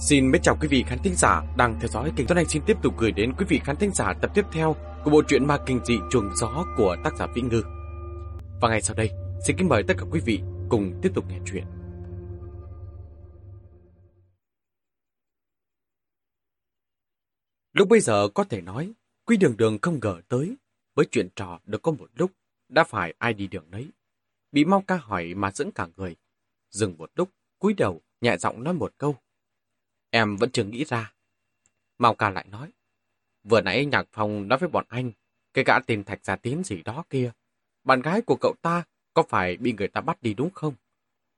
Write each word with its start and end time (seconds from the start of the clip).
Xin 0.00 0.30
mến 0.30 0.42
chào 0.42 0.56
quý 0.60 0.68
vị 0.68 0.84
khán 0.86 0.98
thính 0.98 1.14
giả 1.16 1.42
đang 1.56 1.78
theo 1.80 1.88
dõi 1.88 2.12
kênh 2.16 2.26
Tuấn 2.26 2.38
Anh 2.38 2.48
xin 2.48 2.62
tiếp 2.66 2.76
tục 2.82 2.94
gửi 2.98 3.12
đến 3.12 3.32
quý 3.38 3.46
vị 3.48 3.60
khán 3.64 3.76
thính 3.76 3.90
giả 3.94 4.14
tập 4.22 4.30
tiếp 4.34 4.44
theo 4.52 4.76
của 5.04 5.10
bộ 5.10 5.22
truyện 5.28 5.46
ma 5.46 5.58
kinh 5.66 5.80
dị 5.84 5.94
chuồng 6.10 6.30
gió 6.36 6.64
của 6.76 6.96
tác 7.04 7.16
giả 7.16 7.26
Vĩ 7.34 7.42
Ngư. 7.42 7.62
Và 8.60 8.68
ngay 8.68 8.82
sau 8.82 8.96
đây, 8.96 9.10
xin 9.46 9.56
kính 9.56 9.68
mời 9.68 9.82
tất 9.88 9.94
cả 9.98 10.04
quý 10.10 10.20
vị 10.24 10.40
cùng 10.68 11.00
tiếp 11.02 11.12
tục 11.14 11.24
nghe 11.28 11.38
chuyện. 11.46 11.64
Lúc 17.72 17.88
bây 17.88 18.00
giờ 18.00 18.28
có 18.34 18.44
thể 18.44 18.60
nói, 18.60 18.92
Quý 19.24 19.36
Đường 19.36 19.56
Đường 19.56 19.78
không 19.82 19.98
ngờ 20.02 20.20
tới, 20.28 20.56
với 20.94 21.06
chuyện 21.10 21.28
trò 21.36 21.60
được 21.64 21.82
có 21.82 21.92
một 21.92 22.10
lúc, 22.14 22.30
đã 22.68 22.84
phải 22.84 23.14
ai 23.18 23.34
đi 23.34 23.46
đường 23.46 23.70
đấy. 23.70 23.88
Bị 24.52 24.64
Mau 24.64 24.84
ca 24.86 24.96
hỏi 24.96 25.34
mà 25.34 25.50
dẫn 25.50 25.70
cả 25.70 25.86
người. 25.96 26.16
Dừng 26.70 26.96
một 26.98 27.10
lúc, 27.14 27.28
cúi 27.58 27.74
đầu, 27.74 28.00
nhẹ 28.20 28.36
giọng 28.36 28.64
nói 28.64 28.74
một 28.74 28.92
câu. 28.98 29.16
Em 30.10 30.36
vẫn 30.36 30.50
chưa 30.50 30.64
nghĩ 30.64 30.84
ra. 30.84 31.12
Mau 31.98 32.14
ca 32.14 32.30
lại 32.30 32.46
nói. 32.50 32.72
Vừa 33.44 33.60
nãy 33.60 33.84
Nhạc 33.84 34.08
Phong 34.12 34.48
nói 34.48 34.58
với 34.58 34.68
bọn 34.68 34.84
anh, 34.88 35.12
cái 35.54 35.64
gã 35.64 35.78
tên 35.86 36.04
Thạch 36.04 36.24
Gia 36.24 36.36
Tín 36.36 36.64
gì 36.64 36.82
đó 36.82 37.04
kia. 37.10 37.32
Bạn 37.84 38.02
gái 38.02 38.22
của 38.22 38.36
cậu 38.40 38.54
ta 38.62 38.84
có 39.14 39.22
phải 39.28 39.56
bị 39.56 39.72
người 39.72 39.88
ta 39.88 40.00
bắt 40.00 40.22
đi 40.22 40.34
đúng 40.34 40.50
không? 40.50 40.74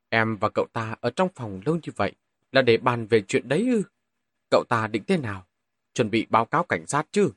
Em 0.09 0.37
và 0.37 0.49
cậu 0.55 0.67
ta 0.73 0.97
ở 1.01 1.11
trong 1.11 1.29
phòng 1.35 1.61
lâu 1.65 1.75
như 1.75 1.93
vậy 1.97 2.13
là 2.53 2.63
để 2.63 2.77
bàn 2.77 3.07
về 3.07 3.23
chuyện 3.29 3.49
đấy 3.49 3.67
ư? 3.71 3.83
Cậu 4.51 4.65
ta 4.69 4.87
định 4.87 5.03
thế 5.07 5.17
nào? 5.17 5.47
Chuẩn 5.95 6.11
bị 6.11 6.27
báo 6.31 6.45
cáo 6.45 6.65
cảnh 6.65 6.87
sát 6.87 7.07
chứ? 7.13 7.33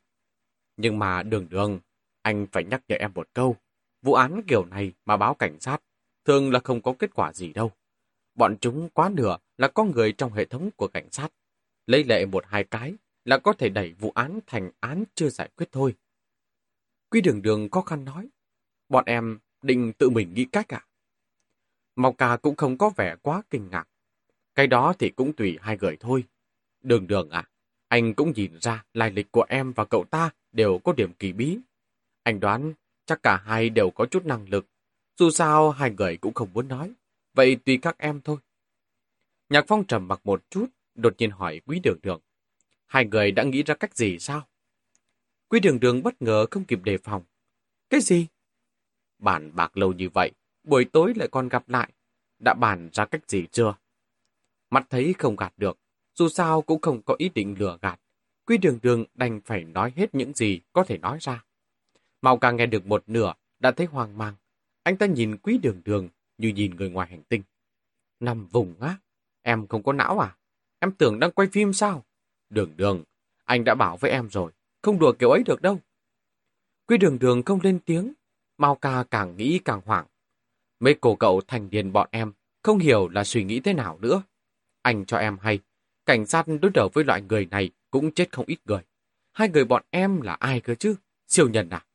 Nhưng 0.77 0.99
mà 0.99 1.23
đường 1.23 1.49
đường, 1.49 1.79
anh 2.21 2.47
phải 2.51 2.63
nhắc 2.63 2.81
nhở 2.87 2.95
em 2.95 3.11
một 3.15 3.27
câu. 3.33 3.55
Vụ 4.01 4.13
án 4.13 4.41
kiểu 4.47 4.65
này 4.65 4.93
mà 5.05 5.17
báo 5.17 5.33
cảnh 5.33 5.59
sát, 5.59 5.77
thường 6.25 6.51
là 6.51 6.59
không 6.59 6.81
có 6.81 6.93
kết 6.99 7.13
quả 7.13 7.33
gì 7.33 7.53
đâu. 7.53 7.71
Bọn 8.35 8.57
chúng 8.61 8.89
quá 8.89 9.09
nửa 9.09 9.37
là 9.57 9.67
có 9.67 9.83
người 9.83 10.11
trong 10.11 10.33
hệ 10.33 10.45
thống 10.45 10.69
của 10.75 10.87
cảnh 10.87 11.11
sát. 11.11 11.29
Lấy 11.87 12.03
lệ 12.03 12.25
một 12.25 12.43
hai 12.47 12.63
cái 12.63 12.93
là 13.25 13.37
có 13.37 13.53
thể 13.53 13.69
đẩy 13.69 13.93
vụ 13.93 14.11
án 14.11 14.39
thành 14.47 14.71
án 14.79 15.03
chưa 15.15 15.29
giải 15.29 15.49
quyết 15.55 15.71
thôi. 15.71 15.95
Quy 17.09 17.21
đường 17.21 17.41
đường 17.41 17.69
khó 17.69 17.81
khăn 17.81 18.05
nói, 18.05 18.27
bọn 18.89 19.05
em 19.05 19.39
định 19.61 19.93
tự 19.93 20.09
mình 20.09 20.33
nghĩ 20.33 20.45
cách 20.45 20.73
à? 20.73 20.85
Mọc 21.95 22.17
cà 22.17 22.37
cũng 22.37 22.55
không 22.55 22.77
có 22.77 22.89
vẻ 22.89 23.15
quá 23.21 23.41
kinh 23.49 23.69
ngạc. 23.71 23.87
Cái 24.55 24.67
đó 24.67 24.93
thì 24.99 25.09
cũng 25.09 25.33
tùy 25.33 25.57
hai 25.61 25.77
người 25.81 25.97
thôi. 25.99 26.23
Đường 26.81 27.07
đường 27.07 27.29
à, 27.29 27.49
anh 27.87 28.13
cũng 28.13 28.33
nhìn 28.35 28.57
ra 28.61 28.85
lai 28.93 29.11
lịch 29.11 29.31
của 29.31 29.45
em 29.49 29.73
và 29.73 29.85
cậu 29.85 30.05
ta 30.11 30.29
đều 30.51 30.79
có 30.83 30.93
điểm 30.93 31.13
kỳ 31.13 31.33
bí. 31.33 31.59
Anh 32.23 32.39
đoán 32.39 32.73
chắc 33.05 33.23
cả 33.23 33.37
hai 33.45 33.69
đều 33.69 33.89
có 33.89 34.05
chút 34.05 34.25
năng 34.25 34.49
lực. 34.49 34.65
Dù 35.19 35.29
sao 35.29 35.71
hai 35.71 35.91
người 35.91 36.17
cũng 36.17 36.33
không 36.33 36.53
muốn 36.53 36.67
nói. 36.67 36.93
Vậy 37.33 37.55
tùy 37.55 37.79
các 37.81 37.97
em 37.97 38.21
thôi. 38.21 38.37
Nhạc 39.53 39.65
Phong 39.67 39.85
trầm 39.85 40.07
mặc 40.07 40.21
một 40.23 40.49
chút, 40.49 40.65
đột 40.95 41.13
nhiên 41.17 41.31
hỏi 41.31 41.61
Quý 41.65 41.79
Đường 41.83 41.99
Đường. 42.03 42.21
Hai 42.85 43.05
người 43.05 43.31
đã 43.31 43.43
nghĩ 43.43 43.63
ra 43.63 43.75
cách 43.75 43.97
gì 43.97 44.19
sao? 44.19 44.47
Quý 45.49 45.59
Đường 45.59 45.79
Đường 45.79 46.03
bất 46.03 46.21
ngờ 46.21 46.45
không 46.51 46.65
kịp 46.65 46.79
đề 46.83 46.97
phòng. 46.97 47.23
Cái 47.89 48.01
gì? 48.01 48.27
Bàn 49.19 49.51
bạc 49.55 49.77
lâu 49.77 49.93
như 49.93 50.09
vậy, 50.09 50.31
buổi 50.63 50.85
tối 50.85 51.13
lại 51.15 51.27
còn 51.31 51.49
gặp 51.49 51.69
lại. 51.69 51.91
Đã 52.39 52.53
bàn 52.53 52.89
ra 52.93 53.05
cách 53.05 53.29
gì 53.29 53.45
chưa? 53.51 53.75
Mắt 54.69 54.87
thấy 54.89 55.13
không 55.17 55.35
gạt 55.35 55.53
được, 55.57 55.79
dù 56.13 56.29
sao 56.29 56.61
cũng 56.61 56.81
không 56.81 57.01
có 57.01 57.15
ý 57.17 57.29
định 57.29 57.55
lừa 57.59 57.77
gạt. 57.81 57.99
Quý 58.45 58.57
Đường 58.57 58.79
Đường 58.81 59.05
đành 59.13 59.41
phải 59.45 59.63
nói 59.63 59.93
hết 59.95 60.15
những 60.15 60.33
gì 60.33 60.61
có 60.73 60.83
thể 60.83 60.97
nói 60.97 61.17
ra. 61.21 61.43
Màu 62.21 62.37
càng 62.37 62.55
nghe 62.55 62.65
được 62.65 62.85
một 62.85 63.03
nửa, 63.07 63.33
đã 63.59 63.71
thấy 63.71 63.85
hoang 63.85 64.17
mang. 64.17 64.35
Anh 64.83 64.97
ta 64.97 65.05
nhìn 65.05 65.37
Quý 65.37 65.57
Đường 65.57 65.81
Đường 65.85 66.09
như 66.37 66.49
nhìn 66.49 66.75
người 66.75 66.89
ngoài 66.89 67.07
hành 67.09 67.23
tinh. 67.23 67.41
Nằm 68.19 68.47
vùng 68.47 68.81
á? 68.81 68.97
Em 69.43 69.67
không 69.67 69.83
có 69.83 69.93
não 69.93 70.19
à? 70.19 70.35
Em 70.79 70.91
tưởng 70.91 71.19
đang 71.19 71.31
quay 71.31 71.47
phim 71.51 71.73
sao? 71.73 72.05
Đường 72.49 72.73
đường, 72.75 73.03
anh 73.45 73.63
đã 73.63 73.75
bảo 73.75 73.97
với 73.97 74.11
em 74.11 74.29
rồi, 74.29 74.51
không 74.81 74.99
đùa 74.99 75.13
kiểu 75.19 75.29
ấy 75.29 75.43
được 75.45 75.61
đâu. 75.61 75.79
Quy 76.87 76.97
đường 76.97 77.19
đường 77.19 77.43
không 77.43 77.59
lên 77.63 77.79
tiếng, 77.85 78.13
Mao 78.57 78.75
ca 78.75 79.03
càng 79.11 79.37
nghĩ 79.37 79.59
càng 79.65 79.81
hoảng. 79.85 80.05
Mấy 80.79 80.95
cô 81.01 81.15
cậu 81.15 81.41
thành 81.47 81.69
niên 81.71 81.93
bọn 81.93 82.07
em 82.11 82.33
không 82.63 82.79
hiểu 82.79 83.09
là 83.09 83.23
suy 83.23 83.43
nghĩ 83.43 83.59
thế 83.59 83.73
nào 83.73 83.99
nữa. 84.01 84.23
Anh 84.81 85.05
cho 85.05 85.17
em 85.17 85.37
hay, 85.41 85.59
cảnh 86.05 86.25
sát 86.25 86.45
đối 86.61 86.71
đầu 86.71 86.89
với 86.93 87.03
loại 87.03 87.21
người 87.21 87.45
này 87.45 87.71
cũng 87.91 88.11
chết 88.11 88.31
không 88.31 88.45
ít 88.45 88.59
người. 88.65 88.81
Hai 89.31 89.49
người 89.49 89.65
bọn 89.65 89.83
em 89.89 90.21
là 90.21 90.33
ai 90.33 90.61
cơ 90.61 90.75
chứ? 90.75 90.95
Siêu 91.27 91.49
nhân 91.49 91.69
à? 91.69 91.85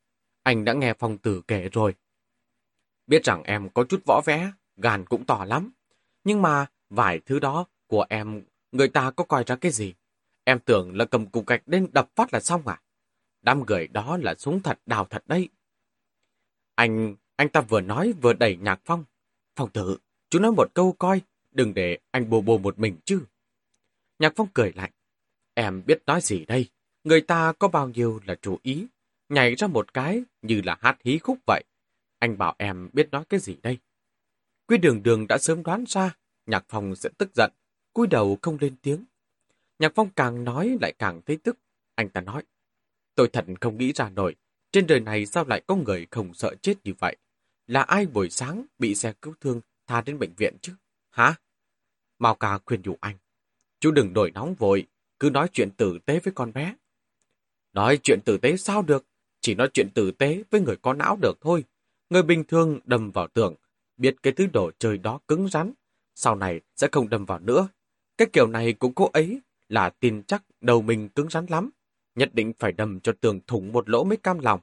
Anh 0.43 0.65
đã 0.65 0.73
nghe 0.73 0.95
phong 0.99 1.19
tử 1.19 1.43
kể 1.49 1.69
rồi. 1.73 1.95
Biết 3.07 3.25
rằng 3.25 3.43
em 3.43 3.69
có 3.69 3.85
chút 3.85 4.03
võ 4.07 4.21
vẽ, 4.25 4.53
gan 4.77 5.05
cũng 5.05 5.25
to 5.25 5.45
lắm. 5.45 5.71
Nhưng 6.25 6.43
mà 6.43 6.67
vài 6.91 7.21
thứ 7.27 7.39
đó 7.39 7.67
của 7.87 8.07
em, 8.09 8.43
người 8.73 8.89
ta 8.89 9.11
có 9.11 9.25
coi 9.25 9.45
ra 9.45 9.57
cái 9.57 9.73
gì? 9.73 9.95
Em 10.45 10.59
tưởng 10.59 10.97
là 10.97 11.05
cầm 11.05 11.27
cục 11.27 11.47
gạch 11.47 11.63
lên 11.67 11.89
đập 11.93 12.09
phát 12.15 12.33
là 12.33 12.41
xong 12.41 12.69
à? 12.69 12.81
Đám 13.43 13.65
người 13.67 13.89
đó 13.89 14.17
là 14.17 14.35
súng 14.35 14.63
thật 14.63 14.79
đào 14.87 15.05
thật 15.05 15.23
đấy. 15.27 15.49
Anh, 16.75 17.17
anh 17.37 17.49
ta 17.49 17.61
vừa 17.61 17.81
nói 17.81 18.13
vừa 18.21 18.33
đẩy 18.33 18.57
nhạc 18.57 18.81
phong. 18.85 19.05
Phong 19.57 19.71
tử, 19.71 19.99
chú 20.31 20.39
nói 20.39 20.53
một 20.53 20.75
câu 20.75 20.93
coi, 20.99 21.21
đừng 21.51 21.75
để 21.75 21.99
anh 22.11 22.31
bồ 22.31 22.41
bồ 22.41 22.59
một 22.59 22.79
mình 22.79 22.97
chứ. 23.05 23.21
Nhạc 24.19 24.33
phong 24.37 24.49
cười 24.55 24.73
lạnh. 24.73 24.91
Em 25.55 25.83
biết 25.87 26.03
nói 26.07 26.21
gì 26.21 26.45
đây? 26.45 26.69
Người 27.05 27.21
ta 27.21 27.53
có 27.53 27.69
bao 27.69 27.89
nhiêu 27.89 28.21
là 28.25 28.35
chú 28.43 28.59
ý, 28.63 28.87
nhảy 29.29 29.55
ra 29.55 29.67
một 29.67 29.95
cái 29.95 30.23
như 30.43 30.63
là 30.65 30.79
hát 30.81 30.99
hí 31.05 31.19
khúc 31.19 31.39
vậy. 31.47 31.65
Anh 32.19 32.39
bảo 32.39 32.55
em 32.59 32.91
biết 32.93 33.09
nói 33.11 33.25
cái 33.29 33.41
gì 33.41 33.57
đây? 33.63 33.79
Quy 34.67 34.79
đường 34.79 35.03
đường 35.03 35.27
đã 35.27 35.39
sớm 35.39 35.63
đoán 35.63 35.85
ra, 35.89 36.17
Nhạc 36.49 36.65
Phong 36.69 36.97
sẽ 36.97 37.11
tức 37.19 37.35
giận, 37.35 37.53
cúi 37.93 38.07
đầu 38.07 38.39
không 38.43 38.59
lên 38.61 38.77
tiếng. 38.83 39.05
Nhạc 39.79 39.93
Phong 39.95 40.11
càng 40.17 40.45
nói 40.45 40.79
lại 40.81 40.95
càng 40.99 41.21
thấy 41.27 41.39
tức. 41.43 41.59
Anh 41.95 42.09
ta 42.09 42.21
nói, 42.21 42.43
tôi 43.15 43.29
thật 43.33 43.45
không 43.61 43.79
nghĩ 43.79 43.93
ra 43.93 44.09
nổi, 44.09 44.37
trên 44.73 44.87
đời 44.87 45.01
này 45.01 45.27
sao 45.27 45.45
lại 45.45 45.63
có 45.67 45.77
người 45.77 46.07
không 46.11 46.35
sợ 46.35 46.55
chết 46.63 46.75
như 46.85 46.93
vậy? 46.99 47.17
Là 47.67 47.83
ai 47.83 48.07
buổi 48.07 48.31
sáng 48.31 48.67
bị 48.79 48.95
xe 48.95 49.13
cứu 49.23 49.35
thương 49.41 49.61
tha 49.87 50.01
đến 50.01 50.19
bệnh 50.19 50.35
viện 50.37 50.57
chứ? 50.63 50.73
Hả? 51.11 51.35
Mao 52.19 52.35
ca 52.35 52.59
khuyên 52.59 52.83
nhủ 52.85 52.97
anh. 53.01 53.17
Chú 53.81 53.91
đừng 53.91 54.13
đổi 54.13 54.31
nóng 54.31 54.55
vội, 54.55 54.87
cứ 55.19 55.31
nói 55.31 55.49
chuyện 55.53 55.71
tử 55.71 55.99
tế 56.07 56.21
với 56.21 56.33
con 56.37 56.53
bé. 56.53 56.77
Nói 57.73 57.99
chuyện 58.03 58.21
tử 58.25 58.39
tế 58.39 58.57
sao 58.57 58.83
được? 58.83 59.07
Chỉ 59.41 59.55
nói 59.55 59.69
chuyện 59.75 59.91
tử 59.95 60.11
tế 60.11 60.43
với 60.51 60.61
người 60.61 60.77
có 60.77 60.95
não 60.95 61.19
được 61.23 61.39
thôi. 61.41 61.65
Người 62.11 62.23
bình 62.23 62.45
thường 62.45 62.81
đâm 62.85 63.11
vào 63.11 63.29
tường, 63.29 63.55
biết 63.97 64.17
cái 64.23 64.33
thứ 64.33 64.47
đồ 64.47 64.71
chơi 64.79 64.99
đó 64.99 65.21
cứng 65.29 65.49
rắn, 65.49 65.73
sau 66.21 66.35
này 66.35 66.61
sẽ 66.77 66.89
không 66.93 67.09
đâm 67.09 67.25
vào 67.25 67.39
nữa. 67.39 67.69
Cái 68.17 68.29
kiểu 68.33 68.47
này 68.47 68.73
của 68.73 68.91
cô 68.97 69.11
ấy 69.13 69.41
là 69.69 69.91
tin 69.91 70.23
chắc 70.23 70.43
đầu 70.61 70.83
mình 70.83 71.09
cứng 71.09 71.29
rắn 71.31 71.47
lắm, 71.47 71.71
nhất 72.15 72.35
định 72.35 72.53
phải 72.59 72.73
đâm 72.73 73.01
cho 73.01 73.13
tường 73.21 73.41
thủng 73.47 73.73
một 73.73 73.89
lỗ 73.89 74.05
mới 74.05 74.17
cam 74.17 74.39
lòng. 74.39 74.61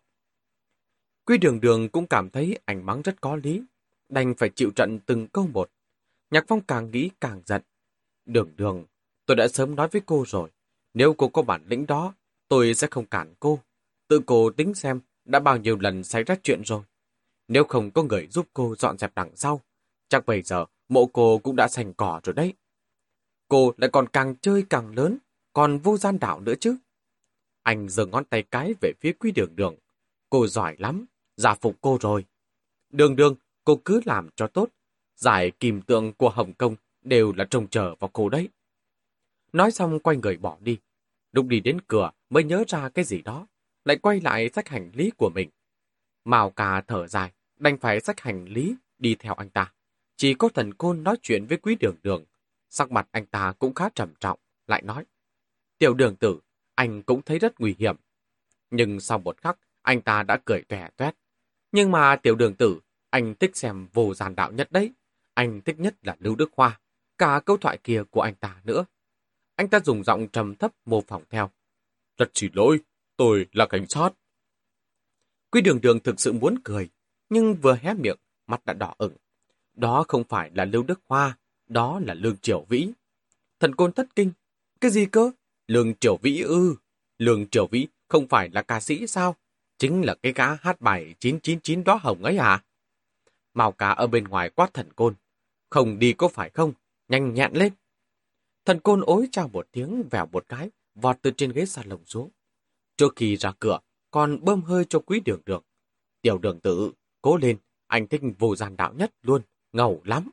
Quy 1.25 1.37
đường 1.37 1.61
đường 1.61 1.89
cũng 1.89 2.07
cảm 2.07 2.29
thấy 2.29 2.59
ảnh 2.65 2.85
mắng 2.85 3.01
rất 3.01 3.21
có 3.21 3.35
lý, 3.35 3.63
đành 4.09 4.33
phải 4.37 4.49
chịu 4.49 4.71
trận 4.75 4.99
từng 5.05 5.27
câu 5.27 5.47
một. 5.47 5.71
Nhạc 6.31 6.45
phong 6.47 6.61
càng 6.61 6.91
nghĩ 6.91 7.09
càng 7.21 7.41
giận. 7.45 7.61
Đường 8.25 8.51
đường, 8.55 8.85
tôi 9.25 9.37
đã 9.37 9.47
sớm 9.47 9.75
nói 9.75 9.87
với 9.91 10.01
cô 10.05 10.23
rồi, 10.27 10.49
nếu 10.93 11.13
cô 11.13 11.27
có 11.27 11.41
bản 11.41 11.63
lĩnh 11.67 11.85
đó, 11.85 12.13
tôi 12.47 12.73
sẽ 12.73 12.87
không 12.91 13.05
cản 13.05 13.33
cô. 13.39 13.59
Tự 14.07 14.21
cô 14.25 14.51
tính 14.51 14.73
xem 14.73 14.99
đã 15.25 15.39
bao 15.39 15.57
nhiêu 15.57 15.77
lần 15.79 16.03
xảy 16.03 16.23
ra 16.23 16.35
chuyện 16.43 16.61
rồi. 16.65 16.81
Nếu 17.47 17.63
không 17.63 17.91
có 17.91 18.03
người 18.03 18.27
giúp 18.27 18.47
cô 18.53 18.75
dọn 18.75 18.97
dẹp 18.97 19.15
đằng 19.15 19.35
sau, 19.35 19.61
chắc 20.09 20.25
bây 20.25 20.41
giờ 20.41 20.65
mộ 20.89 21.05
cô 21.05 21.37
cũng 21.37 21.55
đã 21.55 21.67
sành 21.67 21.93
cỏ 21.93 22.21
rồi 22.23 22.33
đấy. 22.33 22.53
Cô 23.47 23.73
lại 23.77 23.89
còn 23.93 24.07
càng 24.07 24.35
chơi 24.41 24.65
càng 24.69 24.95
lớn, 24.95 25.17
còn 25.53 25.79
vô 25.79 25.97
gian 25.97 26.19
đảo 26.19 26.39
nữa 26.39 26.53
chứ. 26.59 26.77
Anh 27.63 27.89
giơ 27.89 28.05
ngón 28.05 28.25
tay 28.25 28.43
cái 28.43 28.73
về 28.81 28.91
phía 29.01 29.13
quý 29.19 29.31
đường 29.31 29.55
đường. 29.55 29.75
Cô 30.29 30.47
giỏi 30.47 30.75
lắm, 30.79 31.05
giả 31.37 31.55
phục 31.55 31.75
cô 31.81 31.97
rồi. 32.01 32.25
Đường 32.89 33.15
đường, 33.15 33.35
cô 33.63 33.81
cứ 33.85 34.01
làm 34.05 34.29
cho 34.35 34.47
tốt. 34.47 34.69
Giải 35.15 35.51
kìm 35.51 35.81
tượng 35.81 36.13
của 36.13 36.29
Hồng 36.29 36.53
Kông 36.53 36.75
đều 37.01 37.33
là 37.33 37.45
trông 37.49 37.67
chờ 37.67 37.95
vào 37.99 38.09
cô 38.13 38.29
đấy. 38.29 38.49
Nói 39.53 39.71
xong 39.71 39.99
quay 39.99 40.17
người 40.17 40.37
bỏ 40.37 40.57
đi. 40.61 40.77
Lúc 41.31 41.45
đi 41.47 41.59
đến 41.59 41.81
cửa 41.87 42.11
mới 42.29 42.43
nhớ 42.43 42.63
ra 42.67 42.89
cái 42.89 43.05
gì 43.05 43.21
đó, 43.21 43.47
lại 43.85 43.97
quay 43.97 44.21
lại 44.21 44.49
sách 44.49 44.69
hành 44.69 44.91
lý 44.93 45.11
của 45.17 45.29
mình. 45.29 45.49
Màu 46.25 46.49
cà 46.49 46.81
thở 46.81 47.07
dài, 47.07 47.31
đành 47.57 47.77
phải 47.77 47.99
sách 47.99 48.19
hành 48.19 48.45
lý 48.45 48.75
đi 48.97 49.15
theo 49.19 49.33
anh 49.33 49.49
ta. 49.49 49.73
Chỉ 50.17 50.33
có 50.33 50.49
thần 50.49 50.73
côn 50.73 51.03
nói 51.03 51.17
chuyện 51.21 51.45
với 51.45 51.57
quý 51.57 51.75
đường 51.79 51.95
đường. 52.03 52.23
Sắc 52.69 52.91
mặt 52.91 53.07
anh 53.11 53.25
ta 53.25 53.53
cũng 53.59 53.73
khá 53.73 53.89
trầm 53.95 54.13
trọng, 54.19 54.39
lại 54.67 54.81
nói. 54.81 55.05
Tiểu 55.77 55.93
đường 55.93 56.15
tử, 56.15 56.39
anh 56.75 57.03
cũng 57.03 57.21
thấy 57.21 57.39
rất 57.39 57.59
nguy 57.59 57.75
hiểm. 57.79 57.95
Nhưng 58.71 58.99
sau 58.99 59.19
một 59.19 59.41
khắc, 59.41 59.59
anh 59.81 60.01
ta 60.01 60.23
đã 60.23 60.37
cười 60.45 60.61
tòe 60.61 60.89
toét. 60.97 61.15
Nhưng 61.71 61.91
mà 61.91 62.15
tiểu 62.15 62.35
đường 62.35 62.55
tử, 62.55 62.79
anh 63.09 63.35
thích 63.35 63.55
xem 63.55 63.87
vô 63.93 64.13
gian 64.13 64.35
đạo 64.35 64.51
nhất 64.51 64.71
đấy. 64.71 64.91
Anh 65.33 65.61
thích 65.61 65.79
nhất 65.79 65.95
là 66.01 66.15
Lưu 66.19 66.35
Đức 66.35 66.49
Hoa, 66.55 66.79
cả 67.17 67.41
câu 67.45 67.57
thoại 67.57 67.77
kia 67.83 68.03
của 68.09 68.21
anh 68.21 68.35
ta 68.35 68.61
nữa. 68.63 68.85
Anh 69.55 69.67
ta 69.69 69.79
dùng 69.79 70.03
giọng 70.03 70.27
trầm 70.27 70.55
thấp 70.55 70.71
mô 70.85 71.01
phỏng 71.01 71.23
theo. 71.29 71.51
Rất 72.17 72.29
xin 72.33 72.51
lỗi, 72.53 72.79
tôi 73.17 73.47
là 73.51 73.67
cảnh 73.69 73.85
sát. 73.89 74.09
Quý 75.51 75.61
đường 75.61 75.81
đường 75.81 75.99
thực 75.99 76.19
sự 76.19 76.33
muốn 76.33 76.59
cười, 76.63 76.89
nhưng 77.29 77.55
vừa 77.55 77.77
hé 77.81 77.93
miệng, 77.93 78.17
mắt 78.47 78.65
đã 78.65 78.73
đỏ 78.73 78.95
ửng. 78.97 79.15
Đó 79.75 80.05
không 80.07 80.23
phải 80.23 80.51
là 80.53 80.65
Lưu 80.65 80.83
Đức 80.83 80.99
Hoa, 81.07 81.37
đó 81.67 81.99
là 81.99 82.13
Lương 82.13 82.37
Triều 82.37 82.65
Vĩ. 82.69 82.89
Thần 83.59 83.75
côn 83.75 83.91
thất 83.91 84.07
kinh, 84.15 84.31
Cái 84.81 84.91
gì 84.91 85.05
cơ? 85.05 85.31
Lương 85.67 85.95
Triều 85.95 86.17
Vĩ 86.17 86.41
ư? 86.41 86.75
Lương 87.17 87.47
Triều 87.47 87.67
Vĩ 87.67 87.87
không 88.07 88.27
phải 88.27 88.49
là 88.49 88.61
ca 88.61 88.79
sĩ 88.79 89.07
sao? 89.07 89.35
Chính 89.77 90.05
là 90.05 90.15
cái 90.15 90.33
gã 90.33 90.53
hát 90.53 90.81
bài 90.81 91.15
999 91.19 91.83
đó 91.83 91.99
hồng 92.01 92.23
ấy 92.23 92.37
à? 92.37 92.63
Mao 93.53 93.71
cá 93.71 93.89
ở 93.89 94.07
bên 94.07 94.23
ngoài 94.23 94.49
quát 94.49 94.73
thần 94.73 94.93
côn. 94.93 95.15
Không 95.69 95.99
đi 95.99 96.13
có 96.13 96.27
phải 96.27 96.49
không? 96.49 96.73
Nhanh 97.07 97.33
nhẹn 97.33 97.53
lên. 97.53 97.73
Thần 98.65 98.79
côn 98.79 99.01
ối 99.01 99.27
chào 99.31 99.47
một 99.47 99.67
tiếng 99.71 100.03
vèo 100.11 100.25
một 100.25 100.45
cái, 100.49 100.69
vọt 100.95 101.17
từ 101.21 101.31
trên 101.31 101.51
ghế 101.51 101.65
lồng 101.85 102.05
xuống. 102.05 102.29
Trước 102.97 103.13
khi 103.15 103.37
ra 103.37 103.53
cửa, 103.59 103.79
còn 104.11 104.45
bơm 104.45 104.61
hơi 104.61 104.85
cho 104.89 104.99
quý 104.99 105.19
đường 105.19 105.41
đường. 105.45 105.63
Tiểu 106.21 106.37
đường 106.37 106.59
tử, 106.59 106.91
cố 107.21 107.37
lên, 107.37 107.57
anh 107.87 108.07
thích 108.07 108.21
vô 108.39 108.55
gian 108.55 108.77
đạo 108.77 108.93
nhất 108.93 109.11
luôn, 109.21 109.41
ngầu 109.75 110.01
lắm. 110.05 110.29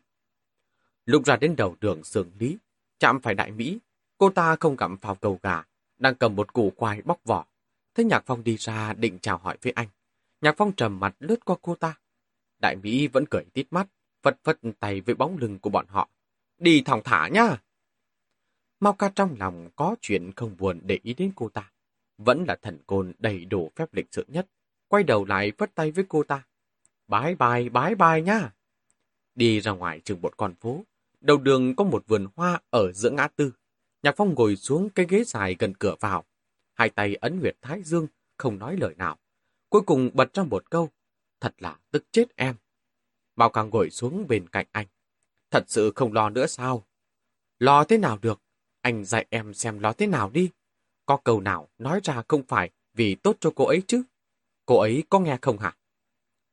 Lúc 1.05 1.25
ra 1.25 1.37
đến 1.37 1.56
đầu 1.56 1.77
đường 1.81 2.05
sườn 2.05 2.31
lý, 2.39 2.59
chạm 2.99 3.21
phải 3.21 3.35
đại 3.35 3.50
Mỹ, 3.50 3.79
cô 4.19 4.31
ta 4.31 4.56
không 4.61 4.77
gặm 4.77 4.97
phao 4.97 5.15
cầu 5.15 5.39
gà, 5.43 5.62
đang 5.99 6.15
cầm 6.15 6.37
một 6.37 6.53
củ 6.53 6.73
khoai 6.77 7.03
bóc 7.03 7.21
vỏ. 7.25 7.47
Thấy 7.94 8.05
Nhạc 8.05 8.23
Phong 8.27 8.44
đi 8.44 8.56
ra 8.56 8.93
định 8.93 9.19
chào 9.19 9.39
hỏi 9.39 9.59
với 9.62 9.73
anh. 9.73 9.89
Nhạc 10.41 10.55
Phong 10.56 10.73
trầm 10.73 11.00
mặt 11.00 11.15
lướt 11.19 11.44
qua 11.44 11.56
cô 11.62 11.75
ta. 11.75 11.94
Đại 12.59 12.77
Mỹ 12.77 13.06
vẫn 13.06 13.25
cười 13.31 13.44
tít 13.53 13.67
mắt, 13.71 13.89
phật 14.23 14.37
phật 14.44 14.59
tay 14.81 15.00
với 15.00 15.15
bóng 15.15 15.39
lưng 15.39 15.59
của 15.59 15.71
bọn 15.71 15.87
họ. 15.88 16.09
Đi 16.59 16.83
thong 16.85 17.00
thả 17.05 17.29
nhá! 17.29 17.56
Mau 18.81 18.93
ca 18.93 19.09
trong 19.09 19.37
lòng 19.38 19.71
có 19.77 19.97
chuyện 20.00 20.33
không 20.33 20.56
buồn 20.59 20.81
để 20.85 20.99
ý 21.03 21.15
đến 21.15 21.33
cô 21.37 21.49
ta. 21.49 21.73
Vẫn 22.19 22.45
là 22.49 22.56
thần 22.62 22.79
côn 22.87 23.12
đầy 23.19 23.45
đủ 23.45 23.71
phép 23.77 23.95
lịch 23.95 24.06
sự 24.11 24.25
nhất. 24.29 24.47
Quay 24.88 25.03
đầu 25.03 25.25
lại 25.25 25.53
phất 25.59 25.75
tay 25.75 25.91
với 25.91 26.05
cô 26.09 26.23
ta. 26.23 26.43
Bái 27.06 27.35
bai 27.35 27.69
bái 27.69 27.95
bai 27.95 28.23
nhá! 28.23 28.50
Đi 29.34 29.61
ra 29.61 29.73
ngoài 29.73 30.00
chừng 30.00 30.20
một 30.20 30.37
con 30.37 30.55
phố. 30.55 30.84
Đầu 31.20 31.37
đường 31.37 31.76
có 31.76 31.84
một 31.84 32.05
vườn 32.06 32.26
hoa 32.37 32.61
ở 32.70 32.93
giữa 32.93 33.11
ngã 33.11 33.29
tư. 33.29 33.52
Nhạc 34.02 34.14
Phong 34.17 34.34
ngồi 34.34 34.56
xuống 34.56 34.90
cái 34.90 35.06
ghế 35.08 35.25
dài 35.25 35.56
gần 35.58 35.75
cửa 35.75 35.94
vào. 36.00 36.25
Hai 36.75 36.90
tay 36.90 37.14
ấn 37.14 37.38
huyệt 37.38 37.56
thái 37.61 37.82
dương, 37.82 38.06
không 38.37 38.58
nói 38.58 38.76
lời 38.76 38.94
nào. 38.96 39.19
Cuối 39.69 39.82
cùng 39.87 40.11
bật 40.14 40.34
ra 40.34 40.43
một 40.43 40.70
câu. 40.70 40.90
Thật 41.40 41.55
là 41.58 41.79
tức 41.90 42.05
chết 42.12 42.37
em. 42.37 42.55
Mao 43.37 43.50
càng 43.50 43.70
ngồi 43.70 43.90
xuống 43.90 44.26
bên 44.29 44.49
cạnh 44.49 44.67
anh. 44.73 44.87
Thật 45.50 45.64
sự 45.67 45.93
không 45.94 46.12
lo 46.12 46.31
nữa 46.31 46.46
sao? 46.46 46.87
Lo 47.58 47.85
thế 47.85 47.99
nào 47.99 48.19
được? 48.23 48.40
Anh 48.81 49.05
dạy 49.05 49.26
em 49.31 49.55
xem 49.55 49.78
lo 49.78 49.93
thế 49.93 50.06
nào 50.06 50.31
đi. 50.31 50.50
Có 51.06 51.17
câu 51.17 51.40
nào 51.40 51.69
nói 51.78 52.00
ra 52.05 52.23
không 52.28 52.43
phải 52.43 52.70
vì 52.94 53.14
tốt 53.14 53.37
cho 53.40 53.50
cô 53.55 53.64
ấy 53.64 53.82
chứ? 53.87 54.02
Cô 54.67 54.78
ấy 54.78 55.05
có 55.08 55.19
nghe 55.19 55.38
không 55.43 55.58
hả? 55.58 55.76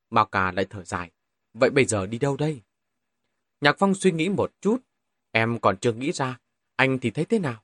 Mao 0.09 0.25
Cà 0.25 0.51
lại 0.51 0.65
thở 0.69 0.83
dài. 0.83 1.11
Vậy 1.53 1.69
bây 1.69 1.85
giờ 1.85 2.05
đi 2.05 2.19
đâu 2.19 2.37
đây? 2.37 2.61
Nhạc 3.61 3.75
Phong 3.79 3.95
suy 3.95 4.11
nghĩ 4.11 4.29
một 4.29 4.51
chút. 4.61 4.77
Em 5.31 5.59
còn 5.59 5.77
chưa 5.77 5.93
nghĩ 5.93 6.11
ra. 6.11 6.39
Anh 6.75 6.99
thì 6.99 7.11
thấy 7.11 7.25
thế 7.25 7.39
nào? 7.39 7.63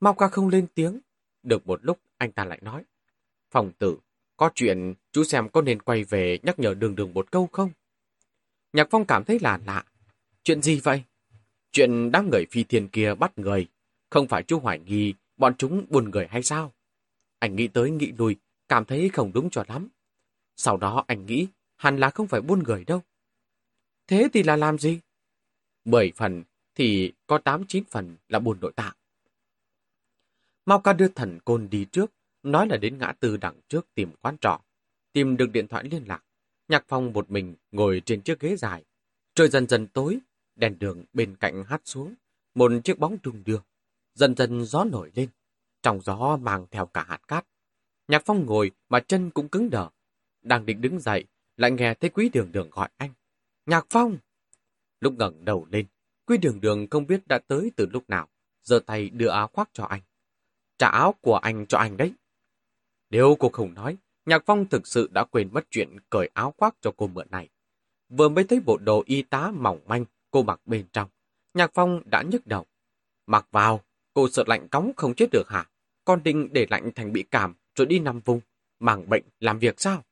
Mao 0.00 0.14
Ca 0.14 0.28
không 0.28 0.48
lên 0.48 0.66
tiếng. 0.74 1.00
Được 1.42 1.66
một 1.66 1.80
lúc 1.84 1.98
anh 2.16 2.32
ta 2.32 2.44
lại 2.44 2.58
nói. 2.62 2.84
Phòng 3.50 3.72
tử, 3.78 3.98
có 4.36 4.50
chuyện 4.54 4.94
chú 5.12 5.24
xem 5.24 5.48
có 5.48 5.62
nên 5.62 5.82
quay 5.82 6.04
về 6.04 6.38
nhắc 6.42 6.58
nhở 6.58 6.74
đường 6.74 6.94
đường 6.94 7.14
một 7.14 7.30
câu 7.30 7.48
không? 7.52 7.70
Nhạc 8.72 8.88
Phong 8.90 9.04
cảm 9.04 9.24
thấy 9.24 9.38
là 9.40 9.58
lạ. 9.66 9.84
Chuyện 10.42 10.62
gì 10.62 10.80
vậy? 10.80 11.02
Chuyện 11.72 12.12
đám 12.12 12.30
người 12.30 12.46
phi 12.50 12.64
thiên 12.64 12.88
kia 12.88 13.14
bắt 13.14 13.38
người. 13.38 13.66
Không 14.10 14.28
phải 14.28 14.42
chú 14.42 14.58
hoài 14.58 14.78
nghi 14.78 15.14
bọn 15.36 15.54
chúng 15.58 15.86
buồn 15.88 16.10
người 16.10 16.26
hay 16.30 16.42
sao? 16.42 16.72
Anh 17.38 17.56
nghĩ 17.56 17.68
tới 17.68 17.90
nghĩ 17.90 18.12
lui, 18.18 18.36
cảm 18.68 18.84
thấy 18.84 19.08
không 19.08 19.32
đúng 19.32 19.50
cho 19.50 19.64
lắm. 19.68 19.88
Sau 20.56 20.76
đó 20.76 21.04
anh 21.06 21.26
nghĩ 21.26 21.46
hẳn 21.76 21.96
là 21.96 22.10
không 22.10 22.26
phải 22.26 22.40
buôn 22.40 22.62
người 22.62 22.84
đâu. 22.84 23.02
Thế 24.08 24.28
thì 24.32 24.42
là 24.42 24.56
làm 24.56 24.78
gì? 24.78 25.00
Mười 25.84 26.12
phần 26.16 26.42
thì 26.74 27.12
có 27.26 27.38
tám 27.38 27.64
chín 27.68 27.84
phần 27.90 28.16
là 28.28 28.38
buồn 28.38 28.60
nội 28.60 28.72
tạng. 28.76 28.94
Mau 30.66 30.80
ca 30.80 30.92
đưa 30.92 31.08
thần 31.08 31.38
côn 31.44 31.68
đi 31.70 31.86
trước, 31.92 32.12
nói 32.42 32.66
là 32.66 32.76
đến 32.76 32.98
ngã 32.98 33.12
tư 33.20 33.36
đằng 33.36 33.60
trước 33.68 33.86
tìm 33.94 34.10
quán 34.20 34.36
trọ. 34.40 34.60
Tìm 35.12 35.36
được 35.36 35.50
điện 35.52 35.68
thoại 35.68 35.84
liên 35.84 36.02
lạc. 36.06 36.24
Nhạc 36.68 36.84
phong 36.88 37.12
một 37.12 37.30
mình 37.30 37.54
ngồi 37.72 38.02
trên 38.06 38.20
chiếc 38.20 38.40
ghế 38.40 38.56
dài. 38.56 38.84
Trời 39.34 39.48
dần 39.48 39.66
dần 39.68 39.86
tối, 39.86 40.18
đèn 40.56 40.78
đường 40.78 41.04
bên 41.12 41.36
cạnh 41.36 41.64
hát 41.64 41.80
xuống. 41.84 42.14
Một 42.54 42.72
chiếc 42.84 42.98
bóng 42.98 43.18
đung 43.22 43.42
đưa. 43.44 43.58
Dần 44.14 44.36
dần 44.36 44.64
gió 44.64 44.84
nổi 44.84 45.10
lên. 45.14 45.28
Trong 45.82 46.00
gió 46.00 46.36
mang 46.36 46.66
theo 46.70 46.86
cả 46.86 47.04
hạt 47.08 47.20
cát. 47.28 47.46
Nhạc 48.08 48.22
phong 48.26 48.46
ngồi 48.46 48.70
mà 48.88 49.00
chân 49.00 49.30
cũng 49.30 49.48
cứng 49.48 49.70
đờ. 49.70 49.88
Đang 50.42 50.66
định 50.66 50.80
đứng 50.80 51.00
dậy, 51.00 51.24
lại 51.56 51.70
nghe 51.70 51.94
thấy 51.94 52.10
quý 52.10 52.28
đường 52.28 52.52
đường 52.52 52.70
gọi 52.70 52.88
anh. 52.96 53.12
Nhạc 53.68 53.86
phong! 53.90 54.18
Lúc 55.00 55.14
ngẩng 55.18 55.44
đầu 55.44 55.66
lên, 55.70 55.86
quý 56.26 56.38
đường 56.38 56.60
đường 56.60 56.86
không 56.90 57.06
biết 57.06 57.26
đã 57.26 57.38
tới 57.38 57.72
từ 57.76 57.86
lúc 57.92 58.10
nào. 58.10 58.28
giơ 58.62 58.80
tay 58.86 59.10
đưa 59.10 59.28
áo 59.28 59.48
khoác 59.52 59.70
cho 59.72 59.84
anh. 59.84 60.00
Trả 60.78 60.88
áo 60.88 61.14
của 61.20 61.36
anh 61.36 61.66
cho 61.66 61.78
anh 61.78 61.96
đấy. 61.96 62.12
Nếu 63.10 63.36
cô 63.38 63.48
không 63.48 63.74
nói, 63.74 63.96
Nhạc 64.26 64.42
Phong 64.46 64.68
thực 64.68 64.86
sự 64.86 65.08
đã 65.12 65.24
quên 65.24 65.48
mất 65.52 65.66
chuyện 65.70 65.96
cởi 66.10 66.30
áo 66.34 66.54
khoác 66.56 66.74
cho 66.80 66.92
cô 66.96 67.06
mượn 67.06 67.26
này. 67.30 67.48
Vừa 68.08 68.28
mới 68.28 68.44
thấy 68.44 68.60
bộ 68.60 68.78
đồ 68.78 69.02
y 69.06 69.22
tá 69.22 69.50
mỏng 69.50 69.80
manh 69.86 70.04
cô 70.30 70.42
mặc 70.42 70.60
bên 70.66 70.86
trong. 70.92 71.08
Nhạc 71.54 71.70
Phong 71.74 72.02
đã 72.04 72.22
nhức 72.22 72.46
đầu. 72.46 72.66
Mặc 73.26 73.46
vào, 73.50 73.84
cô 74.14 74.28
sợ 74.28 74.44
lạnh 74.46 74.68
cóng 74.68 74.92
không 74.96 75.14
chết 75.14 75.28
được 75.32 75.48
hả? 75.48 75.70
Con 76.04 76.22
định 76.22 76.48
để 76.52 76.66
lạnh 76.70 76.90
thành 76.94 77.12
bị 77.12 77.24
cảm 77.30 77.54
rồi 77.74 77.86
đi 77.86 77.98
nằm 77.98 78.20
vùng. 78.20 78.40
Màng 78.78 79.08
bệnh 79.08 79.24
làm 79.40 79.58
việc 79.58 79.80
sao? 79.80 80.04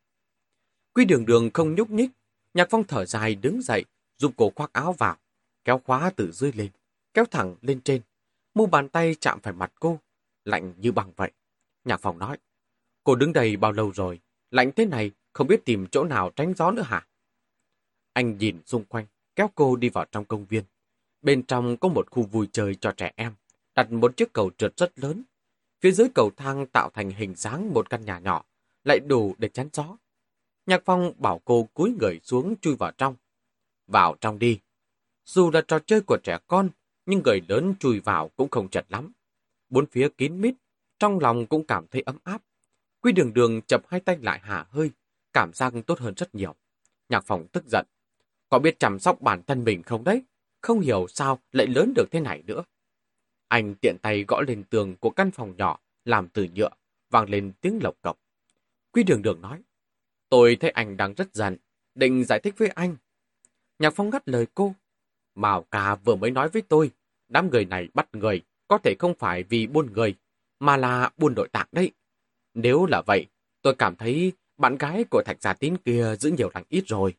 Quy 0.94 1.04
đường 1.04 1.26
đường 1.26 1.50
không 1.54 1.74
nhúc 1.74 1.90
nhích. 1.90 2.10
Nhạc 2.56 2.70
Phong 2.70 2.84
thở 2.84 3.04
dài 3.06 3.34
đứng 3.34 3.62
dậy, 3.62 3.84
dùng 4.18 4.32
cổ 4.32 4.52
khoác 4.56 4.72
áo 4.72 4.92
vào. 4.92 5.16
Kéo 5.64 5.80
khóa 5.84 6.10
từ 6.16 6.32
dưới 6.32 6.52
lên, 6.52 6.70
kéo 7.14 7.24
thẳng 7.24 7.56
lên 7.62 7.80
trên. 7.80 8.02
Mu 8.54 8.66
bàn 8.66 8.88
tay 8.88 9.14
chạm 9.20 9.40
phải 9.40 9.52
mặt 9.52 9.72
cô, 9.80 10.00
lạnh 10.44 10.74
như 10.76 10.92
bằng 10.92 11.12
vậy. 11.16 11.30
Nhạc 11.84 12.00
Phong 12.00 12.18
nói, 12.18 12.38
cô 13.04 13.14
đứng 13.14 13.32
đây 13.32 13.56
bao 13.56 13.72
lâu 13.72 13.92
rồi? 13.94 14.20
Lạnh 14.50 14.70
thế 14.76 14.86
này, 14.86 15.10
không 15.32 15.46
biết 15.46 15.64
tìm 15.64 15.86
chỗ 15.86 16.04
nào 16.04 16.30
tránh 16.36 16.54
gió 16.56 16.70
nữa 16.70 16.82
hả? 16.82 17.06
Anh 18.12 18.38
nhìn 18.38 18.60
xung 18.66 18.84
quanh, 18.84 19.06
kéo 19.34 19.50
cô 19.54 19.76
đi 19.76 19.88
vào 19.88 20.04
trong 20.12 20.24
công 20.24 20.46
viên. 20.46 20.64
Bên 21.22 21.42
trong 21.42 21.76
có 21.76 21.88
một 21.88 22.10
khu 22.10 22.22
vui 22.22 22.48
chơi 22.52 22.74
cho 22.74 22.92
trẻ 22.96 23.12
em, 23.16 23.34
đặt 23.74 23.92
một 23.92 24.16
chiếc 24.16 24.32
cầu 24.32 24.50
trượt 24.58 24.76
rất 24.76 24.98
lớn. 24.98 25.22
Phía 25.80 25.90
dưới 25.90 26.08
cầu 26.14 26.30
thang 26.36 26.66
tạo 26.66 26.90
thành 26.94 27.10
hình 27.10 27.34
dáng 27.34 27.74
một 27.74 27.90
căn 27.90 28.04
nhà 28.04 28.18
nhỏ, 28.18 28.44
lại 28.84 28.98
đủ 29.06 29.34
để 29.38 29.48
chắn 29.48 29.68
gió. 29.72 29.96
Nhạc 30.66 30.82
Phong 30.84 31.12
bảo 31.18 31.40
cô 31.44 31.68
cúi 31.74 31.94
người 32.00 32.20
xuống 32.22 32.54
chui 32.60 32.76
vào 32.76 32.90
trong. 32.90 33.14
Vào 33.86 34.16
trong 34.20 34.38
đi. 34.38 34.60
Dù 35.24 35.50
là 35.50 35.60
trò 35.60 35.78
chơi 35.78 36.00
của 36.00 36.18
trẻ 36.24 36.38
con, 36.46 36.68
nhưng 37.06 37.22
người 37.24 37.40
lớn 37.48 37.74
chui 37.80 38.00
vào 38.00 38.28
cũng 38.36 38.50
không 38.50 38.68
chật 38.68 38.86
lắm. 38.88 39.12
Bốn 39.68 39.86
phía 39.86 40.08
kín 40.08 40.40
mít, 40.40 40.54
trong 40.98 41.18
lòng 41.18 41.46
cũng 41.46 41.66
cảm 41.66 41.86
thấy 41.90 42.02
ấm 42.06 42.18
áp. 42.24 42.42
Quy 43.00 43.12
đường 43.12 43.34
đường 43.34 43.62
chập 43.62 43.82
hai 43.88 44.00
tay 44.00 44.18
lại 44.22 44.40
hả 44.42 44.66
hơi, 44.70 44.90
cảm 45.32 45.50
giác 45.54 45.72
tốt 45.86 45.98
hơn 45.98 46.14
rất 46.16 46.34
nhiều. 46.34 46.54
Nhạc 47.08 47.24
Phong 47.26 47.46
tức 47.52 47.64
giận. 47.66 47.86
Có 48.48 48.58
biết 48.58 48.78
chăm 48.78 48.98
sóc 48.98 49.20
bản 49.20 49.42
thân 49.42 49.64
mình 49.64 49.82
không 49.82 50.04
đấy? 50.04 50.22
Không 50.60 50.80
hiểu 50.80 51.06
sao 51.08 51.38
lại 51.52 51.66
lớn 51.66 51.92
được 51.96 52.08
thế 52.10 52.20
này 52.20 52.42
nữa. 52.46 52.64
Anh 53.48 53.74
tiện 53.74 53.96
tay 54.02 54.24
gõ 54.28 54.40
lên 54.46 54.64
tường 54.70 54.96
của 54.96 55.10
căn 55.10 55.30
phòng 55.30 55.54
nhỏ, 55.56 55.80
làm 56.04 56.28
từ 56.28 56.46
nhựa, 56.54 56.70
vang 57.10 57.30
lên 57.30 57.52
tiếng 57.60 57.78
lộc 57.82 57.94
cộc. 58.02 58.18
Quy 58.92 59.02
đường 59.02 59.22
đường 59.22 59.40
nói, 59.40 59.62
tôi 60.28 60.56
thấy 60.60 60.70
anh 60.70 60.96
đang 60.96 61.14
rất 61.14 61.34
giận, 61.34 61.56
định 61.94 62.24
giải 62.24 62.40
thích 62.40 62.54
với 62.58 62.68
anh. 62.68 62.96
Nhạc 63.78 63.92
Phong 63.96 64.10
ngắt 64.10 64.28
lời 64.28 64.46
cô. 64.54 64.74
Mào 65.34 65.62
ca 65.70 65.94
vừa 65.94 66.14
mới 66.14 66.30
nói 66.30 66.48
với 66.48 66.62
tôi, 66.62 66.90
đám 67.28 67.50
người 67.50 67.64
này 67.64 67.88
bắt 67.94 68.08
người, 68.12 68.42
có 68.68 68.78
thể 68.78 68.94
không 68.98 69.14
phải 69.18 69.42
vì 69.42 69.66
buôn 69.66 69.92
người, 69.92 70.14
mà 70.60 70.76
là 70.76 71.10
buôn 71.16 71.34
nội 71.34 71.48
tạng 71.48 71.68
đấy. 71.72 71.90
Nếu 72.54 72.86
là 72.86 73.02
vậy, 73.06 73.26
tôi 73.62 73.74
cảm 73.74 73.96
thấy 73.96 74.32
bạn 74.56 74.76
gái 74.78 75.04
của 75.10 75.22
Thạch 75.26 75.42
Gia 75.42 75.52
Tín 75.52 75.76
kia 75.76 76.16
giữ 76.20 76.30
nhiều 76.38 76.50
lành 76.54 76.64
ít 76.68 76.84
rồi. 76.86 77.14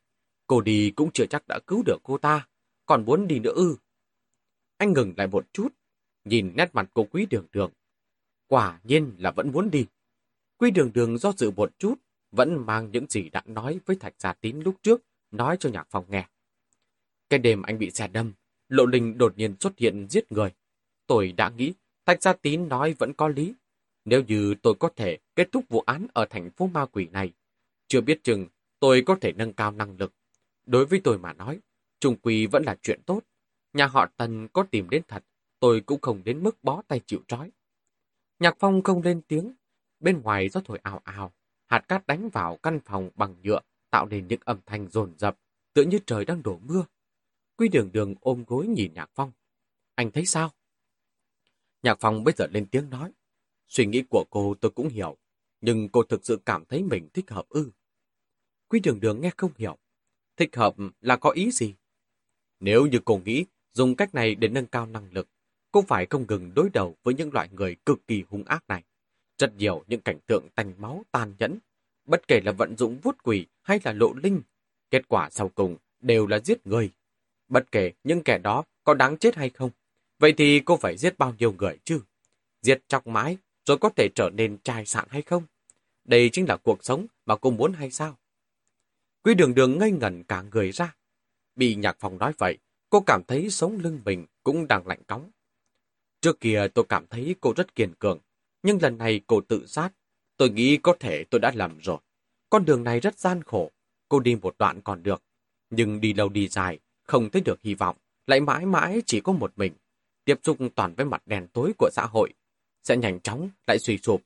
Cô 0.48 0.62
đi 0.62 0.92
cũng 0.96 1.12
chưa 1.14 1.26
chắc 1.26 1.48
đã 1.48 1.60
cứu 1.68 1.84
được 1.86 1.98
cô 2.04 2.18
ta, 2.18 2.48
còn 2.86 3.06
muốn 3.06 3.28
đi 3.28 3.40
nữa 3.40 3.54
ư. 3.56 3.76
Anh 4.78 4.94
ngừng 4.94 5.14
lại 5.18 5.28
một 5.28 5.54
chút, 5.54 5.68
nhìn 6.26 6.54
nét 6.56 6.70
mặt 6.74 6.90
cô 6.94 7.08
quý 7.12 7.28
đường 7.30 7.46
đường. 7.52 7.72
Quả 8.48 8.80
nhiên 8.84 9.16
là 9.18 9.32
vẫn 9.32 9.52
muốn 9.52 9.72
đi. 9.72 9.86
Quý 10.58 10.72
đường 10.72 10.92
đường 10.94 11.18
do 11.18 11.32
dự 11.38 11.52
một 11.52 11.72
chút, 11.80 11.96
vẫn 12.38 12.66
mang 12.66 12.92
những 12.92 13.06
gì 13.10 13.30
đã 13.30 13.42
nói 13.46 13.80
với 13.86 13.96
Thạch 13.96 14.14
Gia 14.20 14.34
Tín 14.34 14.60
lúc 14.60 14.76
trước, 14.82 15.02
nói 15.32 15.58
cho 15.60 15.70
Nhạc 15.70 15.88
Phong 15.90 16.06
nghe. 16.10 16.28
Cái 17.30 17.40
đêm 17.40 17.62
anh 17.62 17.80
bị 17.80 17.92
xe 17.92 18.08
đâm, 18.08 18.34
Lộ 18.70 18.86
Linh 18.86 19.18
đột 19.18 19.38
nhiên 19.38 19.56
xuất 19.60 19.78
hiện 19.78 20.08
giết 20.10 20.32
người. 20.32 20.54
Tôi 21.08 21.32
đã 21.32 21.50
nghĩ 21.50 21.74
Thạch 22.06 22.22
Gia 22.22 22.34
Tín 22.34 22.68
nói 22.68 22.94
vẫn 22.94 23.14
có 23.14 23.28
lý. 23.28 23.54
Nếu 24.06 24.24
như 24.28 24.56
tôi 24.62 24.76
có 24.80 24.90
thể 24.96 25.18
kết 25.36 25.52
thúc 25.52 25.64
vụ 25.70 25.80
án 25.80 26.08
ở 26.14 26.26
thành 26.26 26.50
phố 26.50 26.68
ma 26.68 26.86
quỷ 26.86 27.08
này, 27.12 27.32
chưa 27.88 28.02
biết 28.02 28.24
chừng 28.24 28.48
tôi 28.80 29.04
có 29.06 29.18
thể 29.22 29.32
nâng 29.32 29.54
cao 29.54 29.72
năng 29.72 29.98
lực. 29.98 30.14
Đối 30.66 30.86
với 30.86 31.02
tôi 31.04 31.18
mà 31.18 31.34
nói, 31.34 31.60
trung 32.00 32.16
quy 32.22 32.46
vẫn 32.46 32.64
là 32.64 32.78
chuyện 32.82 33.02
tốt. 33.06 33.22
Nhà 33.74 33.88
họ 33.88 34.10
Tần 34.18 34.48
có 34.48 34.66
tìm 34.72 34.90
đến 34.90 35.02
thật, 35.08 35.24
tôi 35.60 35.82
cũng 35.82 36.02
không 36.02 36.24
đến 36.24 36.44
mức 36.44 36.64
bó 36.64 36.82
tay 36.88 37.02
chịu 37.06 37.20
trói. 37.28 37.52
Nhạc 38.40 38.56
Phong 38.60 38.84
không 38.84 39.02
lên 39.02 39.22
tiếng, 39.28 39.54
bên 40.00 40.22
ngoài 40.22 40.50
gió 40.50 40.62
thổi 40.66 40.80
ào 40.84 41.02
ào, 41.04 41.34
hạt 41.68 41.80
cát 41.88 42.08
đánh 42.08 42.30
vào 42.30 42.58
căn 42.64 42.80
phòng 42.86 43.10
bằng 43.16 43.36
nhựa, 43.44 43.60
tạo 43.90 44.06
nên 44.06 44.28
những 44.28 44.40
âm 44.46 44.60
thanh 44.66 44.88
rồn 44.90 45.18
rập, 45.18 45.38
tựa 45.74 45.84
như 45.84 46.00
trời 46.06 46.26
đang 46.26 46.44
đổ 46.44 46.60
mưa. 46.64 46.86
Quy 47.58 47.68
đường 47.68 47.92
đường 47.92 48.16
ôm 48.22 48.44
gối 48.48 48.68
nhìn 48.68 48.94
Nhạc 48.94 49.10
Phong. 49.16 49.32
Anh 49.96 50.12
thấy 50.12 50.26
sao? 50.26 50.52
Nhạc 51.84 51.98
Phong 52.00 52.24
bây 52.24 52.34
giờ 52.38 52.48
lên 52.52 52.66
tiếng 52.72 52.90
nói. 52.90 53.12
Suy 53.68 53.86
nghĩ 53.86 54.04
của 54.10 54.26
cô 54.30 54.56
tôi 54.62 54.72
cũng 54.72 54.90
hiểu, 54.90 55.18
nhưng 55.62 55.90
cô 55.90 56.04
thực 56.04 56.26
sự 56.26 56.40
cảm 56.46 56.66
thấy 56.66 56.84
mình 56.84 57.10
thích 57.14 57.30
hợp 57.30 57.50
ư. 57.50 57.72
Quy 58.68 58.80
đường 58.80 59.00
đường 59.00 59.22
nghe 59.22 59.32
không 59.38 59.52
hiểu. 59.56 59.78
Thích 60.38 60.56
hợp 60.56 60.76
là 61.02 61.18
có 61.18 61.30
ý 61.30 61.52
gì? 61.52 61.76
Nếu 62.60 62.86
như 62.86 63.00
cô 63.06 63.22
nghĩ 63.26 63.46
dùng 63.74 63.96
cách 63.96 64.16
này 64.16 64.36
để 64.36 64.48
nâng 64.48 64.68
cao 64.68 64.86
năng 64.86 65.12
lực, 65.12 65.28
cô 65.72 65.82
phải 65.88 66.06
không 66.10 66.26
ngừng 66.28 66.52
đối 66.56 66.70
đầu 66.70 66.98
với 67.04 67.14
những 67.14 67.34
loại 67.34 67.50
người 67.52 67.76
cực 67.86 68.08
kỳ 68.08 68.24
hung 68.30 68.44
ác 68.44 68.64
này. 68.68 68.84
Rất 69.38 69.56
nhiều 69.58 69.84
những 69.88 70.02
cảnh 70.02 70.20
tượng 70.28 70.50
tanh 70.56 70.74
máu 70.78 71.06
tàn 71.12 71.34
nhẫn, 71.40 71.58
bất 72.06 72.28
kể 72.28 72.42
là 72.46 72.52
vận 72.52 72.78
dụng 72.78 73.00
vuốt 73.04 73.24
quỷ 73.24 73.46
hay 73.62 73.80
là 73.84 73.94
lộ 73.94 74.14
linh, 74.14 74.42
kết 74.90 75.08
quả 75.08 75.30
sau 75.30 75.50
cùng 75.50 75.78
đều 76.00 76.28
là 76.28 76.40
giết 76.40 76.68
người. 76.68 76.92
Bất 77.48 77.72
kể 77.72 77.92
những 78.04 78.24
kẻ 78.24 78.38
đó 78.38 78.64
có 78.84 78.94
đáng 78.94 79.18
chết 79.18 79.36
hay 79.36 79.50
không, 79.50 79.70
vậy 80.20 80.34
thì 80.38 80.62
cô 80.66 80.78
phải 80.78 80.98
giết 80.98 81.18
bao 81.18 81.34
nhiêu 81.38 81.52
người 81.52 81.78
chứ? 81.84 82.02
Giết 82.62 82.82
chọc 82.88 83.08
mãi, 83.08 83.38
rồi 83.66 83.78
có 83.78 83.90
thể 83.90 84.10
trở 84.16 84.30
nên 84.34 84.58
trai 84.64 84.86
sạn 84.86 85.08
hay 85.10 85.22
không? 85.22 85.44
Đây 86.06 86.30
chính 86.34 86.46
là 86.48 86.58
cuộc 86.58 86.84
sống 86.84 87.06
mà 87.26 87.36
cô 87.36 87.52
muốn 87.52 87.74
hay 87.74 87.92
sao? 87.92 88.18
Quý 89.24 89.34
đường 89.34 89.56
đường 89.56 89.80
ngây 89.80 89.92
ngẩn 89.92 90.24
cả 90.24 90.44
người 90.52 90.72
ra. 90.72 90.96
Bị 91.56 91.76
nhạc 91.76 91.98
phòng 92.00 92.18
nói 92.18 92.34
vậy, 92.38 92.58
cô 92.90 93.00
cảm 93.00 93.22
thấy 93.28 93.50
sống 93.50 93.80
lưng 93.82 94.02
mình 94.06 94.26
cũng 94.44 94.68
đang 94.68 94.88
lạnh 94.88 95.04
cóng. 95.08 95.32
Trước 96.22 96.40
kia 96.40 96.68
tôi 96.74 96.86
cảm 96.90 97.08
thấy 97.08 97.36
cô 97.42 97.54
rất 97.56 97.76
kiên 97.76 97.94
cường, 98.00 98.20
nhưng 98.68 98.82
lần 98.82 98.98
này 98.98 99.22
cô 99.28 99.42
tự 99.42 99.66
sát. 99.66 99.90
Tôi 100.38 100.50
nghĩ 100.50 100.78
có 100.78 100.96
thể 101.00 101.24
tôi 101.24 101.40
đã 101.40 101.52
lầm 101.56 101.78
rồi. 101.80 101.98
Con 102.50 102.66
đường 102.66 102.84
này 102.84 103.00
rất 103.00 103.20
gian 103.20 103.44
khổ, 103.44 103.72
cô 104.10 104.20
đi 104.20 104.36
một 104.36 104.56
đoạn 104.60 104.82
còn 104.82 105.04
được. 105.04 105.24
Nhưng 105.70 106.02
đi 106.02 106.14
lâu 106.14 106.30
đi 106.30 106.48
dài, 106.48 106.80
không 107.04 107.30
thấy 107.30 107.42
được 107.42 107.62
hy 107.62 107.74
vọng, 107.74 107.98
lại 108.26 108.40
mãi 108.40 108.66
mãi 108.66 109.02
chỉ 109.06 109.22
có 109.22 109.32
một 109.32 109.54
mình. 109.56 109.74
Tiếp 110.26 110.40
xúc 110.44 110.58
toàn 110.76 110.96
với 110.96 111.06
mặt 111.06 111.22
đèn 111.26 111.48
tối 111.48 111.74
của 111.78 111.90
xã 111.92 112.06
hội, 112.06 112.34
sẽ 112.84 112.98
nhanh 112.98 113.20
chóng 113.20 113.50
lại 113.68 113.80
suy 113.80 113.98
sụp. 113.98 114.22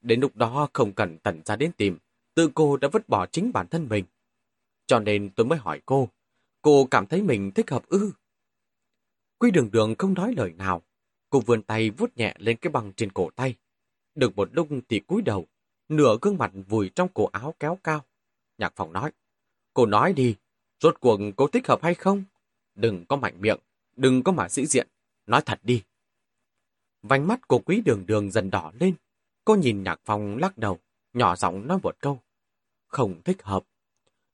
Đến 0.00 0.20
lúc 0.20 0.36
đó 0.36 0.68
không 0.72 0.92
cần 0.92 1.18
tẩn 1.18 1.40
ra 1.44 1.56
đến 1.56 1.72
tìm, 1.72 1.98
tự 2.34 2.50
cô 2.54 2.76
đã 2.76 2.88
vứt 2.92 3.08
bỏ 3.08 3.26
chính 3.26 3.52
bản 3.52 3.68
thân 3.68 3.88
mình. 3.88 4.04
Cho 4.86 4.98
nên 4.98 5.30
tôi 5.30 5.46
mới 5.46 5.58
hỏi 5.58 5.80
cô, 5.86 6.08
cô 6.62 6.88
cảm 6.90 7.06
thấy 7.06 7.22
mình 7.22 7.50
thích 7.50 7.70
hợp 7.70 7.88
ư? 7.88 8.12
Quy 9.38 9.50
đường 9.50 9.70
đường 9.70 9.94
không 9.98 10.14
nói 10.14 10.34
lời 10.36 10.52
nào, 10.52 10.82
cô 11.30 11.40
vươn 11.40 11.62
tay 11.62 11.90
vuốt 11.90 12.16
nhẹ 12.16 12.34
lên 12.38 12.56
cái 12.56 12.70
băng 12.70 12.92
trên 12.92 13.12
cổ 13.12 13.30
tay. 13.36 13.54
Được 14.14 14.36
một 14.36 14.48
lúc 14.52 14.68
thì 14.88 15.00
cúi 15.00 15.22
đầu, 15.22 15.46
nửa 15.88 16.16
gương 16.22 16.38
mặt 16.38 16.52
vùi 16.68 16.90
trong 16.94 17.08
cổ 17.14 17.26
áo 17.26 17.54
kéo 17.60 17.78
cao. 17.84 18.04
Nhạc 18.58 18.72
phòng 18.76 18.92
nói, 18.92 19.12
cô 19.74 19.86
nói 19.86 20.12
đi, 20.12 20.36
rốt 20.80 21.00
cuộc 21.00 21.20
cô 21.36 21.46
thích 21.46 21.66
hợp 21.66 21.82
hay 21.82 21.94
không? 21.94 22.24
Đừng 22.74 23.04
có 23.06 23.16
mạnh 23.16 23.40
miệng, 23.40 23.58
đừng 23.96 24.22
có 24.22 24.32
mà 24.32 24.48
sĩ 24.48 24.66
diện, 24.66 24.88
nói 25.26 25.42
thật 25.46 25.60
đi. 25.62 25.82
Vành 27.02 27.26
mắt 27.26 27.48
của 27.48 27.58
quý 27.58 27.82
đường 27.84 28.06
đường 28.06 28.30
dần 28.30 28.50
đỏ 28.50 28.72
lên, 28.80 28.94
cô 29.44 29.54
nhìn 29.54 29.82
nhạc 29.82 30.00
phòng 30.04 30.36
lắc 30.36 30.58
đầu, 30.58 30.78
nhỏ 31.12 31.36
giọng 31.36 31.66
nói 31.66 31.78
một 31.82 31.96
câu. 32.00 32.20
Không 32.86 33.22
thích 33.24 33.42
hợp. 33.42 33.64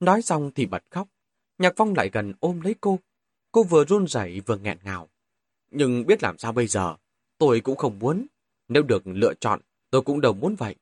Nói 0.00 0.22
xong 0.22 0.50
thì 0.54 0.66
bật 0.66 0.82
khóc. 0.90 1.08
Nhạc 1.58 1.72
Phong 1.76 1.94
lại 1.94 2.10
gần 2.12 2.34
ôm 2.40 2.60
lấy 2.60 2.74
cô. 2.80 2.98
Cô 3.52 3.62
vừa 3.62 3.84
run 3.84 4.06
rẩy 4.08 4.40
vừa 4.40 4.56
nghẹn 4.56 4.78
ngào. 4.84 5.08
Nhưng 5.70 6.06
biết 6.06 6.22
làm 6.22 6.38
sao 6.38 6.52
bây 6.52 6.66
giờ, 6.66 6.96
tôi 7.38 7.60
cũng 7.60 7.76
không 7.76 7.98
muốn. 7.98 8.26
Nếu 8.68 8.82
được 8.82 9.02
lựa 9.06 9.34
chọn, 9.34 9.60
tôi 9.90 10.02
cũng 10.02 10.20
đâu 10.20 10.32
muốn 10.32 10.54
vậy. 10.54 10.74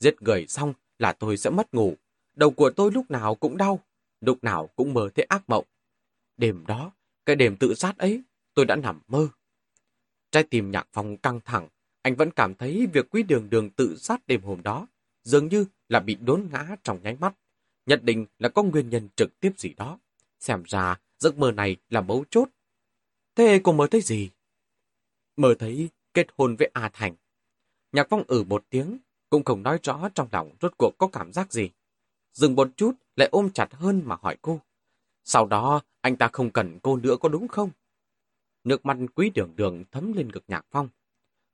Giết 0.00 0.22
người 0.22 0.46
xong 0.46 0.74
là 0.98 1.12
tôi 1.12 1.36
sẽ 1.36 1.50
mất 1.50 1.74
ngủ. 1.74 1.96
Đầu 2.34 2.50
của 2.50 2.70
tôi 2.70 2.92
lúc 2.92 3.10
nào 3.10 3.34
cũng 3.34 3.56
đau, 3.56 3.80
lúc 4.20 4.44
nào 4.44 4.66
cũng 4.66 4.94
mơ 4.94 5.08
thấy 5.14 5.24
ác 5.24 5.42
mộng. 5.46 5.64
Đêm 6.36 6.64
đó, 6.66 6.92
cái 7.26 7.36
đêm 7.36 7.56
tự 7.56 7.74
sát 7.74 7.98
ấy, 7.98 8.22
tôi 8.54 8.64
đã 8.64 8.76
nằm 8.76 9.00
mơ. 9.08 9.28
Trái 10.30 10.42
tim 10.42 10.70
nhạc 10.70 10.88
phong 10.92 11.16
căng 11.16 11.40
thẳng, 11.44 11.68
anh 12.02 12.14
vẫn 12.14 12.30
cảm 12.30 12.54
thấy 12.54 12.86
việc 12.92 13.06
quý 13.10 13.22
đường 13.22 13.50
đường 13.50 13.70
tự 13.70 13.96
sát 13.96 14.26
đêm 14.26 14.42
hôm 14.42 14.62
đó 14.62 14.86
dường 15.24 15.48
như 15.48 15.64
là 15.88 16.00
bị 16.00 16.14
đốn 16.14 16.48
ngã 16.52 16.76
trong 16.82 17.02
nháy 17.02 17.16
mắt. 17.20 17.34
Nhất 17.86 18.04
định 18.04 18.26
là 18.38 18.48
có 18.48 18.62
nguyên 18.62 18.90
nhân 18.90 19.08
trực 19.16 19.40
tiếp 19.40 19.52
gì 19.58 19.74
đó. 19.76 19.98
Xem 20.40 20.62
ra 20.66 21.00
giấc 21.18 21.38
mơ 21.38 21.52
này 21.52 21.76
là 21.90 22.00
mấu 22.00 22.24
chốt. 22.30 22.48
Thế 23.34 23.60
cô 23.64 23.72
mơ 23.72 23.86
thấy 23.90 24.00
gì? 24.00 24.30
Mơ 25.36 25.54
thấy 25.58 25.88
kết 26.14 26.26
hôn 26.38 26.56
với 26.56 26.70
A 26.74 26.90
Thành. 26.92 27.14
Nhạc 27.92 28.06
Phong 28.10 28.24
ử 28.26 28.44
một 28.44 28.64
tiếng, 28.70 28.98
cũng 29.30 29.44
không 29.44 29.62
nói 29.62 29.78
rõ 29.82 30.08
trong 30.14 30.28
lòng 30.32 30.50
rốt 30.60 30.74
cuộc 30.76 30.98
có 30.98 31.08
cảm 31.12 31.32
giác 31.32 31.52
gì. 31.52 31.70
Dừng 32.32 32.54
một 32.54 32.68
chút, 32.76 32.92
lại 33.16 33.28
ôm 33.32 33.50
chặt 33.50 33.74
hơn 33.74 34.02
mà 34.04 34.16
hỏi 34.22 34.36
cô. 34.42 34.60
Sau 35.24 35.46
đó, 35.46 35.80
anh 36.00 36.16
ta 36.16 36.28
không 36.32 36.50
cần 36.50 36.78
cô 36.82 36.96
nữa 36.96 37.16
có 37.20 37.28
đúng 37.28 37.48
không? 37.48 37.70
Nước 38.64 38.86
mắt 38.86 38.96
quý 39.14 39.30
đường 39.30 39.52
đường 39.56 39.84
thấm 39.90 40.12
lên 40.12 40.28
ngực 40.32 40.44
Nhạc 40.48 40.66
Phong. 40.70 40.88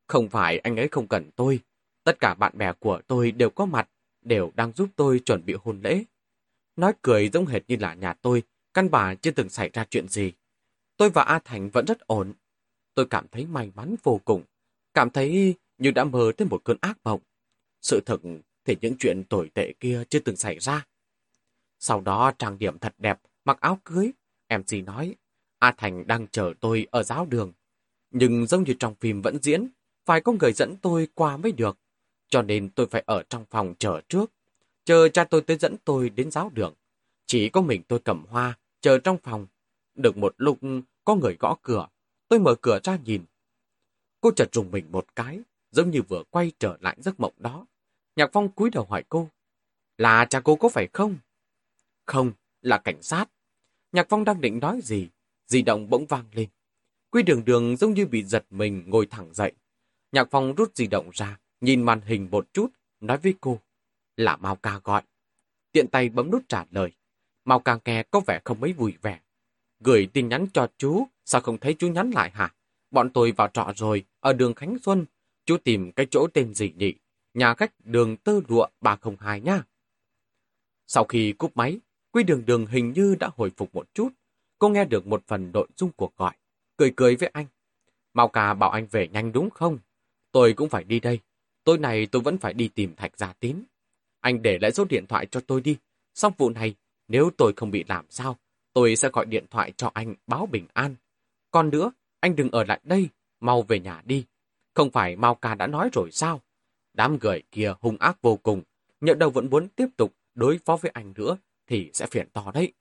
Không 0.06 0.28
phải 0.28 0.58
anh 0.58 0.76
ấy 0.76 0.88
không 0.88 1.08
cần 1.08 1.30
tôi. 1.36 1.60
Tất 2.04 2.20
cả 2.20 2.34
bạn 2.34 2.58
bè 2.58 2.72
của 2.72 3.00
tôi 3.06 3.30
đều 3.30 3.50
có 3.50 3.66
mặt, 3.66 3.90
đều 4.22 4.52
đang 4.54 4.72
giúp 4.72 4.88
tôi 4.96 5.20
chuẩn 5.24 5.44
bị 5.44 5.54
hôn 5.64 5.80
lễ. 5.82 6.04
Nói 6.76 6.92
cười 7.02 7.28
giống 7.28 7.46
hệt 7.46 7.62
như 7.68 7.76
là 7.80 7.94
nhà 7.94 8.14
tôi, 8.22 8.42
căn 8.74 8.90
bản 8.90 9.16
chưa 9.16 9.30
từng 9.30 9.48
xảy 9.48 9.70
ra 9.72 9.86
chuyện 9.90 10.08
gì. 10.08 10.32
Tôi 10.96 11.10
và 11.10 11.22
A 11.22 11.38
Thành 11.38 11.70
vẫn 11.70 11.84
rất 11.84 12.00
ổn. 12.00 12.32
Tôi 12.94 13.06
cảm 13.10 13.26
thấy 13.28 13.46
may 13.46 13.70
mắn 13.74 13.94
vô 14.02 14.20
cùng. 14.24 14.42
Cảm 14.94 15.10
thấy 15.10 15.54
như 15.78 15.90
đã 15.90 16.04
mơ 16.04 16.32
tới 16.36 16.48
một 16.48 16.64
cơn 16.64 16.76
ác 16.80 16.98
mộng. 17.04 17.20
Sự 17.82 18.00
thật 18.06 18.20
thì 18.64 18.76
những 18.80 18.94
chuyện 18.98 19.24
tồi 19.24 19.50
tệ 19.54 19.72
kia 19.80 20.02
chưa 20.10 20.18
từng 20.18 20.36
xảy 20.36 20.58
ra. 20.58 20.86
Sau 21.78 22.00
đó 22.00 22.32
trang 22.38 22.58
điểm 22.58 22.78
thật 22.78 22.94
đẹp, 22.98 23.20
mặc 23.44 23.60
áo 23.60 23.78
cưới. 23.84 24.10
Em 24.46 24.60
MC 24.60 24.86
nói, 24.86 25.14
A 25.58 25.72
Thành 25.72 26.06
đang 26.06 26.26
chờ 26.26 26.52
tôi 26.60 26.86
ở 26.90 27.02
giáo 27.02 27.26
đường. 27.26 27.52
Nhưng 28.10 28.46
giống 28.46 28.62
như 28.62 28.74
trong 28.78 28.94
phim 28.94 29.22
vẫn 29.22 29.38
diễn, 29.42 29.68
phải 30.04 30.20
có 30.20 30.32
người 30.32 30.52
dẫn 30.52 30.76
tôi 30.76 31.08
qua 31.14 31.36
mới 31.36 31.52
được. 31.52 31.78
Cho 32.28 32.42
nên 32.42 32.70
tôi 32.70 32.86
phải 32.86 33.02
ở 33.06 33.22
trong 33.22 33.44
phòng 33.50 33.74
chờ 33.78 34.00
trước. 34.08 34.32
Chờ 34.84 35.08
cha 35.08 35.24
tôi 35.24 35.40
tới 35.40 35.56
dẫn 35.56 35.76
tôi 35.84 36.10
đến 36.10 36.30
giáo 36.30 36.50
đường. 36.54 36.74
Chỉ 37.26 37.48
có 37.48 37.60
mình 37.60 37.82
tôi 37.88 37.98
cầm 37.98 38.24
hoa, 38.28 38.58
chờ 38.80 38.98
trong 38.98 39.18
phòng. 39.22 39.46
Được 39.94 40.16
một 40.16 40.34
lúc 40.36 40.58
có 41.04 41.14
người 41.14 41.36
gõ 41.40 41.56
cửa. 41.62 41.88
Tôi 42.28 42.38
mở 42.38 42.54
cửa 42.54 42.78
ra 42.84 42.98
nhìn. 43.04 43.24
Cô 44.20 44.30
chợt 44.36 44.48
rùng 44.52 44.70
mình 44.70 44.92
một 44.92 45.06
cái, 45.16 45.40
giống 45.70 45.90
như 45.90 46.02
vừa 46.02 46.22
quay 46.30 46.52
trở 46.58 46.76
lại 46.80 46.96
giấc 47.00 47.20
mộng 47.20 47.34
đó. 47.36 47.66
Nhạc 48.16 48.30
Phong 48.32 48.48
cúi 48.48 48.70
đầu 48.70 48.84
hỏi 48.84 49.04
cô. 49.08 49.28
Là 49.98 50.24
cha 50.24 50.40
cô 50.40 50.56
có 50.56 50.68
phải 50.68 50.88
không? 50.92 51.16
Không, 52.06 52.32
là 52.62 52.78
cảnh 52.78 53.02
sát. 53.02 53.30
Nhạc 53.92 54.06
Phong 54.08 54.24
đang 54.24 54.40
định 54.40 54.58
nói 54.58 54.80
gì, 54.82 55.08
di 55.46 55.62
động 55.62 55.90
bỗng 55.90 56.06
vang 56.06 56.24
lên. 56.32 56.48
Quy 57.10 57.22
đường 57.22 57.44
đường 57.44 57.76
giống 57.76 57.94
như 57.94 58.06
bị 58.06 58.24
giật 58.24 58.46
mình 58.50 58.82
ngồi 58.86 59.06
thẳng 59.06 59.34
dậy. 59.34 59.52
Nhạc 60.12 60.28
Phong 60.30 60.54
rút 60.54 60.76
di 60.76 60.86
động 60.86 61.10
ra, 61.12 61.40
nhìn 61.60 61.82
màn 61.82 62.00
hình 62.00 62.28
một 62.30 62.52
chút, 62.52 62.72
nói 63.00 63.18
với 63.18 63.34
cô. 63.40 63.60
Là 64.16 64.36
Mao 64.36 64.56
Ca 64.56 64.80
gọi. 64.84 65.02
Tiện 65.72 65.88
tay 65.88 66.08
bấm 66.08 66.30
nút 66.30 66.42
trả 66.48 66.64
lời. 66.70 66.92
Mao 67.44 67.60
Ca 67.60 67.78
nghe 67.84 68.02
có 68.02 68.20
vẻ 68.26 68.40
không 68.44 68.60
mấy 68.60 68.72
vui 68.72 68.94
vẻ. 69.02 69.20
Gửi 69.80 70.08
tin 70.12 70.28
nhắn 70.28 70.46
cho 70.52 70.68
chú, 70.78 71.06
sao 71.24 71.40
không 71.40 71.58
thấy 71.58 71.74
chú 71.78 71.88
nhắn 71.88 72.10
lại 72.10 72.30
hả? 72.30 72.54
Bọn 72.90 73.10
tôi 73.10 73.32
vào 73.32 73.48
trọ 73.48 73.72
rồi, 73.76 74.04
ở 74.20 74.32
đường 74.32 74.54
Khánh 74.54 74.76
Xuân. 74.82 75.04
Chú 75.48 75.56
tìm 75.56 75.92
cái 75.92 76.06
chỗ 76.10 76.26
tên 76.34 76.54
gì 76.54 76.72
nhỉ? 76.76 76.94
Nhà 77.34 77.54
khách 77.54 77.72
đường 77.84 78.16
tơ 78.16 78.40
lụa 78.48 78.66
302 78.80 79.40
nha. 79.40 79.62
Sau 80.86 81.04
khi 81.04 81.32
cúp 81.32 81.56
máy, 81.56 81.78
Quy 82.12 82.22
đường 82.22 82.46
đường 82.46 82.66
hình 82.66 82.92
như 82.92 83.16
đã 83.20 83.30
hồi 83.36 83.50
phục 83.56 83.74
một 83.74 83.94
chút. 83.94 84.08
Cô 84.58 84.68
nghe 84.68 84.84
được 84.84 85.06
một 85.06 85.22
phần 85.26 85.52
nội 85.52 85.68
dung 85.76 85.90
cuộc 85.96 86.16
gọi. 86.16 86.36
Cười 86.76 86.92
cười 86.96 87.16
với 87.16 87.30
anh. 87.32 87.46
mau 88.14 88.28
cà 88.28 88.54
bảo 88.54 88.70
anh 88.70 88.86
về 88.90 89.08
nhanh 89.08 89.32
đúng 89.32 89.50
không? 89.50 89.78
Tôi 90.32 90.52
cũng 90.52 90.68
phải 90.68 90.84
đi 90.84 91.00
đây. 91.00 91.20
Tối 91.64 91.78
nay 91.78 92.06
tôi 92.06 92.22
vẫn 92.22 92.38
phải 92.38 92.54
đi 92.54 92.68
tìm 92.68 92.94
Thạch 92.96 93.18
Gia 93.18 93.32
Tín. 93.32 93.62
Anh 94.20 94.42
để 94.42 94.58
lại 94.58 94.72
số 94.72 94.84
điện 94.84 95.06
thoại 95.06 95.26
cho 95.26 95.40
tôi 95.46 95.60
đi. 95.60 95.76
Xong 96.14 96.32
vụ 96.38 96.50
này, 96.50 96.74
nếu 97.08 97.30
tôi 97.36 97.52
không 97.56 97.70
bị 97.70 97.84
làm 97.88 98.04
sao, 98.10 98.36
tôi 98.72 98.96
sẽ 98.96 99.08
gọi 99.12 99.26
điện 99.26 99.44
thoại 99.50 99.72
cho 99.76 99.90
anh 99.94 100.14
báo 100.26 100.46
bình 100.46 100.66
an. 100.72 100.94
Còn 101.50 101.70
nữa, 101.70 101.92
anh 102.20 102.36
đừng 102.36 102.50
ở 102.50 102.64
lại 102.64 102.80
đây, 102.84 103.08
mau 103.40 103.62
về 103.62 103.80
nhà 103.80 104.02
đi. 104.04 104.24
Không 104.78 104.90
phải 104.90 105.16
Mao 105.16 105.34
Ca 105.34 105.54
đã 105.54 105.66
nói 105.66 105.90
rồi 105.92 106.10
sao? 106.12 106.40
Đám 106.92 107.18
người 107.20 107.42
kia 107.50 107.74
hung 107.80 107.96
ác 107.96 108.22
vô 108.22 108.36
cùng, 108.36 108.62
nhỡ 109.00 109.14
đâu 109.14 109.30
vẫn 109.30 109.50
muốn 109.50 109.68
tiếp 109.68 109.86
tục 109.96 110.14
đối 110.34 110.58
phó 110.58 110.76
với 110.76 110.90
anh 110.94 111.12
nữa, 111.16 111.36
thì 111.66 111.90
sẽ 111.94 112.06
phiền 112.06 112.28
to 112.32 112.50
đấy. 112.54 112.72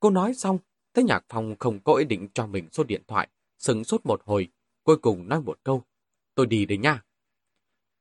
Cô 0.00 0.10
nói 0.10 0.34
xong, 0.34 0.58
thấy 0.94 1.04
Nhạc 1.04 1.24
Phong 1.28 1.56
không 1.58 1.80
có 1.84 1.94
ý 1.94 2.04
định 2.04 2.28
cho 2.34 2.46
mình 2.46 2.68
số 2.72 2.84
điện 2.84 3.02
thoại, 3.06 3.28
sừng 3.58 3.84
sốt 3.84 4.06
một 4.06 4.22
hồi, 4.24 4.48
cuối 4.82 4.96
cùng 4.96 5.28
nói 5.28 5.40
một 5.40 5.58
câu, 5.64 5.82
tôi 6.34 6.46
đi 6.46 6.66
đây 6.66 6.78
nha. 6.78 7.04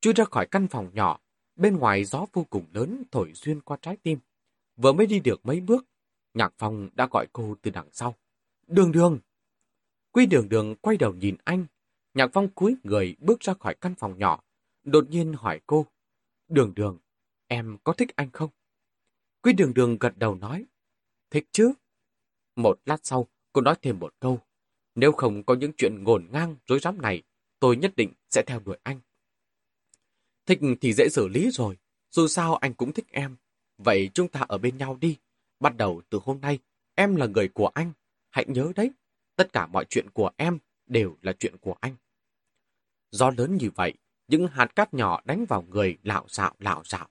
Chui 0.02 0.14
ra 0.14 0.26
khỏi 0.26 0.48
căn 0.48 0.68
phòng 0.68 0.90
nhỏ, 0.94 1.20
bên 1.56 1.78
ngoài 1.78 2.04
gió 2.04 2.26
vô 2.34 2.44
cùng 2.50 2.66
lớn 2.74 3.04
thổi 3.12 3.34
xuyên 3.34 3.62
qua 3.62 3.78
trái 3.82 3.98
tim. 4.04 4.20
Vừa 4.76 4.94
mới 4.94 5.08
đi 5.08 5.20
được 5.20 5.46
mấy 5.46 5.60
bước, 5.60 5.86
Nhạc 6.34 6.54
Phong 6.58 6.90
đã 6.94 7.08
gọi 7.12 7.28
cô 7.34 7.56
từ 7.62 7.72
đằng 7.72 7.90
sau. 7.92 8.16
Đường 8.68 8.92
đường! 8.92 9.20
Quy 10.12 10.26
đường 10.26 10.50
đường 10.50 10.76
quay 10.76 10.98
đầu 10.98 11.14
nhìn 11.14 11.36
anh. 11.44 11.66
Nhạc 12.18 12.30
Phong 12.34 12.50
cúi 12.50 12.76
người 12.84 13.16
bước 13.20 13.40
ra 13.40 13.54
khỏi 13.54 13.76
căn 13.76 13.96
phòng 13.96 14.18
nhỏ, 14.18 14.44
đột 14.84 15.10
nhiên 15.10 15.34
hỏi 15.34 15.62
cô. 15.68 15.86
Đường 16.48 16.74
đường, 16.76 16.98
em 17.48 17.78
có 17.84 17.94
thích 17.94 18.16
anh 18.16 18.32
không? 18.32 18.50
Quý 19.42 19.54
đường 19.54 19.74
đường 19.74 19.98
gật 20.00 20.18
đầu 20.18 20.36
nói. 20.36 20.66
Thích 21.30 21.48
chứ? 21.52 21.74
Một 22.56 22.80
lát 22.86 23.06
sau, 23.06 23.28
cô 23.54 23.62
nói 23.62 23.76
thêm 23.82 24.00
một 24.00 24.14
câu. 24.20 24.40
Nếu 24.96 25.12
không 25.12 25.44
có 25.44 25.56
những 25.56 25.72
chuyện 25.78 26.04
ngổn 26.04 26.28
ngang, 26.32 26.56
rối 26.66 26.80
rắm 26.80 27.02
này, 27.02 27.24
tôi 27.60 27.78
nhất 27.78 27.94
định 27.96 28.14
sẽ 28.30 28.44
theo 28.48 28.60
đuổi 28.60 28.78
anh. 28.84 29.00
Thích 30.46 30.60
thì 30.82 30.94
dễ 30.94 31.10
xử 31.10 31.28
lý 31.28 31.52
rồi, 31.52 31.78
dù 32.12 32.28
sao 32.28 32.56
anh 32.56 32.74
cũng 32.74 32.94
thích 32.94 33.08
em. 33.12 33.36
Vậy 33.78 34.10
chúng 34.14 34.28
ta 34.28 34.46
ở 34.48 34.58
bên 34.58 34.78
nhau 34.78 34.98
đi. 35.02 35.18
Bắt 35.60 35.78
đầu 35.78 36.02
từ 36.10 36.20
hôm 36.24 36.42
nay, 36.42 36.60
em 36.96 37.16
là 37.16 37.26
người 37.26 37.48
của 37.48 37.68
anh. 37.68 37.92
Hãy 38.30 38.46
nhớ 38.48 38.72
đấy, 38.76 38.92
tất 39.36 39.54
cả 39.54 39.68
mọi 39.68 39.86
chuyện 39.90 40.10
của 40.10 40.32
em 40.38 40.58
đều 40.88 41.18
là 41.22 41.34
chuyện 41.34 41.58
của 41.58 41.76
anh. 41.80 41.96
Do 43.12 43.32
lớn 43.38 43.58
như 43.58 43.70
vậy, 43.76 43.94
những 44.28 44.48
hạt 44.48 44.76
cát 44.76 44.94
nhỏ 44.94 45.22
đánh 45.26 45.46
vào 45.46 45.62
người 45.62 45.98
lạo 46.04 46.26
xạo 46.28 46.56
lạo 46.60 46.84
xạo. 46.84 47.08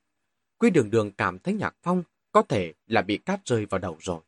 Quy 0.58 0.70
đường 0.70 0.90
đường 0.90 1.10
cảm 1.12 1.38
thấy 1.38 1.54
nhạc 1.54 1.76
phong 1.82 2.02
có 2.32 2.42
thể 2.42 2.74
là 2.86 3.02
bị 3.02 3.18
cát 3.18 3.40
rơi 3.44 3.66
vào 3.66 3.78
đầu 3.78 3.96
rồi. 4.00 4.20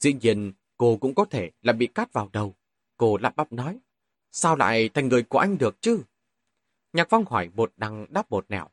Dĩ 0.00 0.12
nhiên, 0.12 0.52
cô 0.76 0.96
cũng 0.96 1.14
có 1.14 1.24
thể 1.24 1.50
là 1.62 1.72
bị 1.72 1.86
cát 1.86 2.12
vào 2.12 2.30
đầu. 2.32 2.54
Cô 2.96 3.16
lắp 3.16 3.36
bắp 3.36 3.52
nói, 3.52 3.78
sao 4.30 4.56
lại 4.56 4.88
thành 4.88 5.08
người 5.08 5.22
của 5.22 5.38
anh 5.38 5.58
được 5.58 5.76
chứ? 5.80 6.02
Nhạc 6.92 7.06
phong 7.10 7.24
hỏi 7.24 7.50
một 7.54 7.72
đằng 7.76 8.06
đáp 8.10 8.30
một 8.30 8.46
nẻo. 8.48 8.68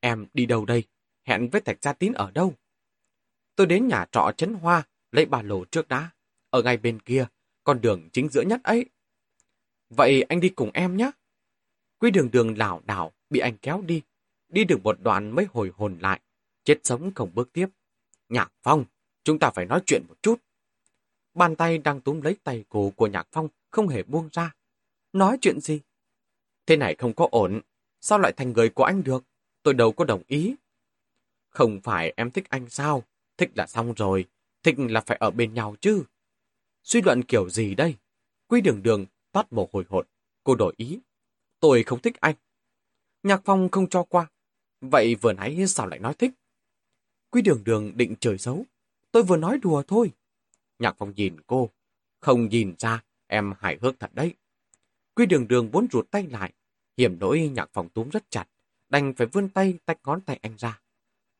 Em 0.00 0.26
đi 0.34 0.46
đâu 0.46 0.64
đây? 0.64 0.84
Hẹn 1.22 1.48
với 1.50 1.60
Thạch 1.60 1.82
Gia 1.82 1.92
Tín 1.92 2.12
ở 2.12 2.30
đâu? 2.30 2.54
Tôi 3.56 3.66
đến 3.66 3.88
nhà 3.88 4.06
trọ 4.12 4.32
Trấn 4.36 4.54
Hoa, 4.54 4.82
lấy 5.10 5.26
ba 5.26 5.42
lô 5.42 5.64
trước 5.64 5.88
đã. 5.88 6.10
Ở 6.50 6.62
ngay 6.62 6.76
bên 6.76 7.00
kia, 7.00 7.26
con 7.64 7.80
đường 7.80 8.08
chính 8.12 8.28
giữa 8.28 8.42
nhất 8.42 8.60
ấy. 8.64 8.86
Vậy 9.90 10.22
anh 10.22 10.40
đi 10.40 10.48
cùng 10.48 10.70
em 10.74 10.96
nhé. 10.96 11.10
Quy 12.04 12.10
đường 12.10 12.30
đường 12.30 12.58
lảo 12.58 12.82
đảo 12.86 13.12
bị 13.30 13.40
anh 13.40 13.56
kéo 13.62 13.82
đi. 13.86 14.02
Đi 14.48 14.64
được 14.64 14.82
một 14.84 14.96
đoạn 15.02 15.30
mới 15.30 15.46
hồi 15.52 15.72
hồn 15.76 15.98
lại. 16.00 16.20
Chết 16.64 16.80
sống 16.84 17.14
không 17.14 17.30
bước 17.34 17.52
tiếp. 17.52 17.66
Nhạc 18.28 18.52
Phong, 18.62 18.84
chúng 19.22 19.38
ta 19.38 19.50
phải 19.50 19.66
nói 19.66 19.80
chuyện 19.86 20.02
một 20.08 20.14
chút. 20.22 20.40
Bàn 21.34 21.56
tay 21.56 21.78
đang 21.78 22.00
túm 22.00 22.20
lấy 22.20 22.36
tay 22.44 22.64
cổ 22.68 22.92
của 22.96 23.06
Nhạc 23.06 23.28
Phong 23.32 23.48
không 23.70 23.88
hề 23.88 24.02
buông 24.02 24.28
ra. 24.32 24.54
Nói 25.12 25.38
chuyện 25.40 25.60
gì? 25.60 25.80
Thế 26.66 26.76
này 26.76 26.94
không 26.94 27.12
có 27.14 27.28
ổn. 27.30 27.60
Sao 28.00 28.18
lại 28.18 28.32
thành 28.32 28.52
người 28.52 28.68
của 28.68 28.84
anh 28.84 29.02
được? 29.04 29.24
Tôi 29.62 29.74
đâu 29.74 29.92
có 29.92 30.04
đồng 30.04 30.22
ý. 30.26 30.54
Không 31.48 31.80
phải 31.80 32.12
em 32.16 32.30
thích 32.30 32.44
anh 32.50 32.70
sao? 32.70 33.02
Thích 33.36 33.50
là 33.54 33.66
xong 33.66 33.94
rồi. 33.94 34.24
Thích 34.62 34.74
là 34.78 35.00
phải 35.00 35.16
ở 35.20 35.30
bên 35.30 35.54
nhau 35.54 35.76
chứ. 35.80 36.04
Suy 36.82 37.02
luận 37.02 37.22
kiểu 37.22 37.50
gì 37.50 37.74
đây? 37.74 37.94
Quy 38.46 38.60
đường 38.60 38.82
đường 38.82 39.06
toát 39.32 39.52
mồ 39.52 39.68
hồi 39.72 39.84
hột. 39.88 40.08
Cô 40.44 40.54
đổi 40.54 40.74
ý. 40.76 41.00
Tôi 41.64 41.82
không 41.82 42.00
thích 42.00 42.20
anh. 42.20 42.34
Nhạc 43.22 43.42
Phong 43.44 43.68
không 43.68 43.88
cho 43.88 44.02
qua. 44.02 44.26
Vậy 44.80 45.14
vừa 45.14 45.32
nãy 45.32 45.66
sao 45.66 45.86
lại 45.86 45.98
nói 45.98 46.14
thích? 46.14 46.30
Quy 47.30 47.42
đường 47.42 47.64
đường 47.64 47.92
định 47.96 48.14
trời 48.20 48.38
xấu. 48.38 48.64
Tôi 49.12 49.22
vừa 49.22 49.36
nói 49.36 49.58
đùa 49.62 49.82
thôi. 49.82 50.12
Nhạc 50.78 50.94
Phong 50.98 51.12
nhìn 51.16 51.36
cô. 51.46 51.70
Không 52.20 52.48
nhìn 52.48 52.74
ra, 52.78 53.04
em 53.26 53.52
hài 53.58 53.78
hước 53.80 54.00
thật 54.00 54.14
đấy. 54.14 54.34
Quy 55.14 55.26
đường 55.26 55.48
đường 55.48 55.70
muốn 55.72 55.86
rụt 55.92 56.10
tay 56.10 56.26
lại. 56.26 56.52
Hiểm 56.96 57.18
nỗi 57.18 57.50
Nhạc 57.54 57.70
Phong 57.72 57.88
túm 57.88 58.08
rất 58.08 58.30
chặt. 58.30 58.48
Đành 58.88 59.14
phải 59.14 59.26
vươn 59.26 59.48
tay 59.48 59.78
tách 59.84 59.98
ngón 60.04 60.20
tay 60.20 60.38
anh 60.42 60.56
ra. 60.58 60.80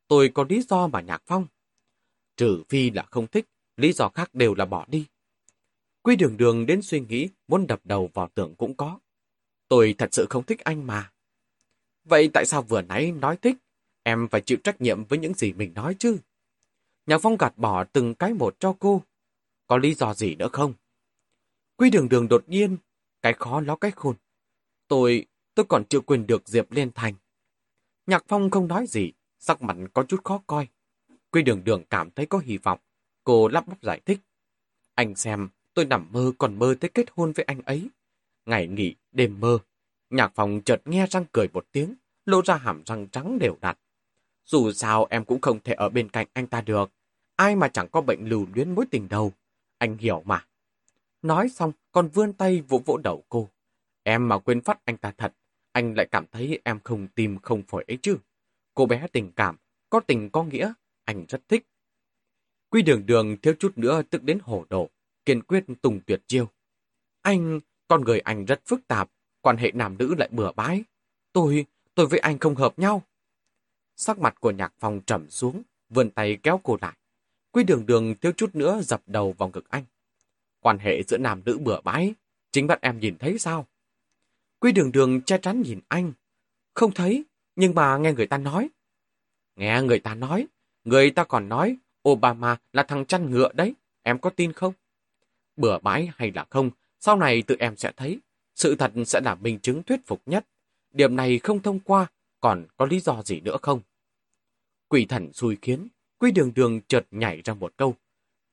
Tôi 0.09 0.31
có 0.35 0.45
lý 0.49 0.63
do 0.69 0.87
mà 0.87 1.01
Nhạc 1.01 1.23
Phong. 1.27 1.47
Trừ 2.37 2.63
phi 2.69 2.91
là 2.91 3.03
không 3.11 3.27
thích, 3.27 3.47
lý 3.77 3.93
do 3.93 4.09
khác 4.09 4.35
đều 4.35 4.55
là 4.55 4.65
bỏ 4.65 4.85
đi. 4.89 5.07
Quy 6.03 6.17
đường 6.17 6.37
đường 6.37 6.67
đến 6.67 6.83
suy 6.83 7.01
nghĩ 7.01 7.29
muốn 7.49 7.67
đập 7.67 7.81
đầu 7.85 8.11
vào 8.15 8.29
tường 8.35 8.55
cũng 8.55 8.75
có. 8.77 8.99
Tôi 9.69 9.95
thật 9.99 10.09
sự 10.15 10.27
không 10.31 10.45
thích 10.45 10.61
anh 10.61 10.87
mà. 10.87 11.13
Vậy 12.05 12.31
tại 12.33 12.47
sao 12.47 12.63
vừa 12.63 12.83
nãy 12.83 13.13
nói 13.13 13.37
thích? 13.37 13.57
Em 14.03 14.29
phải 14.29 14.41
chịu 14.41 14.59
trách 14.65 14.81
nhiệm 14.81 15.05
với 15.05 15.19
những 15.19 15.35
gì 15.35 15.53
mình 15.53 15.75
nói 15.75 15.97
chứ. 15.99 16.19
Nhạc 17.07 17.19
Phong 17.23 17.37
gạt 17.37 17.53
bỏ 17.57 17.85
từng 17.85 18.15
cái 18.15 18.35
một 18.35 18.57
cho 18.61 18.77
cô. 18.79 19.03
Có 19.67 19.77
lý 19.77 19.95
do 19.95 20.15
gì 20.15 20.35
nữa 20.35 20.49
không? 20.53 20.75
Quy 21.77 21.91
đường 21.91 22.09
đường 22.09 22.29
đột 22.29 22.45
nhiên, 22.49 22.77
cái 23.23 23.33
khó 23.33 23.61
ló 23.61 23.77
cái 23.77 23.91
khôn. 23.91 24.17
Tôi, 24.89 25.27
tôi 25.55 25.67
còn 25.69 25.85
chưa 25.85 26.01
quên 26.01 26.27
được 26.27 26.49
Diệp 26.49 26.73
Liên 26.73 26.93
Thành. 26.93 27.15
Nhạc 28.07 28.25
Phong 28.29 28.51
không 28.51 28.69
nói 28.69 28.87
gì, 28.87 29.13
sắc 29.39 29.63
mặt 29.63 29.77
có 29.95 30.03
chút 30.03 30.25
khó 30.25 30.43
coi. 30.47 30.69
Quy 31.31 31.43
đường 31.43 31.65
đường 31.65 31.85
cảm 31.91 32.11
thấy 32.11 32.27
có 32.27 32.39
hy 32.39 32.59
vọng. 32.59 32.79
Cô 33.25 33.49
lắp 33.49 33.69
bắp 33.69 33.83
giải 33.83 34.01
thích. 34.07 34.19
Anh 34.95 35.15
xem, 35.15 35.49
tôi 35.75 35.85
nằm 35.85 36.09
mơ 36.13 36.33
còn 36.39 36.59
mơ 36.59 36.75
tới 36.81 36.91
kết 36.95 37.07
hôn 37.11 37.33
với 37.33 37.45
anh 37.45 37.61
ấy. 37.63 37.89
Ngày 38.47 38.67
nghỉ, 38.67 38.95
đêm 39.13 39.41
mơ. 39.41 39.59
Nhạc 40.11 40.33
phòng 40.35 40.61
chợt 40.65 40.83
nghe 40.85 41.07
răng 41.07 41.25
cười 41.33 41.49
một 41.53 41.67
tiếng, 41.73 41.95
lộ 42.27 42.43
ra 42.43 42.57
hàm 42.57 42.83
răng 42.87 43.09
trắng 43.09 43.39
đều 43.39 43.57
đặn. 43.61 43.77
Dù 44.45 44.73
sao 44.73 45.07
em 45.11 45.25
cũng 45.25 45.41
không 45.41 45.61
thể 45.65 45.73
ở 45.73 45.89
bên 45.89 46.09
cạnh 46.09 46.27
anh 46.33 46.47
ta 46.47 46.61
được. 46.61 46.91
Ai 47.37 47.57
mà 47.57 47.69
chẳng 47.69 47.89
có 47.89 48.01
bệnh 48.01 48.29
lưu 48.29 48.47
luyến 48.55 48.75
mối 48.75 48.87
tình 48.91 49.09
đầu. 49.09 49.33
Anh 49.79 49.99
hiểu 49.99 50.23
mà. 50.25 50.47
Nói 51.23 51.49
xong, 51.49 51.73
còn 51.93 52.09
vươn 52.09 52.33
tay 52.33 52.61
vỗ 52.61 52.83
vỗ 52.87 52.97
đầu 53.05 53.25
cô. 53.29 53.51
Em 54.03 54.29
mà 54.29 54.39
quên 54.39 54.61
phát 54.61 54.85
anh 54.85 54.97
ta 54.97 55.13
thật, 55.19 55.35
anh 55.73 55.95
lại 55.95 56.07
cảm 56.11 56.27
thấy 56.33 56.61
em 56.65 56.81
không 56.85 57.09
tim 57.15 57.39
không 57.39 57.63
phổi 57.63 57.85
ấy 57.89 57.99
chứ. 58.03 58.17
Cô 58.75 58.87
bé 58.87 59.07
tình 59.13 59.33
cảm, 59.33 59.57
có 59.91 60.01
tình 60.01 60.31
có 60.31 60.45
nghĩa, 60.45 60.73
anh 61.05 61.25
rất 61.29 61.49
thích. 61.49 61.67
Quy 62.71 62.83
đường 62.83 63.07
đường 63.07 63.37
thiếu 63.43 63.55
chút 63.59 63.79
nữa 63.79 64.03
tức 64.11 64.23
đến 64.23 64.39
hổ 64.43 64.65
đổ, 64.71 64.91
kiên 65.25 65.43
quyết 65.43 65.65
tùng 65.83 66.01
tuyệt 66.07 66.23
chiêu. 66.27 66.49
Anh, 67.23 67.61
con 67.95 68.05
người 68.05 68.21
anh 68.21 68.45
rất 68.45 68.61
phức 68.67 68.89
tạp, 68.89 69.11
quan 69.41 69.57
hệ 69.57 69.71
nam 69.75 69.99
nữ 69.99 70.15
lại 70.19 70.29
bừa 70.33 70.53
bãi. 70.53 70.85
Tôi, 71.33 71.67
tôi 71.95 72.07
với 72.07 72.19
anh 72.19 72.39
không 72.39 72.55
hợp 72.55 72.79
nhau. 72.79 73.03
Sắc 73.97 74.19
mặt 74.19 74.41
của 74.41 74.51
nhạc 74.51 74.73
phòng 74.79 75.01
trầm 75.07 75.31
xuống, 75.31 75.63
vươn 75.89 76.11
tay 76.11 76.39
kéo 76.43 76.61
cô 76.63 76.79
lại. 76.81 76.97
Quy 77.51 77.65
đường 77.65 77.87
đường 77.87 78.15
thiếu 78.15 78.33
chút 78.33 78.55
nữa 78.55 78.81
dập 78.83 79.03
đầu 79.07 79.33
vào 79.33 79.51
ngực 79.55 79.71
anh. 79.71 79.85
Quan 80.61 80.79
hệ 80.79 81.03
giữa 81.03 81.19
nam 81.19 81.43
nữ 81.45 81.59
bừa 81.59 81.81
bãi, 81.81 82.15
chính 82.53 82.67
bắt 82.67 82.81
em 82.81 83.01
nhìn 83.01 83.19
thấy 83.19 83.39
sao? 83.39 83.67
Quy 84.59 84.73
đường 84.73 84.93
đường 84.93 85.23
che 85.23 85.39
chắn 85.39 85.63
nhìn 85.63 85.81
anh. 85.89 86.13
Không 86.75 86.93
thấy, 86.93 87.25
nhưng 87.57 87.75
mà 87.75 87.97
nghe 87.97 88.13
người 88.13 88.27
ta 88.27 88.39
nói. 88.39 88.69
Nghe 89.57 89.83
người 89.83 89.99
ta 89.99 90.15
nói, 90.15 90.47
người 90.85 91.11
ta 91.11 91.25
còn 91.25 91.49
nói 91.49 91.77
Obama 92.09 92.57
là 92.73 92.83
thằng 92.83 93.05
chăn 93.05 93.31
ngựa 93.31 93.53
đấy, 93.53 93.75
em 94.03 94.19
có 94.19 94.31
tin 94.31 94.53
không? 94.53 94.73
Bừa 95.57 95.79
bãi 95.79 96.11
hay 96.17 96.33
là 96.35 96.47
không, 96.51 96.71
sau 97.05 97.17
này 97.17 97.43
tự 97.43 97.57
em 97.59 97.77
sẽ 97.77 97.93
thấy. 97.97 98.21
Sự 98.55 98.77
thật 98.77 98.93
sẽ 99.07 99.21
là 99.21 99.35
minh 99.35 99.59
chứng 99.59 99.83
thuyết 99.83 100.07
phục 100.07 100.23
nhất. 100.27 100.47
Điểm 100.93 101.17
này 101.17 101.39
không 101.39 101.63
thông 101.63 101.81
qua, 101.81 102.07
còn 102.41 102.65
có 102.77 102.87
lý 102.87 103.01
do 103.01 103.23
gì 103.23 103.41
nữa 103.41 103.57
không? 103.63 103.81
Quỷ 104.89 105.07
thần 105.07 105.33
xui 105.33 105.57
khiến, 105.63 105.89
quy 106.19 106.31
đường 106.31 106.53
đường 106.55 106.81
chợt 106.89 107.07
nhảy 107.11 107.43
ra 107.45 107.55
một 107.55 107.73
câu. 107.77 107.95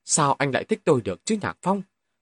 Sao 0.05 0.33
anh 0.33 0.51
lại 0.51 0.63
thích 0.63 0.81
tôi 0.83 1.01
được 1.01 1.25
chứ 1.25 1.37
Nhạc 1.41 1.57
Phong? 1.61 1.81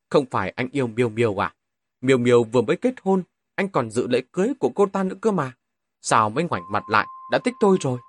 Không 0.10 0.26
phải 0.32 0.50
anh 0.50 0.70
yêu 0.72 0.88
Miêu 0.88 1.10
Miêu 1.10 1.44
à? 1.44 1.56
Miêu 2.02 2.18
Miêu 2.18 2.44
vừa 2.44 2.62
mới 2.62 2.78
kết 2.78 2.94
hôn, 3.04 3.24
anh 3.56 3.70
còn 3.70 3.90
dự 3.90 4.08
lễ 4.08 4.22
cưới 4.32 4.54
của 4.60 4.70
cô 4.76 4.86
ta 4.86 5.04
nữa 5.04 5.16
cơ 5.22 5.32
mà. 5.32 5.52
Sao 6.02 6.30
mới 6.30 6.44
ngoảnh 6.44 6.64
mặt 6.72 6.84
lại, 6.90 7.08
đã 7.32 7.40
thích 7.40 7.54
tôi 7.60 7.78
rồi? 7.82 8.00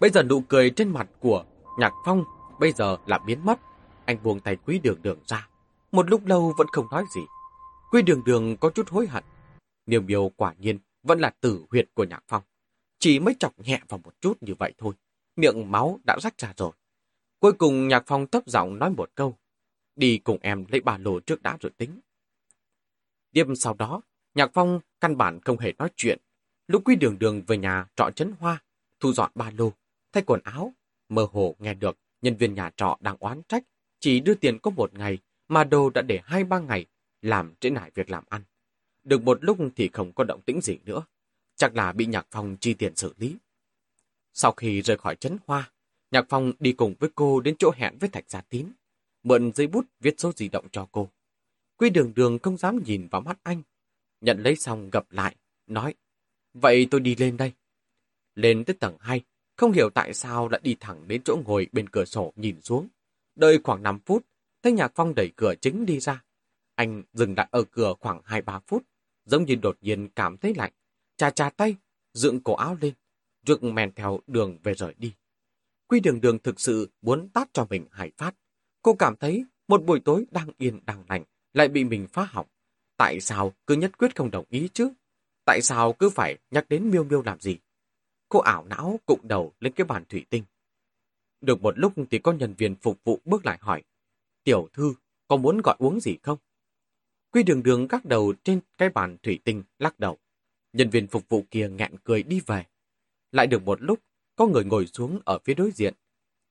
Bây 0.00 0.10
giờ 0.10 0.22
nụ 0.22 0.40
cười 0.40 0.70
trên 0.70 0.88
mặt 0.88 1.08
của 1.20 1.44
Nhạc 1.78 1.92
Phong 2.04 2.24
bây 2.60 2.72
giờ 2.72 2.96
là 3.06 3.18
biến 3.18 3.44
mất. 3.44 3.60
Anh 4.04 4.22
buông 4.22 4.40
tay 4.40 4.56
quý 4.56 4.78
đường 4.78 5.02
đường 5.02 5.18
ra. 5.26 5.48
Một 5.94 6.10
lúc 6.10 6.26
lâu 6.26 6.54
vẫn 6.58 6.66
không 6.72 6.86
nói 6.90 7.04
gì. 7.14 7.20
Quy 7.90 8.02
đường 8.02 8.24
đường 8.24 8.56
có 8.56 8.70
chút 8.70 8.88
hối 8.88 9.06
hận. 9.06 9.24
Miêu 9.86 10.00
miêu 10.00 10.28
quả 10.36 10.54
nhiên 10.58 10.78
vẫn 11.02 11.20
là 11.20 11.30
tử 11.40 11.64
huyệt 11.70 11.88
của 11.94 12.04
Nhạc 12.04 12.24
Phong. 12.28 12.42
Chỉ 12.98 13.18
mới 13.18 13.34
chọc 13.38 13.58
nhẹ 13.58 13.80
vào 13.88 14.00
một 14.04 14.20
chút 14.20 14.38
như 14.40 14.54
vậy 14.58 14.74
thôi. 14.78 14.94
Miệng 15.36 15.70
máu 15.70 16.00
đã 16.04 16.18
rách 16.22 16.38
ra 16.38 16.52
rồi. 16.56 16.72
Cuối 17.38 17.52
cùng 17.52 17.88
Nhạc 17.88 18.02
Phong 18.06 18.26
thấp 18.26 18.42
giọng 18.46 18.78
nói 18.78 18.90
một 18.90 19.10
câu. 19.14 19.38
Đi 19.96 20.18
cùng 20.18 20.38
em 20.40 20.64
lấy 20.68 20.80
ba 20.80 20.98
lô 20.98 21.20
trước 21.20 21.42
đã 21.42 21.56
rồi 21.60 21.72
tính. 21.76 22.00
Đêm 23.32 23.56
sau 23.56 23.74
đó, 23.74 24.00
Nhạc 24.34 24.50
Phong 24.54 24.80
căn 25.00 25.16
bản 25.16 25.40
không 25.40 25.58
hề 25.58 25.72
nói 25.78 25.88
chuyện. 25.96 26.18
Lúc 26.66 26.82
quy 26.84 26.96
đường 26.96 27.18
đường 27.18 27.42
về 27.46 27.56
nhà 27.56 27.86
trọ 27.96 28.10
chấn 28.10 28.34
hoa, 28.38 28.62
thu 29.00 29.12
dọn 29.12 29.30
ba 29.34 29.50
lô, 29.56 29.72
thay 30.12 30.22
quần 30.26 30.40
áo, 30.44 30.72
mơ 31.08 31.26
hồ 31.32 31.56
nghe 31.58 31.74
được 31.74 31.98
nhân 32.22 32.36
viên 32.36 32.54
nhà 32.54 32.70
trọ 32.76 32.96
đang 33.00 33.16
oán 33.20 33.42
trách, 33.48 33.64
chỉ 34.00 34.20
đưa 34.20 34.34
tiền 34.34 34.58
có 34.58 34.70
một 34.70 34.94
ngày 34.94 35.18
mà 35.54 35.64
đồ 35.64 35.90
đã 35.90 36.02
để 36.02 36.20
hai 36.24 36.44
ba 36.44 36.58
ngày 36.58 36.86
làm 37.22 37.54
trễ 37.60 37.70
nải 37.70 37.90
việc 37.94 38.10
làm 38.10 38.24
ăn. 38.28 38.42
Được 39.04 39.22
một 39.22 39.44
lúc 39.44 39.58
thì 39.76 39.90
không 39.92 40.12
có 40.12 40.24
động 40.24 40.40
tĩnh 40.46 40.60
gì 40.60 40.78
nữa, 40.84 41.02
chắc 41.56 41.76
là 41.76 41.92
bị 41.92 42.06
Nhạc 42.06 42.26
Phong 42.30 42.56
chi 42.60 42.74
tiền 42.74 42.96
xử 42.96 43.14
lý. 43.16 43.36
Sau 44.32 44.52
khi 44.52 44.82
rời 44.82 44.96
khỏi 44.96 45.16
chấn 45.16 45.36
hoa, 45.46 45.72
Nhạc 46.10 46.26
Phong 46.28 46.52
đi 46.58 46.72
cùng 46.72 46.94
với 47.00 47.10
cô 47.14 47.40
đến 47.40 47.54
chỗ 47.58 47.70
hẹn 47.76 47.98
với 47.98 48.08
Thạch 48.08 48.30
Gia 48.30 48.40
Tín, 48.40 48.72
mượn 49.22 49.52
giấy 49.52 49.66
bút 49.66 49.86
viết 50.00 50.14
số 50.20 50.32
di 50.32 50.48
động 50.48 50.66
cho 50.72 50.88
cô. 50.92 51.10
Quy 51.76 51.90
đường 51.90 52.12
đường 52.14 52.38
không 52.38 52.56
dám 52.56 52.82
nhìn 52.84 53.08
vào 53.10 53.20
mắt 53.20 53.38
anh, 53.42 53.62
nhận 54.20 54.42
lấy 54.42 54.56
xong 54.56 54.90
gặp 54.90 55.06
lại, 55.10 55.36
nói, 55.66 55.94
vậy 56.54 56.86
tôi 56.90 57.00
đi 57.00 57.16
lên 57.16 57.36
đây. 57.36 57.52
Lên 58.34 58.64
tới 58.64 58.76
tầng 58.80 58.96
2, 59.00 59.20
không 59.56 59.72
hiểu 59.72 59.90
tại 59.90 60.14
sao 60.14 60.48
lại 60.48 60.60
đi 60.64 60.76
thẳng 60.80 61.08
đến 61.08 61.22
chỗ 61.24 61.38
ngồi 61.46 61.66
bên 61.72 61.88
cửa 61.88 62.04
sổ 62.04 62.32
nhìn 62.36 62.60
xuống. 62.62 62.88
Đợi 63.34 63.58
khoảng 63.64 63.82
5 63.82 63.98
phút, 64.06 64.26
thấy 64.64 64.72
Nhạc 64.72 64.92
Phong 64.94 65.14
đẩy 65.14 65.32
cửa 65.36 65.54
chính 65.60 65.86
đi 65.86 66.00
ra. 66.00 66.24
Anh 66.74 67.02
dừng 67.12 67.34
lại 67.36 67.48
ở 67.50 67.64
cửa 67.70 67.94
khoảng 68.00 68.20
2-3 68.20 68.60
phút, 68.66 68.82
giống 69.24 69.44
như 69.44 69.54
đột 69.54 69.78
nhiên 69.80 70.08
cảm 70.08 70.36
thấy 70.36 70.54
lạnh. 70.54 70.72
Chà 71.16 71.30
chà 71.30 71.50
tay, 71.50 71.76
dựng 72.14 72.40
cổ 72.40 72.54
áo 72.54 72.76
lên, 72.80 72.94
rực 73.46 73.62
men 73.62 73.92
theo 73.92 74.20
đường 74.26 74.58
về 74.62 74.74
rời 74.74 74.94
đi. 74.98 75.14
Quy 75.86 76.00
đường 76.00 76.20
đường 76.20 76.38
thực 76.38 76.60
sự 76.60 76.90
muốn 77.02 77.28
tát 77.28 77.48
cho 77.52 77.66
mình 77.70 77.86
hải 77.90 78.10
phát. 78.16 78.34
Cô 78.82 78.94
cảm 78.94 79.16
thấy 79.16 79.44
một 79.68 79.84
buổi 79.84 80.00
tối 80.00 80.26
đang 80.30 80.48
yên 80.58 80.80
đang 80.86 81.04
lành 81.08 81.24
lại 81.52 81.68
bị 81.68 81.84
mình 81.84 82.06
phá 82.12 82.24
hỏng. 82.24 82.46
Tại 82.96 83.20
sao 83.20 83.52
cứ 83.66 83.74
nhất 83.74 83.98
quyết 83.98 84.16
không 84.16 84.30
đồng 84.30 84.44
ý 84.48 84.68
chứ? 84.74 84.92
Tại 85.44 85.62
sao 85.62 85.92
cứ 85.92 86.10
phải 86.10 86.38
nhắc 86.50 86.68
đến 86.68 86.90
miêu 86.90 87.04
miêu 87.04 87.22
làm 87.22 87.40
gì? 87.40 87.58
Cô 88.28 88.38
ảo 88.38 88.64
não 88.64 89.00
cụng 89.06 89.20
đầu 89.22 89.52
lên 89.60 89.72
cái 89.72 89.84
bàn 89.84 90.04
thủy 90.08 90.26
tinh. 90.30 90.44
Được 91.40 91.62
một 91.62 91.78
lúc 91.78 91.92
thì 92.10 92.18
có 92.18 92.32
nhân 92.32 92.54
viên 92.58 92.76
phục 92.76 93.04
vụ 93.04 93.20
bước 93.24 93.46
lại 93.46 93.58
hỏi. 93.60 93.82
Tiểu 94.44 94.68
thư, 94.72 94.94
có 95.28 95.36
muốn 95.36 95.60
gọi 95.60 95.76
uống 95.78 96.00
gì 96.00 96.16
không? 96.22 96.38
Quy 97.30 97.42
đường 97.42 97.62
đường 97.62 97.88
gác 97.88 98.04
đầu 98.04 98.34
trên 98.44 98.60
cái 98.78 98.88
bàn 98.88 99.16
thủy 99.22 99.38
tinh 99.44 99.62
lắc 99.78 100.00
đầu. 100.00 100.18
Nhân 100.72 100.90
viên 100.90 101.06
phục 101.06 101.28
vụ 101.28 101.44
kia 101.50 101.68
nghẹn 101.68 101.92
cười 102.04 102.22
đi 102.22 102.40
về. 102.46 102.64
Lại 103.32 103.46
được 103.46 103.62
một 103.62 103.82
lúc, 103.82 104.00
có 104.36 104.46
người 104.46 104.64
ngồi 104.64 104.86
xuống 104.86 105.20
ở 105.24 105.38
phía 105.44 105.54
đối 105.54 105.70
diện. 105.70 105.94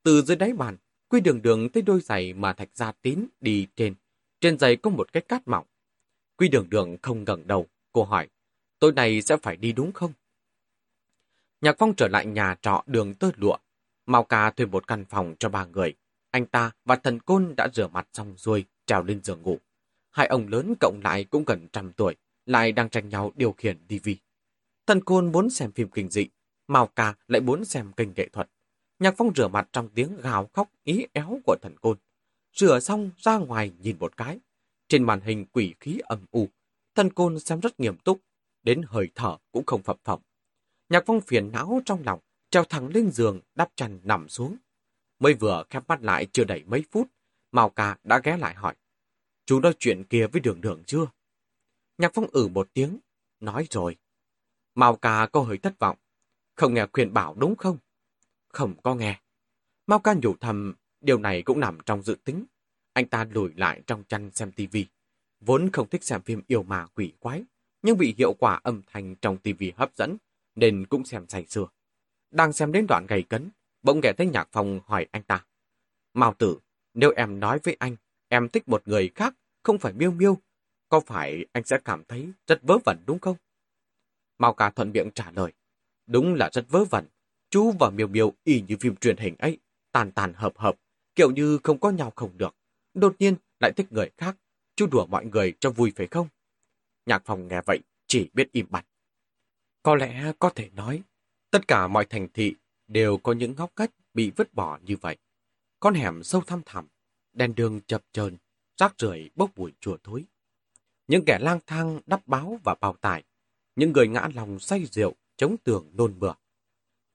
Từ 0.03 0.21
dưới 0.21 0.37
đáy 0.37 0.53
bàn, 0.53 0.77
Quy 1.13 1.21
đường 1.21 1.41
đường 1.41 1.69
thấy 1.69 1.83
đôi 1.83 2.01
giày 2.01 2.33
mà 2.33 2.53
thạch 2.53 2.69
gia 2.73 2.91
tín 2.91 3.25
đi 3.41 3.67
trên. 3.75 3.95
Trên 4.41 4.59
giày 4.59 4.75
có 4.75 4.89
một 4.89 5.13
cái 5.13 5.23
cát 5.23 5.47
mỏng. 5.47 5.65
Quy 6.37 6.47
đường 6.47 6.69
đường 6.69 6.97
không 7.01 7.23
ngẩng 7.23 7.47
đầu, 7.47 7.67
cô 7.91 8.03
hỏi, 8.03 8.29
tối 8.79 8.93
nay 8.93 9.21
sẽ 9.21 9.37
phải 9.37 9.57
đi 9.57 9.71
đúng 9.71 9.91
không? 9.91 10.13
Nhạc 11.61 11.75
Phong 11.79 11.95
trở 11.95 12.07
lại 12.07 12.25
nhà 12.25 12.55
trọ 12.61 12.83
đường 12.87 13.13
tơ 13.13 13.31
lụa. 13.35 13.57
Mao 14.05 14.23
ca 14.23 14.51
thuê 14.51 14.65
một 14.65 14.87
căn 14.87 15.05
phòng 15.05 15.35
cho 15.39 15.49
ba 15.49 15.65
người. 15.65 15.95
Anh 16.33 16.45
ta 16.45 16.71
và 16.85 16.95
thần 16.95 17.19
côn 17.19 17.53
đã 17.57 17.69
rửa 17.73 17.87
mặt 17.87 18.07
xong 18.13 18.37
xuôi, 18.37 18.65
trèo 18.85 19.03
lên 19.03 19.23
giường 19.23 19.41
ngủ. 19.41 19.57
Hai 20.11 20.27
ông 20.27 20.47
lớn 20.47 20.73
cộng 20.79 20.99
lại 21.03 21.23
cũng 21.23 21.43
gần 21.45 21.67
trăm 21.73 21.93
tuổi, 21.93 22.15
lại 22.45 22.71
đang 22.71 22.89
tranh 22.89 23.09
nhau 23.09 23.31
điều 23.35 23.51
khiển 23.51 23.77
TV. 23.87 24.09
Thần 24.87 25.03
côn 25.03 25.31
muốn 25.31 25.49
xem 25.49 25.71
phim 25.71 25.89
kinh 25.89 26.09
dị, 26.09 26.27
Mao 26.67 26.87
ca 26.87 27.13
lại 27.27 27.41
muốn 27.41 27.65
xem 27.65 27.91
kênh 27.93 28.09
nghệ 28.15 28.29
thuật. 28.29 28.49
Nhạc 28.99 29.13
Phong 29.17 29.35
rửa 29.35 29.47
mặt 29.47 29.69
trong 29.73 29.89
tiếng 29.89 30.17
gào 30.21 30.49
khóc 30.53 30.71
ý 30.83 31.05
éo 31.13 31.39
của 31.45 31.55
thần 31.61 31.75
côn. 31.81 31.97
Rửa 32.53 32.79
xong 32.79 33.11
ra 33.17 33.37
ngoài 33.37 33.71
nhìn 33.79 33.97
một 33.99 34.17
cái. 34.17 34.39
Trên 34.87 35.03
màn 35.03 35.21
hình 35.21 35.45
quỷ 35.45 35.73
khí 35.79 35.99
âm 36.03 36.25
u, 36.31 36.47
thần 36.95 37.13
côn 37.13 37.39
xem 37.39 37.59
rất 37.59 37.79
nghiêm 37.79 37.97
túc, 37.97 38.19
đến 38.63 38.81
hơi 38.87 39.09
thở 39.15 39.37
cũng 39.51 39.65
không 39.65 39.83
phập 39.83 39.97
phồng. 40.03 40.21
Nhạc 40.89 41.03
Phong 41.05 41.21
phiền 41.21 41.51
não 41.51 41.81
trong 41.85 42.03
lòng, 42.05 42.19
treo 42.49 42.63
thẳng 42.63 42.87
lên 42.87 43.11
giường, 43.11 43.39
đắp 43.55 43.69
chăn 43.75 43.99
nằm 44.03 44.29
xuống. 44.29 44.57
Mới 45.23 45.33
vừa 45.33 45.63
khép 45.69 45.83
mắt 45.87 46.01
lại 46.01 46.27
chưa 46.33 46.43
đầy 46.43 46.63
mấy 46.67 46.83
phút, 46.91 47.07
Mao 47.51 47.69
ca 47.69 47.97
đã 48.03 48.21
ghé 48.23 48.37
lại 48.37 48.55
hỏi. 48.55 48.75
Chú 49.45 49.59
nói 49.59 49.73
chuyện 49.79 50.03
kia 50.03 50.27
với 50.27 50.41
đường 50.41 50.61
đường 50.61 50.83
chưa? 50.87 51.05
Nhạc 51.97 52.11
Phong 52.13 52.27
ử 52.31 52.47
một 52.47 52.69
tiếng, 52.73 52.99
nói 53.39 53.67
rồi. 53.69 53.97
Mao 54.75 54.95
ca 54.95 55.27
có 55.31 55.41
hơi 55.41 55.57
thất 55.57 55.79
vọng. 55.79 55.97
Không 56.55 56.73
nghe 56.73 56.85
khuyên 56.93 57.13
bảo 57.13 57.35
đúng 57.39 57.55
không? 57.55 57.77
Không 58.47 58.73
có 58.83 58.95
nghe. 58.95 59.21
Mao 59.87 59.99
ca 59.99 60.13
nhủ 60.13 60.35
thầm, 60.41 60.73
điều 61.01 61.19
này 61.19 61.41
cũng 61.41 61.59
nằm 61.59 61.77
trong 61.85 62.01
dự 62.01 62.15
tính. 62.23 62.45
Anh 62.93 63.07
ta 63.07 63.27
lùi 63.31 63.51
lại 63.55 63.81
trong 63.87 64.03
chăn 64.03 64.31
xem 64.31 64.51
tivi. 64.51 64.85
Vốn 65.39 65.69
không 65.73 65.89
thích 65.89 66.03
xem 66.03 66.21
phim 66.21 66.41
yêu 66.47 66.63
mà 66.63 66.85
quỷ 66.85 67.13
quái, 67.19 67.43
nhưng 67.81 67.97
bị 67.97 68.15
hiệu 68.17 68.33
quả 68.33 68.59
âm 68.63 68.81
thanh 68.87 69.15
trong 69.15 69.37
tivi 69.37 69.71
hấp 69.75 69.95
dẫn, 69.95 70.17
nên 70.55 70.85
cũng 70.85 71.05
xem 71.05 71.25
say 71.27 71.45
sưa. 71.45 71.67
Đang 72.31 72.53
xem 72.53 72.71
đến 72.71 72.85
đoạn 72.87 73.05
gầy 73.09 73.23
cấn, 73.23 73.49
bỗng 73.83 73.99
nghe 74.03 74.13
thấy 74.17 74.27
nhạc 74.27 74.49
phòng 74.51 74.79
hỏi 74.85 75.07
anh 75.11 75.23
ta. 75.23 75.45
Mao 76.13 76.33
tử, 76.33 76.59
nếu 76.93 77.13
em 77.15 77.39
nói 77.39 77.59
với 77.63 77.75
anh, 77.79 77.95
em 78.27 78.49
thích 78.49 78.69
một 78.69 78.87
người 78.87 79.11
khác, 79.15 79.35
không 79.63 79.77
phải 79.77 79.93
miêu 79.93 80.11
miêu, 80.11 80.37
có 80.89 80.99
phải 80.99 81.45
anh 81.51 81.63
sẽ 81.63 81.79
cảm 81.85 82.03
thấy 82.07 82.31
rất 82.47 82.59
vớ 82.63 82.77
vẩn 82.85 82.97
đúng 83.05 83.19
không? 83.19 83.37
Mao 84.37 84.53
ca 84.53 84.69
thuận 84.69 84.91
miệng 84.91 85.11
trả 85.15 85.31
lời. 85.31 85.51
Đúng 86.07 86.35
là 86.35 86.49
rất 86.53 86.65
vớ 86.69 86.83
vẩn. 86.85 87.05
Chú 87.49 87.71
và 87.79 87.89
miêu 87.89 88.07
miêu 88.07 88.33
y 88.43 88.63
như 88.67 88.77
phim 88.79 88.95
truyền 88.95 89.17
hình 89.17 89.35
ấy, 89.39 89.57
tàn 89.91 90.11
tàn 90.11 90.33
hợp 90.33 90.57
hợp, 90.57 90.75
kiểu 91.15 91.31
như 91.31 91.59
không 91.63 91.79
có 91.79 91.89
nhau 91.89 92.13
không 92.15 92.37
được. 92.37 92.55
Đột 92.93 93.15
nhiên 93.19 93.35
lại 93.59 93.71
thích 93.77 93.87
người 93.91 94.09
khác, 94.17 94.37
chú 94.75 94.87
đùa 94.87 95.05
mọi 95.05 95.25
người 95.25 95.53
cho 95.59 95.71
vui 95.71 95.93
phải 95.95 96.07
không? 96.07 96.27
Nhạc 97.05 97.25
phòng 97.25 97.47
nghe 97.47 97.61
vậy, 97.65 97.79
chỉ 98.07 98.29
biết 98.33 98.51
im 98.51 98.65
bặt. 98.69 98.85
Có 99.83 99.95
lẽ 99.95 100.33
có 100.39 100.49
thể 100.49 100.69
nói, 100.73 101.01
tất 101.51 101.67
cả 101.67 101.87
mọi 101.87 102.05
thành 102.05 102.27
thị 102.33 102.55
đều 102.87 103.17
có 103.17 103.33
những 103.33 103.55
ngóc 103.57 103.71
cách 103.75 103.91
bị 104.13 104.31
vứt 104.35 104.53
bỏ 104.53 104.79
như 104.85 104.95
vậy. 105.01 105.17
Con 105.79 105.93
hẻm 105.93 106.23
sâu 106.23 106.41
thăm 106.41 106.61
thẳm, 106.65 106.87
đèn 107.33 107.55
đường 107.55 107.81
chập 107.87 108.01
chờn, 108.11 108.37
rác 108.77 108.95
rưởi 108.97 109.29
bốc 109.35 109.57
mùi 109.57 109.71
chùa 109.79 109.97
thối. 110.03 110.25
Những 111.07 111.25
kẻ 111.25 111.39
lang 111.41 111.59
thang 111.67 111.99
đắp 112.05 112.27
báo 112.27 112.59
và 112.63 112.75
bao 112.81 112.95
tải, 113.01 113.23
những 113.75 113.91
người 113.91 114.07
ngã 114.07 114.29
lòng 114.35 114.59
say 114.59 114.85
rượu, 114.85 115.13
chống 115.37 115.55
tường 115.63 115.91
nôn 115.93 116.19
mửa. 116.19 116.33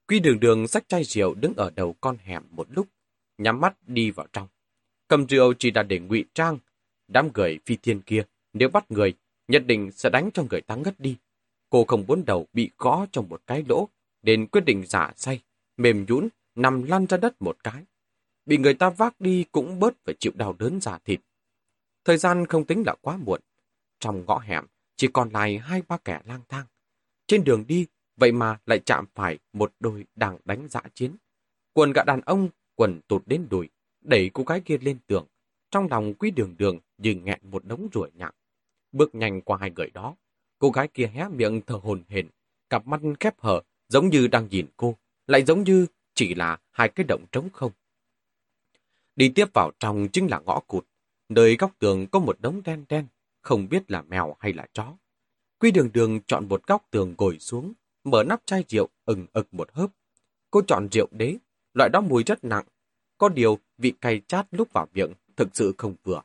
Quy 0.09 0.21
đường 0.21 0.41
đường 0.41 0.69
sách 0.69 0.89
chai 0.89 1.05
rượu 1.05 1.35
đứng 1.35 1.55
ở 1.57 1.71
đầu 1.71 1.97
con 2.01 2.17
hẻm 2.23 2.43
một 2.51 2.67
lúc, 2.71 2.87
nhắm 3.39 3.61
mắt 3.61 3.77
đi 3.87 4.11
vào 4.11 4.27
trong. 4.33 4.49
Cầm 5.09 5.27
rượu 5.27 5.55
chỉ 5.59 5.71
là 5.71 5.83
để 5.83 5.99
ngụy 5.99 6.25
trang. 6.35 6.59
Đám 7.09 7.31
người 7.35 7.59
phi 7.67 7.77
thiên 7.77 8.01
kia, 8.01 8.23
nếu 8.53 8.69
bắt 8.69 8.91
người, 8.91 9.15
nhất 9.49 9.63
định 9.67 9.93
sẽ 9.93 10.11
đánh 10.11 10.31
cho 10.35 10.45
người 10.51 10.61
ta 10.61 10.75
ngất 10.75 11.01
đi. 11.01 11.17
Cô 11.71 11.85
không 11.85 12.05
muốn 12.07 12.25
đầu 12.25 12.47
bị 12.53 12.71
gõ 12.79 13.07
trong 13.13 13.29
một 13.29 13.43
cái 13.47 13.65
lỗ, 13.69 13.89
nên 14.23 14.47
quyết 14.47 14.65
định 14.65 14.85
giả 14.87 15.13
say, 15.17 15.41
mềm 15.79 16.05
nhũn 16.09 16.29
nằm 16.55 16.83
lăn 16.83 17.07
ra 17.07 17.17
đất 17.17 17.43
một 17.43 17.57
cái. 17.65 17.85
Bị 18.47 18.59
người 18.59 18.75
ta 18.75 18.91
vác 18.91 19.21
đi 19.21 19.45
cũng 19.53 19.81
bớt 19.81 19.95
phải 20.05 20.15
chịu 20.21 20.33
đau 20.35 20.57
đớn 20.59 20.81
giả 20.81 20.99
thịt. 21.05 21.21
Thời 22.05 22.17
gian 22.17 22.47
không 22.47 22.65
tính 22.65 22.83
là 22.87 22.95
quá 23.01 23.17
muộn. 23.17 23.41
Trong 24.01 24.25
ngõ 24.27 24.39
hẻm, 24.39 24.67
chỉ 24.97 25.09
còn 25.13 25.31
lại 25.31 25.59
hai 25.59 25.83
ba 25.89 25.97
kẻ 25.97 26.21
lang 26.25 26.41
thang. 26.49 26.67
Trên 27.27 27.45
đường 27.45 27.65
đi, 27.69 27.87
vậy 28.17 28.33
mà 28.33 28.59
lại 28.67 28.79
chạm 28.79 29.05
phải 29.15 29.39
một 29.53 29.73
đôi 29.81 30.05
đang 30.17 30.39
đánh 30.45 30.69
dã 30.69 30.83
chiến. 30.95 31.17
Quần 31.73 31.93
gã 31.93 32.05
đàn 32.05 32.21
ông, 32.21 32.49
quần 32.75 33.01
tụt 33.09 33.23
đến 33.27 33.47
đùi, 33.51 33.69
đẩy 34.01 34.31
cô 34.35 34.45
gái 34.45 34.61
kia 34.61 34.79
lên 34.79 34.99
tường. 35.07 35.27
Trong 35.71 35.89
lòng 35.91 36.15
quý 36.15 36.31
đường 36.31 36.55
đường 36.59 36.79
như 36.99 37.15
nghẹn 37.15 37.41
một 37.43 37.65
đống 37.65 37.89
ruồi 37.93 38.11
nhặng. 38.15 38.35
Bước 38.93 39.15
nhanh 39.15 39.41
qua 39.41 39.59
hai 39.61 39.71
người 39.71 39.91
đó, 39.91 40.17
cô 40.59 40.71
gái 40.71 40.89
kia 40.89 41.11
hé 41.15 41.29
miệng 41.29 41.61
thở 41.67 41.75
hồn 41.75 42.03
hển, 42.09 42.29
cặp 42.71 42.87
mắt 42.87 43.01
khép 43.21 43.35
hở, 43.39 43.63
giống 43.89 44.09
như 44.09 44.27
đang 44.27 44.49
nhìn 44.49 44.67
cô, 44.77 44.97
lại 45.29 45.45
giống 45.45 45.65
như 45.65 45.87
chỉ 46.15 46.35
là 46.35 46.59
hai 46.71 46.89
cái 46.89 47.05
động 47.09 47.25
trống 47.33 47.49
không. 47.53 47.73
Đi 49.17 49.33
tiếp 49.35 49.49
vào 49.55 49.71
trong 49.81 50.09
chính 50.13 50.27
là 50.31 50.41
ngõ 50.47 50.61
cụt, 50.61 50.87
nơi 51.29 51.57
góc 51.57 51.73
tường 51.79 52.07
có 52.07 52.19
một 52.19 52.41
đống 52.41 52.63
đen 52.65 52.85
đen, 52.89 53.07
không 53.41 53.69
biết 53.69 53.91
là 53.91 54.03
mèo 54.03 54.37
hay 54.41 54.53
là 54.53 54.67
chó. 54.73 54.97
Quy 55.59 55.71
đường 55.71 55.91
đường 55.93 56.21
chọn 56.27 56.49
một 56.49 56.67
góc 56.67 56.87
tường 56.91 57.15
ngồi 57.19 57.39
xuống, 57.39 57.73
mở 58.05 58.25
nắp 58.25 58.43
chai 58.47 58.65
rượu 58.69 58.89
ừng 59.05 59.27
ực 59.33 59.55
một 59.55 59.69
hớp. 59.73 59.91
Cô 60.51 60.63
chọn 60.67 60.89
rượu 60.93 61.07
đế, 61.11 61.37
loại 61.75 61.91
đó 61.91 62.01
mùi 62.01 62.23
rất 62.23 62.45
nặng. 62.45 62.65
Có 63.19 63.29
điều, 63.29 63.59
vị 63.79 63.93
cay 64.01 64.21
chát 64.29 64.47
lúc 64.51 64.73
vào 64.73 64.89
miệng 64.95 65.13
thực 65.37 65.49
sự 65.57 65.75
không 65.79 65.95
vừa. 66.05 66.23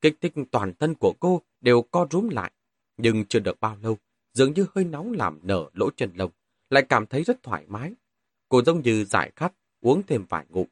Kích 0.00 0.16
thích 0.20 0.32
toàn 0.50 0.72
thân 0.78 0.94
của 0.94 1.14
cô 1.20 1.42
đều 1.60 1.82
co 1.82 2.06
rúm 2.10 2.28
lại. 2.28 2.52
Nhưng 2.96 3.24
chưa 3.24 3.40
được 3.40 3.60
bao 3.60 3.76
lâu, 3.82 3.98
dường 4.34 4.52
như 4.54 4.66
hơi 4.74 4.84
nóng 4.84 5.12
làm 5.12 5.40
nở 5.42 5.70
lỗ 5.72 5.90
chân 5.90 6.10
lông, 6.14 6.30
lại 6.70 6.86
cảm 6.88 7.06
thấy 7.06 7.22
rất 7.22 7.42
thoải 7.42 7.64
mái. 7.68 7.92
Cô 8.48 8.62
giống 8.62 8.82
như 8.82 9.04
giải 9.04 9.32
khát, 9.36 9.52
uống 9.80 10.02
thêm 10.06 10.24
vài 10.28 10.44
ngụm. 10.48 10.66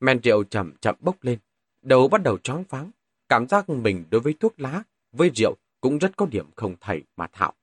Men 0.00 0.20
rượu 0.22 0.44
chậm 0.44 0.76
chậm 0.80 0.96
bốc 1.00 1.16
lên, 1.20 1.38
đầu 1.82 2.08
bắt 2.08 2.22
đầu 2.22 2.38
choáng 2.38 2.64
váng. 2.68 2.90
Cảm 3.28 3.48
giác 3.48 3.68
mình 3.68 4.04
đối 4.10 4.20
với 4.20 4.34
thuốc 4.40 4.60
lá, 4.60 4.82
với 5.12 5.30
rượu 5.34 5.56
cũng 5.80 5.98
rất 5.98 6.16
có 6.16 6.26
điểm 6.26 6.46
không 6.56 6.76
thầy 6.80 7.02
mà 7.16 7.26
thạo. 7.32 7.54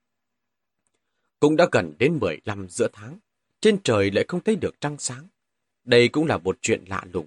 Cũng 1.39 1.55
đã 1.55 1.67
gần 1.71 1.93
đến 1.99 2.17
15 2.21 2.67
giữa 2.69 2.87
tháng, 2.93 3.17
trên 3.61 3.81
trời 3.83 4.11
lại 4.11 4.25
không 4.27 4.41
thấy 4.43 4.55
được 4.55 4.81
trăng 4.81 4.97
sáng. 4.97 5.27
Đây 5.83 6.07
cũng 6.07 6.25
là 6.25 6.37
một 6.37 6.57
chuyện 6.61 6.83
lạ 6.87 7.03
lùng. 7.13 7.25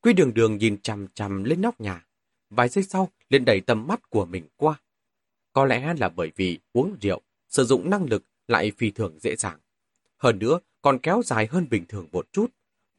Quy 0.00 0.12
đường 0.12 0.34
đường 0.34 0.56
nhìn 0.56 0.80
chằm 0.80 1.06
chằm 1.14 1.44
lên 1.44 1.60
nóc 1.60 1.80
nhà, 1.80 2.06
vài 2.50 2.68
giây 2.68 2.84
sau 2.84 3.08
lên 3.28 3.44
đẩy 3.44 3.60
tầm 3.60 3.86
mắt 3.86 4.10
của 4.10 4.24
mình 4.24 4.44
qua. 4.56 4.80
Có 5.52 5.64
lẽ 5.64 5.94
là 5.94 6.08
bởi 6.08 6.32
vì 6.36 6.58
uống 6.72 6.96
rượu, 7.00 7.20
sử 7.48 7.64
dụng 7.64 7.90
năng 7.90 8.04
lực 8.04 8.24
lại 8.48 8.72
phi 8.78 8.90
thường 8.90 9.18
dễ 9.20 9.36
dàng. 9.36 9.58
Hơn 10.16 10.38
nữa, 10.38 10.58
còn 10.86 10.98
kéo 10.98 11.22
dài 11.24 11.46
hơn 11.46 11.66
bình 11.70 11.84
thường 11.88 12.08
một 12.12 12.32
chút. 12.32 12.54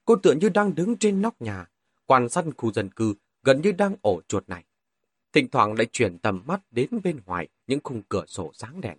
Cô 0.06 0.16
tựa 0.16 0.34
như 0.34 0.50
đang 0.50 0.76
đứng 0.76 0.98
trên 0.98 1.22
nóc 1.22 1.42
nhà, 1.42 1.66
quan 2.06 2.30
sát 2.30 2.46
khu 2.58 2.72
dân 2.72 2.90
cư 2.90 3.14
gần 3.44 3.62
như 3.62 3.72
đang 3.72 3.96
ổ 4.02 4.22
chuột 4.28 4.50
này. 4.50 4.64
Thỉnh 5.34 5.48
thoảng 5.52 5.74
lại 5.74 5.88
chuyển 5.92 6.18
tầm 6.18 6.44
mắt 6.46 6.62
đến 6.72 6.90
bên 7.04 7.20
ngoài 7.26 7.48
những 7.68 7.80
khung 7.84 8.02
cửa 8.10 8.26
sổ 8.28 8.52
sáng 8.54 8.82
đèn. 8.82 8.98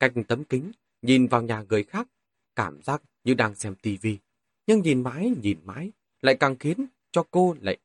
Cạnh 0.00 0.24
tấm 0.24 0.44
kính, 0.44 0.72
nhìn 1.02 1.26
vào 1.26 1.42
nhà 1.42 1.64
người 1.68 1.84
khác, 1.84 2.08
cảm 2.56 2.82
giác 2.82 3.02
như 3.24 3.34
đang 3.34 3.54
xem 3.54 3.74
tivi. 3.74 4.18
Nhưng 4.66 4.82
nhìn 4.82 5.02
mãi, 5.02 5.32
nhìn 5.42 5.58
mãi, 5.64 5.90
lại 6.22 6.36
càng 6.40 6.56
khiến 6.56 6.86
cho 7.12 7.24
cô 7.30 7.56
lại 7.60 7.76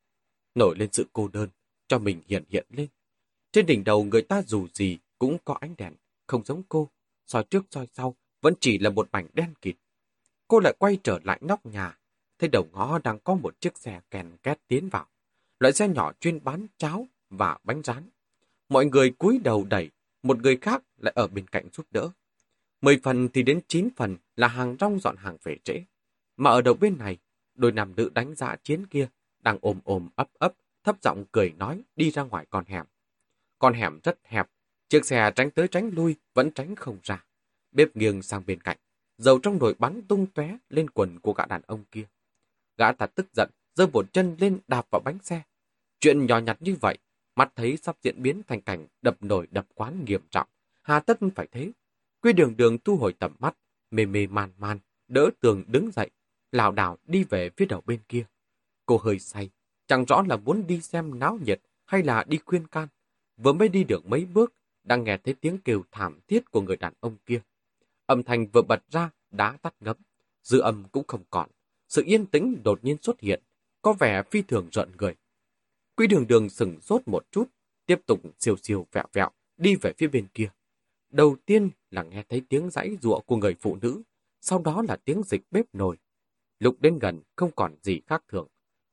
nổi 0.55 0.75
lên 0.79 0.89
sự 0.91 1.05
cô 1.13 1.27
đơn, 1.27 1.49
cho 1.87 1.99
mình 1.99 2.21
hiện 2.27 2.43
hiện 2.49 2.65
lên. 2.69 2.87
Trên 3.51 3.65
đỉnh 3.65 3.83
đầu 3.83 4.03
người 4.03 4.21
ta 4.21 4.41
dù 4.41 4.67
gì 4.73 4.97
cũng 5.19 5.37
có 5.45 5.53
ánh 5.53 5.75
đèn, 5.77 5.93
không 6.27 6.45
giống 6.45 6.63
cô, 6.69 6.89
soi 7.25 7.43
trước 7.43 7.65
soi 7.71 7.87
sau 7.93 8.15
vẫn 8.41 8.53
chỉ 8.59 8.77
là 8.77 8.89
một 8.89 9.09
mảnh 9.11 9.27
đen 9.33 9.53
kịt. 9.61 9.75
Cô 10.47 10.59
lại 10.59 10.73
quay 10.79 10.97
trở 11.03 11.19
lại 11.23 11.39
nóc 11.41 11.65
nhà, 11.65 11.97
thấy 12.39 12.49
đầu 12.49 12.67
ngõ 12.73 12.99
đang 12.99 13.19
có 13.19 13.35
một 13.35 13.61
chiếc 13.61 13.77
xe 13.77 14.01
kèn 14.11 14.31
két 14.43 14.59
tiến 14.67 14.89
vào. 14.89 15.07
Loại 15.59 15.73
xe 15.73 15.87
nhỏ 15.87 16.11
chuyên 16.19 16.43
bán 16.43 16.67
cháo 16.77 17.07
và 17.29 17.57
bánh 17.63 17.81
rán. 17.83 18.09
Mọi 18.69 18.85
người 18.85 19.11
cúi 19.11 19.39
đầu 19.43 19.65
đẩy, 19.69 19.91
một 20.23 20.41
người 20.41 20.57
khác 20.57 20.83
lại 20.97 21.13
ở 21.15 21.27
bên 21.27 21.47
cạnh 21.47 21.67
giúp 21.73 21.85
đỡ. 21.91 22.09
Mười 22.81 22.99
phần 23.03 23.29
thì 23.29 23.43
đến 23.43 23.61
chín 23.67 23.89
phần 23.95 24.17
là 24.35 24.47
hàng 24.47 24.75
rong 24.79 24.99
dọn 24.99 25.15
hàng 25.17 25.37
về 25.43 25.57
trễ. 25.63 25.83
Mà 26.37 26.49
ở 26.49 26.61
đầu 26.61 26.73
bên 26.73 26.97
này, 26.97 27.17
đôi 27.55 27.71
nam 27.71 27.93
nữ 27.95 28.09
đánh 28.13 28.35
giá 28.35 28.55
chiến 28.63 28.85
kia 28.85 29.07
đang 29.39 29.57
ôm 29.61 29.79
ôm 29.83 30.09
ấp 30.15 30.29
ấp, 30.33 30.53
thấp 30.83 30.95
giọng 31.01 31.25
cười 31.31 31.53
nói 31.57 31.83
đi 31.95 32.11
ra 32.11 32.23
ngoài 32.23 32.45
con 32.49 32.65
hẻm. 32.67 32.85
Con 33.59 33.73
hẻm 33.73 33.99
rất 34.03 34.19
hẹp, 34.23 34.49
Chiếc 34.89 35.05
xe 35.05 35.31
tránh 35.35 35.51
tới 35.51 35.67
tránh 35.67 35.89
lui, 35.93 36.15
vẫn 36.33 36.51
tránh 36.51 36.75
không 36.75 36.97
ra. 37.03 37.25
Bếp 37.71 37.95
nghiêng 37.95 38.21
sang 38.21 38.43
bên 38.47 38.61
cạnh, 38.61 38.77
dầu 39.17 39.39
trong 39.39 39.57
nồi 39.57 39.75
bắn 39.79 40.01
tung 40.07 40.27
tóe 40.27 40.57
lên 40.69 40.89
quần 40.89 41.19
của 41.19 41.33
gã 41.33 41.45
đàn 41.45 41.61
ông 41.67 41.83
kia. 41.91 42.05
Gã 42.77 42.91
ta 42.91 43.05
tức 43.05 43.25
giận, 43.33 43.49
giơ 43.75 43.87
một 43.87 44.13
chân 44.13 44.35
lên 44.39 44.59
đạp 44.67 44.85
vào 44.91 45.01
bánh 45.05 45.17
xe. 45.23 45.41
Chuyện 45.99 46.25
nhỏ 46.25 46.39
nhặt 46.39 46.57
như 46.59 46.75
vậy, 46.81 46.97
mắt 47.35 47.51
thấy 47.55 47.77
sắp 47.77 47.95
diễn 48.03 48.21
biến 48.23 48.41
thành 48.47 48.61
cảnh 48.61 48.87
đập 49.01 49.17
nổi 49.21 49.47
đập 49.51 49.65
quán 49.75 50.05
nghiêm 50.05 50.21
trọng. 50.31 50.47
Hà 50.81 50.99
tất 50.99 51.17
phải 51.35 51.47
thế. 51.51 51.71
Quy 52.21 52.33
đường 52.33 52.57
đường 52.57 52.77
thu 52.77 52.97
hồi 52.97 53.13
tầm 53.19 53.35
mắt, 53.39 53.57
mê 53.91 54.05
mê 54.05 54.27
man 54.27 54.51
man, 54.57 54.79
đỡ 55.07 55.29
tường 55.39 55.63
đứng 55.67 55.91
dậy, 55.91 56.09
lảo 56.51 56.71
đảo 56.71 56.97
đi 57.05 57.23
về 57.23 57.49
phía 57.57 57.65
đầu 57.65 57.81
bên 57.85 57.99
kia. 58.07 58.25
Cô 58.85 58.97
hơi 58.97 59.19
say, 59.19 59.49
chẳng 59.87 60.05
rõ 60.05 60.23
là 60.27 60.37
muốn 60.37 60.67
đi 60.67 60.81
xem 60.81 61.19
náo 61.19 61.39
nhiệt 61.45 61.61
hay 61.85 62.03
là 62.03 62.23
đi 62.27 62.39
khuyên 62.45 62.67
can. 62.67 62.87
Vừa 63.37 63.53
mới 63.53 63.69
đi 63.69 63.83
được 63.83 64.05
mấy 64.05 64.25
bước, 64.25 64.53
đang 64.83 65.03
nghe 65.03 65.17
thấy 65.17 65.33
tiếng 65.33 65.57
kêu 65.57 65.83
thảm 65.91 66.19
thiết 66.27 66.51
của 66.51 66.61
người 66.61 66.77
đàn 66.77 66.93
ông 66.99 67.15
kia. 67.25 67.41
Âm 68.07 68.23
thanh 68.23 68.47
vừa 68.53 68.61
bật 68.61 68.83
ra, 68.91 69.09
đã 69.31 69.57
tắt 69.61 69.73
ngấm. 69.79 69.97
Dư 70.43 70.59
âm 70.59 70.83
cũng 70.91 71.03
không 71.07 71.23
còn. 71.29 71.49
Sự 71.87 72.03
yên 72.05 72.25
tĩnh 72.25 72.63
đột 72.63 72.83
nhiên 72.83 72.97
xuất 73.01 73.19
hiện, 73.19 73.43
có 73.81 73.93
vẻ 73.93 74.23
phi 74.31 74.41
thường 74.41 74.69
rợn 74.71 74.91
người. 74.97 75.15
Quý 75.95 76.07
đường 76.07 76.27
đường 76.27 76.49
sừng 76.49 76.81
sốt 76.81 77.01
một 77.05 77.25
chút, 77.31 77.49
tiếp 77.85 78.01
tục 78.05 78.21
siêu 78.39 78.57
siêu 78.63 78.87
vẹo 78.91 79.05
vẹo, 79.13 79.29
đi 79.57 79.75
về 79.75 79.93
phía 79.97 80.07
bên 80.07 80.27
kia. 80.33 80.49
Đầu 81.09 81.35
tiên 81.45 81.69
là 81.91 82.03
nghe 82.03 82.23
thấy 82.29 82.41
tiếng 82.49 82.69
giãy 82.69 82.97
giụa 83.01 83.19
của 83.19 83.35
người 83.35 83.55
phụ 83.59 83.77
nữ, 83.81 84.01
sau 84.41 84.61
đó 84.61 84.83
là 84.87 84.95
tiếng 84.95 85.23
dịch 85.23 85.41
bếp 85.51 85.75
nồi. 85.75 85.97
Lúc 86.59 86.75
đến 86.79 86.99
gần 86.99 87.21
không 87.35 87.51
còn 87.55 87.75
gì 87.83 88.01
khác 88.07 88.23
thường. 88.27 88.47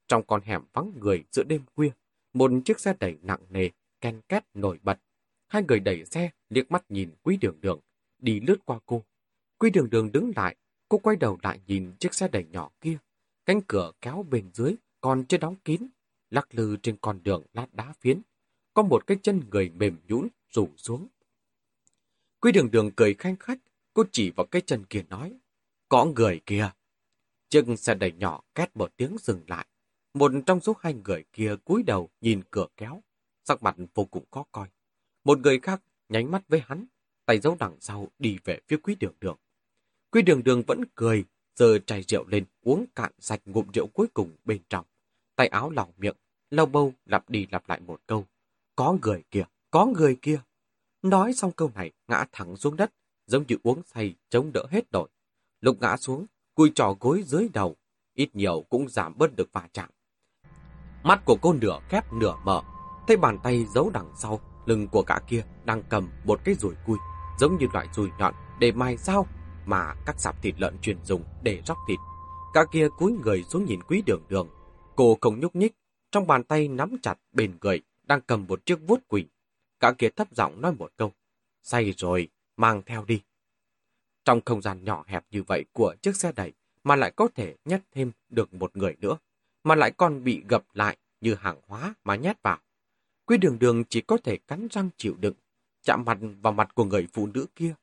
Trong 0.09 0.23
con 0.27 0.41
hẻm 0.45 0.63
vắng 0.73 0.93
người 1.01 1.25
giữa 1.31 1.43
đêm 1.43 1.63
khuya, 1.75 1.91
một 2.33 2.51
chiếc 2.65 2.81
xe 2.81 2.95
đẩy 3.01 3.17
nặng 3.23 3.41
nề, 3.51 3.71
ken 4.01 4.21
két 4.29 4.45
nổi 4.55 4.79
bật. 4.83 4.99
Hai 5.47 5.63
người 5.69 5.81
đẩy 5.81 6.05
xe, 6.05 6.31
liếc 6.49 6.71
mắt 6.71 6.85
nhìn 6.89 7.11
quý 7.23 7.37
đường 7.37 7.61
đường, 7.61 7.81
đi 8.25 8.41
lướt 8.41 8.57
qua 8.65 8.79
cô. 8.87 9.03
Quy 9.59 9.71
đường 9.71 9.91
đường 9.91 10.13
đứng 10.13 10.33
lại, 10.37 10.57
cô 10.89 10.99
quay 10.99 11.17
đầu 11.17 11.39
lại 11.43 11.61
nhìn 11.67 11.93
chiếc 12.01 12.15
xe 12.15 12.29
đẩy 12.29 12.45
nhỏ 12.45 12.71
kia. 12.81 12.99
Cánh 13.47 13.61
cửa 13.69 13.93
kéo 14.01 14.27
bên 14.31 14.51
dưới, 14.55 14.75
còn 15.01 15.25
chưa 15.25 15.39
đóng 15.39 15.57
kín, 15.65 15.89
lắc 16.31 16.55
lư 16.55 16.77
trên 16.77 16.97
con 17.01 17.23
đường 17.23 17.43
lát 17.53 17.67
đá 17.73 17.93
phiến. 18.01 18.21
Có 18.75 18.83
một 18.83 19.07
cái 19.07 19.17
chân 19.23 19.43
người 19.51 19.71
mềm 19.71 19.99
nhũn 20.09 20.29
rủ 20.51 20.69
xuống. 20.77 21.09
Quy 22.41 22.53
đường 22.53 22.71
đường 22.71 22.91
cười 22.97 23.15
khanh 23.15 23.37
khách, 23.37 23.59
cô 23.95 24.05
chỉ 24.13 24.31
vào 24.31 24.47
cái 24.47 24.63
chân 24.67 24.85
kia 24.85 25.03
nói, 25.09 25.39
có 25.89 26.05
người 26.05 26.41
kia. 26.47 26.71
Chiếc 27.49 27.65
xe 27.79 27.95
đẩy 27.95 28.13
nhỏ 28.13 28.43
két 28.55 28.77
một 28.77 28.93
tiếng 28.97 29.17
dừng 29.21 29.41
lại. 29.47 29.67
Một 30.15 30.33
trong 30.47 30.61
số 30.61 30.77
hai 30.81 30.95
người 30.95 31.25
kia 31.33 31.57
cúi 31.65 31.83
đầu 31.83 32.11
nhìn 32.21 32.43
cửa 32.51 32.67
kéo, 32.77 33.03
sắc 33.45 33.63
mặt 33.63 33.77
vô 33.95 34.05
cùng 34.05 34.25
khó 34.31 34.45
coi. 34.53 34.69
Một 35.25 35.39
người 35.39 35.61
khác 35.61 35.83
nhánh 36.09 36.31
mắt 36.31 36.49
với 36.49 36.63
hắn, 36.67 36.87
tay 37.27 37.39
giấu 37.39 37.57
đằng 37.61 37.77
sau 37.81 38.09
đi 38.19 38.39
về 38.45 38.61
phía 38.69 38.77
quý 38.77 38.95
đường 39.01 39.15
đường. 39.21 39.37
Quý 40.11 40.23
đường 40.23 40.45
đường 40.45 40.63
vẫn 40.67 40.85
cười, 40.95 41.25
giờ 41.57 41.79
chai 41.87 42.03
rượu 42.03 42.25
lên 42.27 42.45
uống 42.63 42.87
cạn 42.95 43.13
sạch 43.19 43.41
ngụm 43.45 43.67
rượu 43.75 43.87
cuối 43.87 44.07
cùng 44.15 44.37
bên 44.45 44.63
trong. 44.69 44.85
Tay 45.37 45.49
áo 45.49 45.71
lỏng 45.71 45.93
miệng, 45.99 46.17
lau 46.51 46.67
bâu 46.67 46.93
lặp 47.05 47.31
đi 47.31 47.47
lặp 47.51 47.69
lại 47.69 47.81
một 47.81 48.01
câu. 48.07 48.25
Có 48.77 48.97
người 49.03 49.23
kia, 49.31 49.45
có 49.71 49.87
người 49.87 50.17
kia. 50.23 50.41
Nói 51.03 51.33
xong 51.33 51.53
câu 51.53 51.71
này, 51.75 51.93
ngã 52.09 52.25
thẳng 52.33 52.57
xuống 52.57 52.77
đất, 52.77 52.93
giống 53.27 53.45
như 53.49 53.57
uống 53.63 53.83
say, 53.87 54.15
chống 54.29 54.51
đỡ 54.55 54.67
hết 54.71 54.93
nổi. 54.93 55.09
Lúc 55.61 55.77
ngã 55.81 55.97
xuống, 55.97 56.27
cùi 56.55 56.73
trò 56.75 56.97
gối 57.01 57.23
dưới 57.27 57.49
đầu, 57.53 57.77
ít 58.15 58.37
nhiều 58.37 58.65
cũng 58.69 58.89
giảm 58.89 59.19
bớt 59.19 59.37
được 59.37 59.53
va 59.53 59.69
chạm. 59.73 59.91
Mắt 61.03 61.23
của 61.25 61.37
cô 61.43 61.53
nửa 61.53 61.81
khép 61.89 62.13
nửa 62.13 62.37
mở, 62.45 62.63
thấy 63.09 63.17
bàn 63.17 63.39
tay 63.43 63.67
giấu 63.75 63.91
đằng 63.91 64.13
sau, 64.17 64.41
lưng 64.67 64.89
của 64.89 65.03
cả 65.03 65.21
kia 65.29 65.45
đang 65.65 65.83
cầm 65.89 66.09
một 66.25 66.41
cái 66.45 66.55
rùi 66.55 66.75
cui, 66.87 66.99
giống 67.39 67.59
như 67.59 67.67
loại 67.73 67.89
rùi 67.93 68.09
nhọn 68.19 68.35
để 68.59 68.73
mài 68.73 68.97
dao 68.97 69.27
mà 69.67 69.95
các 70.07 70.21
sạp 70.21 70.43
thịt 70.43 70.55
lợn 70.59 70.79
truyền 70.79 70.97
dùng 71.05 71.25
để 71.43 71.63
róc 71.67 71.79
thịt. 71.89 71.99
Cả 72.55 72.65
kia 72.73 72.89
cúi 72.99 73.13
người 73.13 73.43
xuống 73.43 73.65
nhìn 73.65 73.83
quý 73.83 74.03
đường 74.07 74.23
đường. 74.29 74.49
Cô 74.97 75.19
không 75.21 75.41
nhúc 75.41 75.57
nhích, 75.57 75.75
trong 76.13 76.27
bàn 76.27 76.45
tay 76.45 76.69
nắm 76.69 76.97
chặt 77.03 77.15
bên 77.33 77.59
người 77.61 77.83
đang 78.03 78.21
cầm 78.21 78.47
một 78.49 78.67
chiếc 78.67 78.79
vuốt 78.87 79.01
quỷ. 79.09 79.27
Cả 79.81 79.93
kia 79.99 80.09
thấp 80.09 80.29
giọng 80.31 80.61
nói 80.61 80.73
một 80.73 80.93
câu, 80.97 81.13
say 81.63 81.95
rồi, 81.97 82.29
mang 82.57 82.83
theo 82.87 83.05
đi. 83.05 83.23
Trong 84.25 84.41
không 84.45 84.63
gian 84.63 84.85
nhỏ 84.85 85.05
hẹp 85.07 85.25
như 85.31 85.43
vậy 85.43 85.65
của 85.73 85.95
chiếc 86.03 86.17
xe 86.17 86.33
đẩy 86.33 86.53
mà 86.85 86.97
lại 86.97 87.11
có 87.17 87.29
thể 87.35 87.57
nhét 87.65 87.81
thêm 87.93 88.13
được 88.29 88.55
một 88.55 88.77
người 88.77 88.97
nữa, 89.01 89.17
mà 89.65 89.75
lại 89.75 89.91
còn 89.91 90.25
bị 90.25 90.43
gập 90.49 90.65
lại 90.75 90.97
như 91.21 91.35
hàng 91.35 91.61
hóa 91.67 91.95
mà 92.05 92.17
nhét 92.17 92.43
vào. 92.43 92.59
Quý 93.27 93.37
đường 93.37 93.59
đường 93.59 93.85
chỉ 93.85 94.01
có 94.01 94.17
thể 94.25 94.37
cắn 94.37 94.69
răng 94.71 94.91
chịu 94.97 95.15
đựng, 95.21 95.35
chạm 95.85 96.05
mặt 96.05 96.19
vào 96.43 96.53
mặt 96.53 96.75
của 96.75 96.85
người 96.85 97.07
phụ 97.13 97.27
nữ 97.27 97.47
kia, 97.55 97.75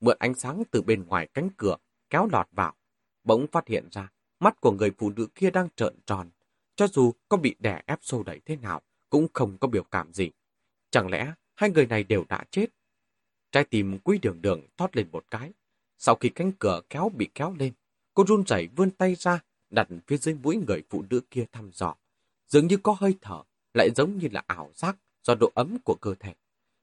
mượn 0.00 0.16
ánh 0.20 0.34
sáng 0.34 0.62
từ 0.70 0.82
bên 0.82 1.06
ngoài 1.06 1.28
cánh 1.34 1.48
cửa, 1.56 1.76
kéo 2.10 2.28
lọt 2.32 2.48
vào. 2.52 2.74
Bỗng 3.24 3.46
phát 3.52 3.68
hiện 3.68 3.88
ra, 3.90 4.08
mắt 4.40 4.60
của 4.60 4.72
người 4.72 4.90
phụ 4.98 5.10
nữ 5.10 5.28
kia 5.34 5.50
đang 5.50 5.68
trợn 5.76 5.94
tròn. 6.06 6.30
Cho 6.76 6.86
dù 6.86 7.12
có 7.28 7.36
bị 7.36 7.54
đè 7.58 7.82
ép 7.86 7.98
sâu 8.02 8.22
đẩy 8.22 8.40
thế 8.44 8.56
nào, 8.56 8.82
cũng 9.10 9.26
không 9.34 9.58
có 9.58 9.68
biểu 9.68 9.82
cảm 9.82 10.12
gì. 10.12 10.30
Chẳng 10.90 11.10
lẽ 11.10 11.32
hai 11.54 11.70
người 11.70 11.86
này 11.86 12.04
đều 12.04 12.24
đã 12.28 12.44
chết? 12.50 12.66
Trái 13.52 13.64
tim 13.64 13.98
quý 14.04 14.18
đường 14.22 14.42
đường 14.42 14.66
thoát 14.76 14.96
lên 14.96 15.08
một 15.12 15.24
cái. 15.30 15.52
Sau 15.98 16.14
khi 16.14 16.28
cánh 16.28 16.52
cửa 16.58 16.80
kéo 16.90 17.08
bị 17.08 17.28
kéo 17.34 17.54
lên, 17.58 17.72
cô 18.14 18.24
run 18.26 18.44
rẩy 18.46 18.68
vươn 18.76 18.90
tay 18.90 19.14
ra, 19.14 19.40
đặt 19.70 19.88
phía 20.06 20.16
dưới 20.16 20.34
mũi 20.34 20.56
người 20.66 20.82
phụ 20.90 21.04
nữ 21.10 21.20
kia 21.30 21.44
thăm 21.52 21.70
dò. 21.72 21.96
Dường 22.48 22.66
như 22.66 22.76
có 22.76 22.96
hơi 22.98 23.18
thở, 23.20 23.42
lại 23.74 23.90
giống 23.96 24.18
như 24.18 24.28
là 24.32 24.42
ảo 24.46 24.70
giác 24.74 24.96
do 25.22 25.34
độ 25.34 25.52
ấm 25.54 25.78
của 25.84 25.94
cơ 26.00 26.14
thể. 26.20 26.34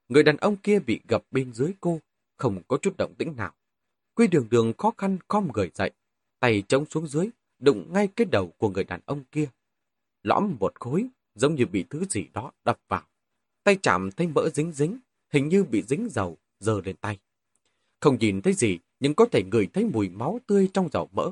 Người 0.09 0.23
đàn 0.23 0.37
ông 0.37 0.55
kia 0.57 0.79
bị 0.79 1.01
gập 1.07 1.23
bên 1.31 1.53
dưới 1.53 1.73
cô, 1.81 1.99
không 2.37 2.61
có 2.67 2.77
chút 2.77 2.97
động 2.97 3.13
tĩnh 3.17 3.35
nào. 3.35 3.53
Quy 4.15 4.27
đường 4.27 4.47
đường 4.49 4.73
khó 4.77 4.93
khăn 4.97 5.17
khom 5.27 5.47
người 5.53 5.71
dậy, 5.73 5.91
tay 6.39 6.63
trống 6.67 6.85
xuống 6.85 7.07
dưới, 7.07 7.29
đụng 7.59 7.93
ngay 7.93 8.07
cái 8.07 8.27
đầu 8.31 8.51
của 8.57 8.69
người 8.69 8.83
đàn 8.83 8.99
ông 9.05 9.23
kia. 9.31 9.49
Lõm 10.23 10.55
một 10.59 10.79
khối, 10.79 11.07
giống 11.35 11.55
như 11.55 11.65
bị 11.65 11.85
thứ 11.89 12.05
gì 12.09 12.27
đó 12.33 12.51
đập 12.65 12.79
vào. 12.87 13.03
Tay 13.63 13.77
chạm 13.83 14.11
thấy 14.11 14.27
mỡ 14.27 14.49
dính 14.49 14.71
dính, 14.71 14.99
hình 15.29 15.49
như 15.49 15.63
bị 15.63 15.81
dính 15.81 16.07
dầu, 16.11 16.37
dờ 16.59 16.81
lên 16.85 16.95
tay. 16.95 17.19
Không 17.99 18.17
nhìn 18.19 18.41
thấy 18.41 18.53
gì, 18.53 18.79
nhưng 18.99 19.13
có 19.13 19.25
thể 19.25 19.43
ngửi 19.43 19.67
thấy 19.73 19.85
mùi 19.85 20.09
máu 20.09 20.39
tươi 20.47 20.69
trong 20.73 20.89
dầu 20.91 21.09
mỡ. 21.11 21.31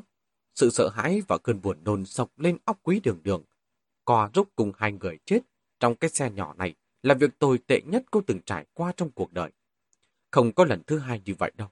Sự 0.55 0.69
sợ 0.69 0.89
hãi 0.89 1.21
và 1.27 1.37
cơn 1.37 1.61
buồn 1.61 1.83
nôn 1.83 2.05
sọc 2.05 2.39
lên 2.39 2.57
óc 2.65 2.79
quý 2.83 2.99
đường 2.99 3.19
đường. 3.23 3.43
Co 4.05 4.29
rúc 4.33 4.55
cùng 4.55 4.71
hai 4.77 4.91
người 4.91 5.17
chết 5.25 5.39
trong 5.79 5.95
cái 5.95 6.09
xe 6.09 6.31
nhỏ 6.31 6.53
này 6.53 6.75
là 7.05 7.13
việc 7.13 7.39
tồi 7.39 7.57
tệ 7.67 7.81
nhất 7.85 8.03
cô 8.11 8.21
từng 8.27 8.39
trải 8.45 8.65
qua 8.73 8.93
trong 8.97 9.11
cuộc 9.11 9.33
đời. 9.33 9.51
Không 10.31 10.51
có 10.51 10.65
lần 10.65 10.81
thứ 10.87 10.99
hai 10.99 11.21
như 11.25 11.33
vậy 11.37 11.51
đâu. 11.57 11.67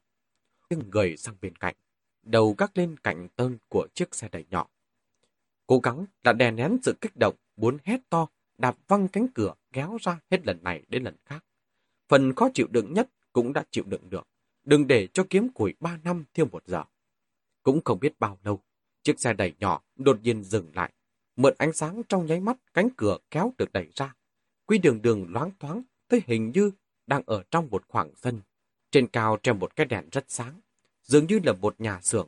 Nhưng 0.69 0.89
người 0.89 1.17
sang 1.17 1.35
bên 1.41 1.55
cạnh, 1.55 1.75
đầu 2.23 2.55
gác 2.57 2.77
lên 2.77 2.97
cạnh 2.97 3.27
tơn 3.35 3.57
của 3.67 3.87
chiếc 3.93 4.15
xe 4.15 4.29
đẩy 4.31 4.45
nhỏ. 4.49 4.67
Cố 5.67 5.79
gắng 5.79 6.05
là 6.23 6.33
đè 6.33 6.51
nén 6.51 6.77
sự 6.83 6.95
kích 7.01 7.11
động, 7.15 7.35
muốn 7.55 7.77
hét 7.83 7.99
to, 8.09 8.27
đạp 8.57 8.75
văng 8.87 9.07
cánh 9.07 9.27
cửa, 9.27 9.53
kéo 9.71 9.97
ra 10.01 10.19
hết 10.31 10.45
lần 10.45 10.63
này 10.63 10.83
đến 10.87 11.03
lần 11.03 11.15
khác. 11.25 11.45
Phần 12.07 12.35
khó 12.35 12.49
chịu 12.53 12.67
đựng 12.71 12.93
nhất 12.93 13.09
cũng 13.33 13.53
đã 13.53 13.63
chịu 13.71 13.83
đựng 13.87 14.09
được. 14.09 14.27
Đừng 14.63 14.87
để 14.87 15.07
cho 15.13 15.25
kiếm 15.29 15.49
củi 15.49 15.73
ba 15.79 15.97
năm 16.03 16.23
thiêu 16.33 16.45
một 16.51 16.63
giờ. 16.67 16.83
Cũng 17.63 17.81
không 17.85 17.99
biết 17.99 18.19
bao 18.19 18.39
lâu, 18.43 18.59
chiếc 19.03 19.19
xe 19.19 19.33
đẩy 19.33 19.53
nhỏ 19.59 19.81
đột 19.95 20.19
nhiên 20.23 20.43
dừng 20.43 20.71
lại. 20.75 20.93
Mượn 21.35 21.53
ánh 21.57 21.73
sáng 21.73 22.01
trong 22.09 22.25
nháy 22.25 22.39
mắt, 22.39 22.57
cánh 22.73 22.89
cửa 22.97 23.17
kéo 23.31 23.53
được 23.57 23.73
đẩy 23.73 23.87
ra. 23.95 24.13
Quy 24.73 24.79
đường 24.79 25.01
đường 25.01 25.33
loáng 25.33 25.51
thoáng, 25.59 25.83
thấy 26.09 26.21
hình 26.25 26.51
như 26.55 26.71
đang 27.07 27.23
ở 27.25 27.43
trong 27.51 27.67
một 27.71 27.83
khoảng 27.87 28.15
sân. 28.15 28.41
Trên 28.91 29.07
cao 29.07 29.37
treo 29.43 29.53
một 29.55 29.75
cái 29.75 29.85
đèn 29.85 30.09
rất 30.11 30.25
sáng, 30.27 30.61
dường 31.03 31.27
như 31.27 31.39
là 31.43 31.53
một 31.53 31.81
nhà 31.81 31.99
xưởng. 32.01 32.27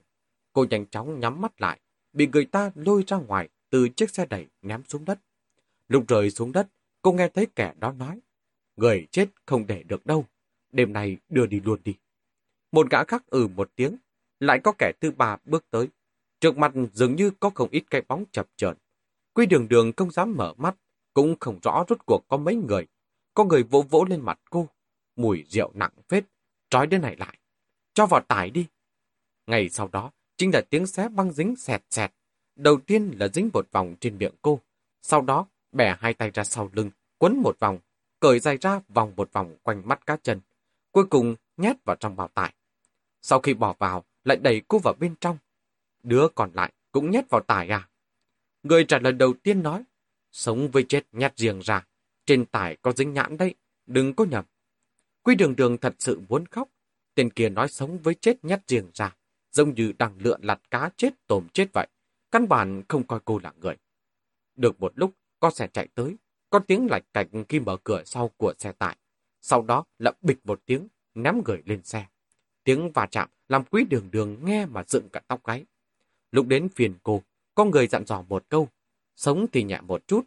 Cô 0.54 0.66
nhanh 0.70 0.86
chóng 0.86 1.20
nhắm 1.20 1.42
mắt 1.42 1.62
lại, 1.62 1.80
bị 2.14 2.28
người 2.28 2.46
ta 2.46 2.72
lôi 2.76 3.04
ra 3.08 3.18
ngoài 3.18 3.50
từ 3.70 3.90
chiếc 3.90 4.10
xe 4.10 4.26
đẩy 4.26 4.48
ném 4.62 4.84
xuống 4.84 5.06
đất. 5.06 5.20
Lúc 5.88 6.08
rơi 6.08 6.32
xuống 6.32 6.52
đất, 6.52 6.68
cô 7.02 7.12
nghe 7.12 7.30
thấy 7.30 7.48
kẻ 7.56 7.74
đó 7.80 7.92
nói, 7.92 8.20
người 8.76 9.08
chết 9.12 9.30
không 9.46 9.68
để 9.68 9.84
được 9.84 10.06
đâu, 10.06 10.26
đêm 10.72 10.94
nay 10.94 11.18
đưa 11.30 11.46
đi 11.46 11.60
luôn 11.60 11.80
đi. 11.84 11.96
Một 12.72 12.90
gã 12.90 13.04
khác 13.04 13.24
ừ 13.28 13.48
một 13.48 13.72
tiếng, 13.76 13.98
lại 14.40 14.60
có 14.64 14.74
kẻ 14.78 14.92
thứ 15.02 15.12
ba 15.12 15.38
bước 15.46 15.66
tới. 15.70 15.88
Trước 16.40 16.58
mặt 16.58 16.74
dường 16.94 17.16
như 17.16 17.32
có 17.40 17.50
không 17.50 17.70
ít 17.72 17.84
cái 17.90 18.02
bóng 18.08 18.26
chập 18.32 18.48
chờn. 18.56 18.78
Quy 19.34 19.46
đường 19.46 19.68
đường 19.68 19.92
không 19.98 20.12
dám 20.12 20.34
mở 20.38 20.54
mắt, 20.58 20.76
cũng 21.16 21.36
không 21.40 21.60
rõ 21.64 21.86
rốt 21.90 21.98
cuộc 22.06 22.26
có 22.28 22.38
mấy 22.38 22.56
người. 22.56 22.88
Có 23.34 23.44
người 23.44 23.64
vỗ 23.64 23.82
vỗ 23.82 24.06
lên 24.10 24.22
mặt 24.22 24.40
cô, 24.50 24.68
mùi 25.16 25.46
rượu 25.50 25.72
nặng 25.74 25.92
phết, 26.10 26.26
trói 26.70 26.88
đứa 26.88 26.98
này 26.98 27.16
lại. 27.16 27.38
Cho 27.94 28.06
vào 28.06 28.22
tải 28.22 28.50
đi. 28.50 28.66
Ngày 29.48 29.70
sau 29.70 29.90
đó, 29.92 30.12
chính 30.38 30.54
là 30.54 30.62
tiếng 30.70 30.88
xé 30.88 31.10
băng 31.10 31.32
dính 31.32 31.56
xẹt 31.56 31.84
xẹt. 31.90 32.12
Đầu 32.56 32.78
tiên 32.88 33.12
là 33.18 33.28
dính 33.28 33.50
một 33.54 33.72
vòng 33.72 33.96
trên 34.00 34.18
miệng 34.18 34.34
cô. 34.42 34.60
Sau 35.02 35.22
đó, 35.22 35.48
bẻ 35.72 35.96
hai 36.00 36.14
tay 36.14 36.32
ra 36.34 36.44
sau 36.44 36.70
lưng, 36.74 36.90
quấn 37.18 37.38
một 37.42 37.60
vòng, 37.60 37.80
cởi 38.20 38.40
dài 38.40 38.58
ra 38.58 38.82
vòng 38.90 39.14
một 39.16 39.34
vòng 39.34 39.56
quanh 39.64 39.88
mắt 39.88 40.06
cá 40.06 40.18
chân. 40.18 40.42
Cuối 40.92 41.06
cùng, 41.10 41.36
nhét 41.58 41.76
vào 41.86 41.96
trong 41.96 42.16
bao 42.16 42.28
tải. 42.28 42.54
Sau 43.22 43.40
khi 43.40 43.54
bỏ 43.54 43.76
vào, 43.80 44.04
lại 44.24 44.38
đẩy 44.38 44.62
cô 44.68 44.80
vào 44.80 44.94
bên 45.00 45.16
trong. 45.22 45.38
Đứa 46.04 46.28
còn 46.36 46.52
lại 46.54 46.74
cũng 46.92 47.12
nhét 47.12 47.30
vào 47.30 47.42
tải 47.42 47.68
à? 47.68 47.90
Người 48.64 48.86
trả 48.86 49.00
lời 49.00 49.14
đầu 49.14 49.34
tiên 49.44 49.64
nói, 49.64 49.84
sống 50.36 50.72
với 50.72 50.84
chết 50.84 51.06
nhát 51.12 51.38
riêng 51.38 51.60
ra. 51.60 51.86
Trên 52.26 52.46
tải 52.46 52.78
có 52.82 52.92
dính 52.92 53.14
nhãn 53.14 53.38
đấy, 53.38 53.56
đừng 53.86 54.14
có 54.14 54.26
nhầm. 54.26 54.46
Quy 55.24 55.36
đường 55.36 55.56
đường 55.56 55.78
thật 55.78 55.96
sự 56.00 56.20
muốn 56.30 56.46
khóc. 56.46 56.70
Tên 57.16 57.30
kia 57.30 57.50
nói 57.50 57.68
sống 57.68 57.98
với 57.98 58.16
chết 58.16 58.46
nhát 58.46 58.68
riêng 58.68 58.92
ra, 58.94 59.16
giống 59.52 59.74
như 59.74 59.94
đang 59.98 60.18
lượn 60.18 60.42
lặt 60.44 60.62
cá 60.72 60.90
chết 60.98 61.14
tôm 61.28 61.48
chết 61.54 61.68
vậy. 61.74 61.88
Căn 62.32 62.48
bản 62.48 62.84
không 62.88 63.08
coi 63.08 63.20
cô 63.26 63.40
là 63.44 63.54
người. 63.62 63.76
Được 64.56 64.82
một 64.82 64.92
lúc, 64.96 65.12
có 65.40 65.52
xe 65.52 65.68
chạy 65.68 65.88
tới, 65.96 66.16
có 66.50 66.60
tiếng 66.60 66.88
lạch 66.90 67.04
cạch 67.14 67.28
khi 67.50 67.60
mở 67.60 67.78
cửa 67.84 68.04
sau 68.06 68.32
của 68.38 68.54
xe 68.60 68.72
tải. 68.72 68.98
Sau 69.42 69.62
đó 69.62 69.84
là 70.00 70.12
bịch 70.22 70.46
một 70.46 70.62
tiếng, 70.66 70.88
ném 71.14 71.42
người 71.46 71.62
lên 71.66 71.84
xe. 71.84 72.06
Tiếng 72.64 72.92
va 72.92 73.06
chạm 73.12 73.30
làm 73.50 73.64
quý 73.64 73.86
đường 73.90 74.12
đường 74.12 74.46
nghe 74.46 74.66
mà 74.66 74.84
dựng 74.88 75.10
cả 75.10 75.22
tóc 75.28 75.46
gáy. 75.46 75.66
Lúc 76.32 76.48
đến 76.48 76.70
phiền 76.70 76.94
cô, 77.04 77.22
có 77.56 77.66
người 77.66 77.88
dặn 77.88 78.06
dò 78.06 78.22
một 78.22 78.46
câu, 78.50 78.70
sống 79.16 79.46
thì 79.52 79.64
nhẹ 79.64 79.82
một 79.82 80.08
chút. 80.08 80.26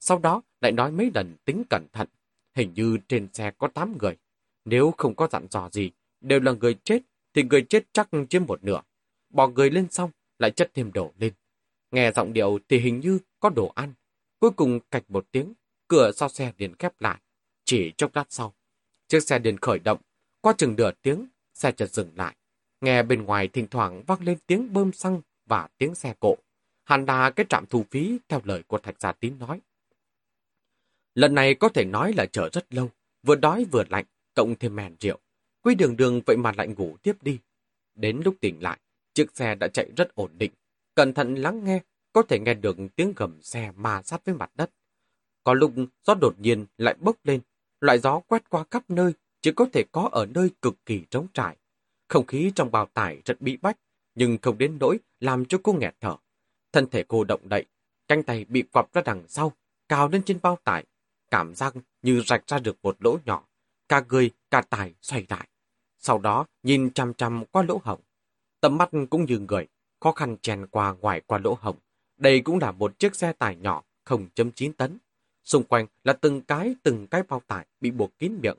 Sau 0.00 0.18
đó 0.18 0.42
lại 0.60 0.72
nói 0.72 0.90
mấy 0.90 1.10
lần 1.14 1.36
tính 1.44 1.62
cẩn 1.70 1.86
thận, 1.92 2.08
hình 2.54 2.72
như 2.74 2.98
trên 3.08 3.28
xe 3.32 3.50
có 3.58 3.68
8 3.68 3.98
người. 3.98 4.16
Nếu 4.64 4.94
không 4.96 5.14
có 5.14 5.28
dặn 5.32 5.46
dò 5.50 5.68
gì, 5.72 5.90
đều 6.20 6.40
là 6.40 6.52
người 6.52 6.74
chết, 6.84 7.02
thì 7.34 7.42
người 7.42 7.62
chết 7.62 7.84
chắc 7.92 8.08
chiếm 8.30 8.46
một 8.46 8.64
nửa. 8.64 8.80
Bỏ 9.30 9.48
người 9.48 9.70
lên 9.70 9.90
xong, 9.90 10.10
lại 10.38 10.50
chất 10.50 10.70
thêm 10.74 10.92
đồ 10.92 11.12
lên. 11.18 11.32
Nghe 11.90 12.12
giọng 12.12 12.32
điệu 12.32 12.58
thì 12.68 12.78
hình 12.78 13.00
như 13.00 13.18
có 13.40 13.50
đồ 13.50 13.72
ăn. 13.74 13.92
Cuối 14.40 14.50
cùng 14.50 14.80
cạch 14.90 15.10
một 15.10 15.26
tiếng, 15.32 15.54
cửa 15.88 16.12
sau 16.12 16.28
xe 16.28 16.52
liền 16.58 16.74
khép 16.74 17.00
lại. 17.00 17.18
Chỉ 17.64 17.92
chốc 17.96 18.16
lát 18.16 18.24
sau, 18.28 18.54
chiếc 19.08 19.22
xe 19.22 19.38
liền 19.38 19.58
khởi 19.58 19.78
động. 19.78 19.98
Qua 20.40 20.52
chừng 20.58 20.76
nửa 20.76 20.90
tiếng, 21.02 21.26
xe 21.54 21.72
chợt 21.72 21.86
dừng 21.86 22.10
lại. 22.16 22.36
Nghe 22.80 23.02
bên 23.02 23.22
ngoài 23.22 23.48
thỉnh 23.48 23.66
thoảng 23.70 24.02
vang 24.06 24.22
lên 24.22 24.38
tiếng 24.46 24.72
bơm 24.72 24.92
xăng 24.92 25.20
và 25.46 25.68
tiếng 25.78 25.94
xe 25.94 26.14
cộ. 26.20 26.36
Hẳn 26.88 27.04
là 27.04 27.30
cái 27.30 27.46
trạm 27.48 27.66
thu 27.66 27.84
phí 27.90 28.18
theo 28.28 28.40
lời 28.44 28.62
của 28.66 28.78
Thạch 28.78 29.00
Gia 29.00 29.12
Tín 29.12 29.38
nói. 29.38 29.60
Lần 31.14 31.34
này 31.34 31.54
có 31.54 31.68
thể 31.68 31.84
nói 31.84 32.12
là 32.16 32.26
chờ 32.26 32.48
rất 32.52 32.74
lâu, 32.74 32.90
vừa 33.22 33.34
đói 33.34 33.64
vừa 33.64 33.84
lạnh, 33.88 34.04
cộng 34.34 34.54
thêm 34.54 34.76
mèn 34.76 34.96
rượu. 35.00 35.18
Quy 35.62 35.74
đường 35.74 35.96
đường 35.96 36.20
vậy 36.26 36.36
mà 36.36 36.52
lại 36.56 36.68
ngủ 36.68 36.96
tiếp 37.02 37.22
đi. 37.22 37.38
Đến 37.94 38.22
lúc 38.24 38.34
tỉnh 38.40 38.62
lại, 38.62 38.78
chiếc 39.14 39.36
xe 39.36 39.54
đã 39.54 39.68
chạy 39.68 39.90
rất 39.96 40.14
ổn 40.14 40.30
định. 40.38 40.52
Cẩn 40.94 41.14
thận 41.14 41.34
lắng 41.34 41.64
nghe, 41.64 41.80
có 42.12 42.22
thể 42.22 42.38
nghe 42.38 42.54
được 42.54 42.76
tiếng 42.96 43.12
gầm 43.16 43.42
xe 43.42 43.72
ma 43.76 44.02
sát 44.02 44.24
với 44.24 44.34
mặt 44.34 44.50
đất. 44.54 44.70
Có 45.44 45.54
lúc 45.54 45.72
gió 46.04 46.14
đột 46.14 46.40
nhiên 46.40 46.66
lại 46.78 46.94
bốc 47.00 47.16
lên, 47.24 47.40
loại 47.80 47.98
gió 47.98 48.20
quét 48.20 48.50
qua 48.50 48.64
khắp 48.70 48.90
nơi, 48.90 49.12
chỉ 49.40 49.52
có 49.52 49.66
thể 49.72 49.84
có 49.92 50.08
ở 50.12 50.26
nơi 50.26 50.50
cực 50.62 50.74
kỳ 50.86 51.02
trống 51.10 51.26
trải. 51.34 51.56
Không 52.08 52.26
khí 52.26 52.52
trong 52.54 52.70
bào 52.70 52.86
tải 52.86 53.22
rất 53.24 53.40
bị 53.40 53.56
bách, 53.56 53.78
nhưng 54.14 54.38
không 54.42 54.58
đến 54.58 54.76
nỗi 54.80 54.98
làm 55.20 55.44
cho 55.44 55.58
cô 55.62 55.72
nghẹt 55.72 55.94
thở. 56.00 56.16
Thân 56.72 56.86
thể 56.90 57.04
cô 57.08 57.24
động 57.24 57.48
đậy, 57.48 57.64
cánh 58.08 58.22
tay 58.22 58.44
bị 58.48 58.62
quặp 58.62 58.92
ra 58.92 59.02
đằng 59.04 59.28
sau, 59.28 59.52
cào 59.88 60.08
lên 60.08 60.22
trên 60.22 60.38
bao 60.42 60.58
tải, 60.64 60.84
cảm 61.30 61.54
giác 61.54 61.74
như 62.02 62.22
rạch 62.26 62.46
ra 62.46 62.58
được 62.58 62.76
một 62.82 62.96
lỗ 63.00 63.18
nhỏ, 63.24 63.44
cả 63.88 64.04
người, 64.08 64.30
cả 64.50 64.62
tài 64.70 64.94
xoay 65.02 65.26
lại. 65.28 65.48
Sau 65.98 66.18
đó 66.18 66.46
nhìn 66.62 66.90
chăm 66.90 67.14
chăm 67.14 67.44
qua 67.44 67.62
lỗ 67.62 67.80
hổng. 67.84 68.00
Tầm 68.60 68.78
mắt 68.78 68.90
cũng 69.10 69.24
như 69.24 69.38
người, 69.38 69.66
khó 70.00 70.12
khăn 70.12 70.36
chèn 70.42 70.66
qua 70.66 70.94
ngoài 71.00 71.20
qua 71.26 71.38
lỗ 71.38 71.58
hổng. 71.60 71.76
Đây 72.16 72.40
cũng 72.40 72.58
là 72.58 72.72
một 72.72 72.98
chiếc 72.98 73.14
xe 73.14 73.32
tải 73.32 73.56
nhỏ 73.56 73.82
0.9 74.06 74.72
tấn. 74.72 74.98
Xung 75.44 75.64
quanh 75.64 75.86
là 76.04 76.12
từng 76.12 76.40
cái 76.40 76.74
từng 76.82 77.06
cái 77.06 77.22
bao 77.28 77.42
tải 77.46 77.66
bị 77.80 77.90
buộc 77.90 78.18
kín 78.18 78.38
miệng. 78.42 78.56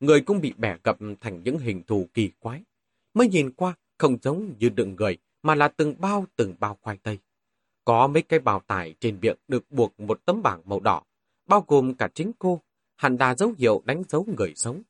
Người 0.00 0.20
cũng 0.20 0.40
bị 0.40 0.52
bẻ 0.56 0.76
gập 0.84 0.98
thành 1.20 1.42
những 1.44 1.58
hình 1.58 1.82
thù 1.86 2.08
kỳ 2.14 2.30
quái. 2.38 2.62
Mới 3.14 3.28
nhìn 3.28 3.50
qua 3.52 3.74
không 3.98 4.18
giống 4.22 4.54
như 4.58 4.68
đựng 4.68 4.96
người 4.96 5.18
mà 5.42 5.54
là 5.54 5.68
từng 5.68 5.94
bao 5.98 6.26
từng 6.36 6.54
bao 6.58 6.78
khoai 6.80 6.96
tây. 6.96 7.18
Có 7.84 8.06
mấy 8.06 8.22
cái 8.22 8.38
bào 8.38 8.60
tải 8.60 8.94
trên 9.00 9.18
miệng 9.20 9.36
được 9.48 9.70
buộc 9.70 10.00
một 10.00 10.20
tấm 10.24 10.42
bảng 10.42 10.62
màu 10.64 10.80
đỏ, 10.80 11.02
bao 11.46 11.64
gồm 11.68 11.94
cả 11.94 12.08
chính 12.14 12.32
cô, 12.38 12.60
hẳn 12.96 13.18
đà 13.18 13.34
dấu 13.34 13.54
hiệu 13.58 13.82
đánh 13.84 14.02
dấu 14.08 14.26
người 14.36 14.52
sống. 14.56 14.82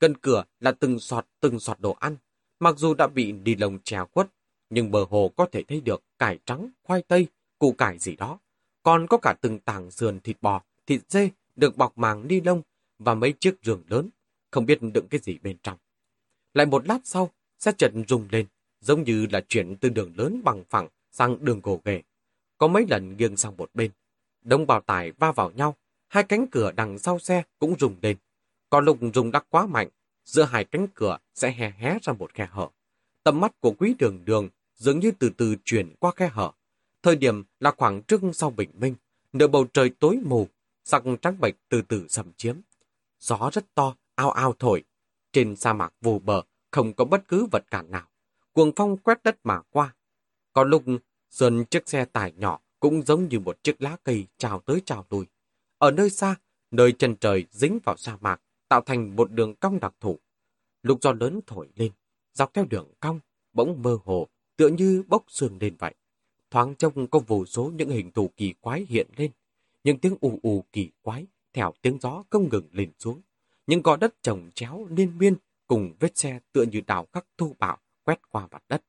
Gần 0.00 0.16
cửa 0.16 0.44
là 0.60 0.72
từng 0.72 0.98
sọt 0.98 1.26
từng 1.40 1.60
sọt 1.60 1.80
đồ 1.80 1.96
ăn, 2.00 2.16
mặc 2.60 2.78
dù 2.78 2.94
đã 2.94 3.06
bị 3.06 3.32
đi 3.32 3.56
lồng 3.56 3.78
trèo 3.84 4.06
quất 4.06 4.28
nhưng 4.72 4.90
bờ 4.90 5.04
hồ 5.10 5.30
có 5.36 5.46
thể 5.52 5.62
thấy 5.62 5.80
được 5.80 6.02
cải 6.18 6.38
trắng, 6.46 6.70
khoai 6.82 7.02
tây, 7.02 7.26
củ 7.58 7.72
cải 7.72 7.98
gì 7.98 8.16
đó. 8.16 8.38
Còn 8.82 9.06
có 9.06 9.18
cả 9.18 9.34
từng 9.40 9.58
tảng 9.58 9.90
sườn 9.90 10.20
thịt 10.20 10.36
bò, 10.40 10.62
thịt 10.86 11.00
dê 11.08 11.30
được 11.56 11.76
bọc 11.76 11.98
màng 11.98 12.28
ni 12.28 12.40
lông 12.40 12.62
và 12.98 13.14
mấy 13.14 13.32
chiếc 13.40 13.54
giường 13.62 13.82
lớn, 13.88 14.08
không 14.50 14.66
biết 14.66 14.78
đựng 14.82 15.06
cái 15.10 15.20
gì 15.22 15.38
bên 15.42 15.56
trong. 15.62 15.78
Lại 16.54 16.66
một 16.66 16.86
lát 16.86 16.98
sau, 17.04 17.30
xe 17.58 17.72
trần 17.78 18.04
rung 18.08 18.26
lên, 18.30 18.46
giống 18.80 19.02
như 19.02 19.26
là 19.30 19.40
chuyển 19.48 19.76
từ 19.76 19.88
đường 19.88 20.12
lớn 20.16 20.40
bằng 20.44 20.64
phẳng 20.70 20.88
sang 21.10 21.44
đường 21.44 21.60
gồ 21.62 21.80
ghề. 21.84 22.02
Có 22.62 22.68
mấy 22.68 22.86
lần 22.88 23.16
nghiêng 23.16 23.36
sang 23.36 23.56
một 23.56 23.70
bên. 23.74 23.90
Đông 24.42 24.66
bào 24.66 24.80
tải 24.80 25.12
va 25.12 25.32
vào 25.32 25.50
nhau, 25.50 25.76
hai 26.08 26.24
cánh 26.24 26.46
cửa 26.46 26.72
đằng 26.72 26.98
sau 26.98 27.18
xe 27.18 27.42
cũng 27.58 27.74
rùng 27.78 27.96
lên. 28.02 28.16
Có 28.70 28.80
lúc 28.80 28.98
rùng 29.14 29.30
đắc 29.30 29.46
quá 29.48 29.66
mạnh, 29.66 29.88
giữa 30.24 30.42
hai 30.42 30.64
cánh 30.64 30.86
cửa 30.94 31.18
sẽ 31.34 31.52
hé 31.52 31.72
hé 31.78 31.98
ra 32.02 32.12
một 32.12 32.34
khe 32.34 32.48
hở. 32.50 32.68
Tầm 33.24 33.40
mắt 33.40 33.60
của 33.60 33.74
quý 33.78 33.94
đường 33.98 34.24
đường 34.24 34.48
dường 34.74 35.00
như 35.00 35.10
từ 35.18 35.30
từ 35.36 35.56
chuyển 35.64 35.94
qua 35.98 36.12
khe 36.16 36.28
hở. 36.28 36.50
Thời 37.02 37.16
điểm 37.16 37.44
là 37.60 37.70
khoảng 37.70 38.02
trước 38.02 38.20
sau 38.34 38.50
bình 38.50 38.70
minh, 38.78 38.94
nửa 39.32 39.46
bầu 39.46 39.66
trời 39.72 39.90
tối 39.90 40.18
mù, 40.24 40.48
sắc 40.84 41.02
trắng 41.22 41.40
bệch 41.40 41.54
từ 41.68 41.82
từ 41.82 42.06
sầm 42.08 42.32
chiếm. 42.36 42.56
Gió 43.18 43.50
rất 43.52 43.74
to, 43.74 43.94
ao 44.14 44.30
ao 44.30 44.54
thổi. 44.58 44.84
Trên 45.32 45.56
sa 45.56 45.72
mạc 45.72 45.94
vô 46.00 46.20
bờ, 46.24 46.42
không 46.70 46.92
có 46.92 47.04
bất 47.04 47.28
cứ 47.28 47.46
vật 47.52 47.64
cản 47.70 47.90
nào. 47.90 48.06
Cuồng 48.52 48.72
phong 48.76 48.96
quét 48.96 49.22
đất 49.22 49.36
mà 49.44 49.60
qua. 49.70 49.94
Có 50.52 50.64
lúc, 50.64 50.82
sơn 51.32 51.64
chiếc 51.64 51.88
xe 51.88 52.04
tải 52.04 52.32
nhỏ 52.36 52.60
cũng 52.80 53.02
giống 53.02 53.28
như 53.28 53.40
một 53.40 53.64
chiếc 53.64 53.82
lá 53.82 53.96
cây 54.04 54.26
trào 54.38 54.60
tới 54.60 54.82
trào 54.84 55.06
lui. 55.10 55.26
Ở 55.78 55.90
nơi 55.90 56.10
xa, 56.10 56.36
nơi 56.70 56.92
chân 56.92 57.16
trời 57.16 57.44
dính 57.50 57.78
vào 57.84 57.96
sa 57.96 58.16
mạc, 58.20 58.40
tạo 58.68 58.80
thành 58.80 59.16
một 59.16 59.32
đường 59.32 59.54
cong 59.54 59.80
đặc 59.80 59.94
thủ. 60.00 60.18
lục 60.82 60.98
gió 61.02 61.12
lớn 61.12 61.40
thổi 61.46 61.68
lên, 61.76 61.92
dọc 62.32 62.54
theo 62.54 62.64
đường 62.70 62.92
cong, 63.00 63.20
bỗng 63.52 63.82
mơ 63.82 63.98
hồ, 64.04 64.28
tựa 64.56 64.68
như 64.68 65.02
bốc 65.08 65.24
sương 65.28 65.58
lên 65.60 65.76
vậy. 65.78 65.94
Thoáng 66.50 66.74
trông 66.74 67.06
có 67.06 67.18
vô 67.18 67.46
số 67.46 67.72
những 67.76 67.90
hình 67.90 68.10
thù 68.10 68.30
kỳ 68.36 68.54
quái 68.60 68.86
hiện 68.88 69.06
lên, 69.16 69.30
những 69.84 69.98
tiếng 69.98 70.16
ù 70.20 70.38
ù 70.42 70.64
kỳ 70.72 70.90
quái 71.02 71.26
theo 71.52 71.72
tiếng 71.82 71.98
gió 72.00 72.24
không 72.30 72.48
ngừng 72.48 72.68
lên 72.72 72.92
xuống. 72.98 73.20
Những 73.66 73.82
gò 73.82 73.96
đất 73.96 74.14
trồng 74.22 74.50
chéo 74.54 74.86
liên 74.90 75.18
miên 75.18 75.36
cùng 75.66 75.92
vết 76.00 76.18
xe 76.18 76.40
tựa 76.52 76.62
như 76.62 76.80
đào 76.86 77.06
khắc 77.12 77.26
thô 77.38 77.56
bạo 77.58 77.78
quét 78.04 78.30
qua 78.30 78.48
mặt 78.50 78.62
đất. 78.68 78.82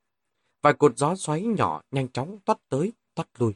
Vài 0.63 0.73
cột 0.73 0.97
gió 0.97 1.15
xoáy 1.15 1.41
nhỏ 1.41 1.81
nhanh 1.91 2.07
chóng 2.07 2.39
toát 2.45 2.59
tới, 2.69 2.93
toát 3.15 3.27
lui. 3.37 3.53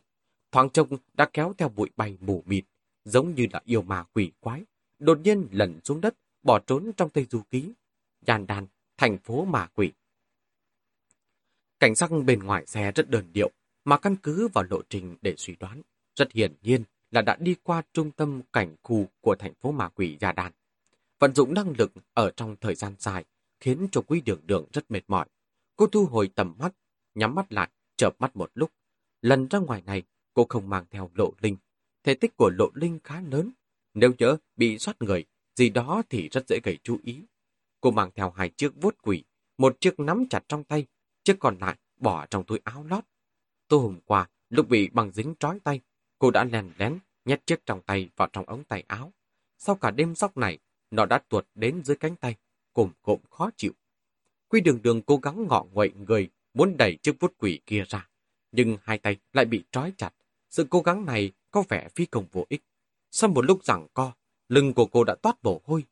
Thoáng 0.52 0.70
trông 0.70 0.88
đã 1.13 1.30
kéo 1.34 1.54
theo 1.58 1.70
bụi 1.70 1.89
bay 1.96 2.17
mù 2.22 2.43
mịt, 2.46 2.65
giống 3.06 3.36
như 3.36 3.48
là 3.54 3.62
yêu 3.65 3.82
mà 3.82 4.04
quỷ 4.04 4.32
quái, 4.39 4.65
đột 5.00 5.20
nhiên 5.20 5.48
lẩn 5.52 5.80
xuống 5.84 6.02
đất, 6.02 6.15
bỏ 6.43 6.60
trốn 6.60 6.91
trong 6.98 7.10
Tây 7.10 7.26
Du 7.30 7.41
Ký. 7.52 7.74
Giàn 8.22 8.48
đàn, 8.48 8.67
thành 8.98 9.17
phố 9.17 9.46
mà 9.46 9.67
quỷ. 9.67 9.91
Cảnh 11.80 11.96
sắc 11.96 12.10
bên 12.26 12.39
ngoài 12.39 12.65
xe 12.65 12.91
rất 12.91 13.10
đơn 13.10 13.26
điệu, 13.34 13.52
mà 13.86 13.98
căn 13.98 14.15
cứ 14.15 14.48
vào 14.48 14.63
lộ 14.70 14.82
trình 14.89 15.15
để 15.22 15.34
suy 15.38 15.56
đoán. 15.60 15.82
Rất 16.15 16.32
hiển 16.32 16.54
nhiên 16.62 16.84
là 17.12 17.22
đã 17.22 17.36
đi 17.39 17.56
qua 17.63 17.82
trung 17.93 18.12
tâm 18.12 18.41
cảnh 18.54 18.76
khu 18.84 19.08
của 19.22 19.36
thành 19.36 19.54
phố 19.54 19.72
ma 19.72 19.89
quỷ 19.89 20.17
Gia 20.20 20.32
Đàn. 20.32 20.52
Vận 21.20 21.36
dụng 21.36 21.54
năng 21.54 21.74
lực 21.78 21.91
ở 22.13 22.32
trong 22.32 22.56
thời 22.62 22.76
gian 22.76 22.96
dài 23.00 23.26
khiến 23.60 23.88
cho 23.91 24.02
quý 24.02 24.22
đường 24.22 24.41
đường 24.43 24.65
rất 24.74 24.91
mệt 24.91 25.04
mỏi. 25.08 25.28
Cô 25.76 25.88
thu 25.88 26.06
hồi 26.06 26.30
tầm 26.36 26.56
mắt, 26.60 26.74
nhắm 27.17 27.36
mắt 27.36 27.53
lại, 27.53 27.69
chợp 27.97 28.15
mắt 28.19 28.36
một 28.36 28.51
lúc. 28.53 28.71
Lần 29.21 29.47
ra 29.47 29.60
ngoài 29.60 29.82
này, 29.86 30.03
cô 30.34 30.45
không 30.49 30.69
mang 30.69 30.86
theo 30.91 31.12
lộ 31.13 31.34
linh. 31.41 31.58
Thể 32.03 32.13
tích 32.13 32.38
của 32.38 32.49
lộ 32.49 32.69
linh 32.73 32.99
khá 33.03 33.21
lớn. 33.21 33.51
Nếu 33.93 34.12
nhớ 34.17 34.38
bị 34.56 34.80
soát 34.80 35.01
người, 35.01 35.25
gì 35.56 35.69
đó 35.69 36.01
thì 36.10 36.30
rất 36.30 36.47
dễ 36.47 36.60
gây 36.63 36.77
chú 36.84 36.99
ý. 37.03 37.23
Cô 37.82 37.91
mang 37.91 38.12
theo 38.15 38.30
hai 38.30 38.49
chiếc 38.49 38.71
vuốt 38.82 38.95
quỷ, 39.01 39.23
một 39.58 39.82
chiếc 39.82 39.99
nắm 39.99 40.25
chặt 40.30 40.43
trong 40.47 40.63
tay, 40.63 40.86
chiếc 41.23 41.39
còn 41.39 41.58
lại 41.60 41.77
bỏ 41.97 42.26
trong 42.26 42.43
túi 42.43 42.59
áo 42.63 42.86
lót. 42.89 43.03
Tối 43.68 43.80
hôm 43.80 43.99
qua, 44.05 44.30
lúc 44.49 44.70
bị 44.70 44.89
bằng 44.89 45.11
dính 45.11 45.36
trói 45.39 45.59
tay, 45.59 45.82
cô 46.20 46.32
đã 46.32 46.43
lèn 46.43 46.72
lén 46.78 46.99
nhét 47.26 47.45
chiếc 47.45 47.65
trong 47.65 47.82
tay 47.82 48.09
vào 48.15 48.28
trong 48.34 48.45
ống 48.45 48.63
tay 48.63 48.84
áo. 48.88 49.13
Sau 49.57 49.76
cả 49.76 49.91
đêm 49.91 50.15
sóc 50.15 50.38
này, 50.38 50.59
nó 50.91 51.05
đã 51.05 51.18
tuột 51.30 51.45
đến 51.55 51.84
dưới 51.84 51.97
cánh 51.97 52.15
tay, 52.15 52.36
cồm 52.74 52.91
cộm 53.01 53.20
khó 53.30 53.49
chịu. 53.57 53.72
Quy 54.47 54.61
đường 54.61 54.82
đường 54.82 55.01
cố 55.01 55.18
gắng 55.18 55.47
ngọ 55.47 55.65
nguậy 55.74 55.91
người, 56.07 56.30
muốn 56.58 56.78
đẩy 56.78 56.97
chiếc 57.03 57.20
vuốt 57.20 57.34
quỷ 57.38 57.60
kia 57.66 57.84
ra. 57.89 58.10
Nhưng 58.51 58.78
hai 58.84 58.97
tay 58.97 59.18
lại 59.34 59.45
bị 59.45 59.64
trói 59.72 59.93
chặt. 59.97 60.14
Sự 60.49 60.68
cố 60.70 60.82
gắng 60.82 61.05
này 61.05 61.32
có 61.51 61.64
vẻ 61.70 61.88
phi 61.95 62.05
công 62.05 62.26
vô 62.32 62.45
ích. 62.49 62.62
Sau 63.12 63.30
một 63.30 63.45
lúc 63.45 63.66
giằng 63.66 63.88
co, 63.93 64.12
lưng 64.49 64.74
của 64.74 64.86
cô 64.86 65.03
đã 65.03 65.16
toát 65.16 65.36
mồ 65.43 65.62
hôi. 65.66 65.84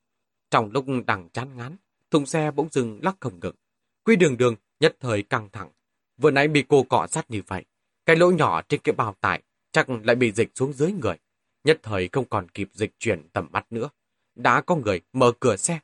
Trong 0.50 0.72
lúc 0.72 0.86
đằng 1.08 1.30
chán 1.30 1.58
ngán, 1.58 1.76
thùng 2.12 2.26
xe 2.26 2.52
bỗng 2.52 2.70
dưng 2.72 3.00
lắc 3.04 3.16
không 3.20 3.40
ngừng. 3.40 3.56
Quy 4.04 4.16
đường 4.16 4.38
đường 4.38 4.56
nhất 4.80 4.98
thời 5.00 5.24
căng 5.24 5.50
thẳng. 5.52 5.70
Vừa 6.18 6.32
nãy 6.32 6.48
bị 6.48 6.64
cô 6.68 6.84
cọ 6.84 7.08
sát 7.08 7.32
như 7.32 7.42
vậy. 7.48 7.66
Cái 8.06 8.16
lỗ 8.16 8.32
nhỏ 8.32 8.62
trên 8.62 8.82
cái 8.84 8.96
bao 8.96 9.16
tải 9.22 9.44
chắc 9.72 9.90
lại 9.90 10.16
bị 10.16 10.32
dịch 10.32 10.52
xuống 10.56 10.74
dưới 10.74 10.92
người. 10.92 11.16
Nhất 11.64 11.80
thời 11.84 12.10
không 12.12 12.26
còn 12.26 12.50
kịp 12.50 12.70
dịch 12.74 12.92
chuyển 13.00 13.30
tầm 13.34 13.48
mắt 13.52 13.72
nữa. 13.72 13.90
Đã 14.36 14.62
có 14.62 14.76
người 14.76 15.02
mở 15.14 15.32
cửa 15.40 15.56
xe. 15.56 15.80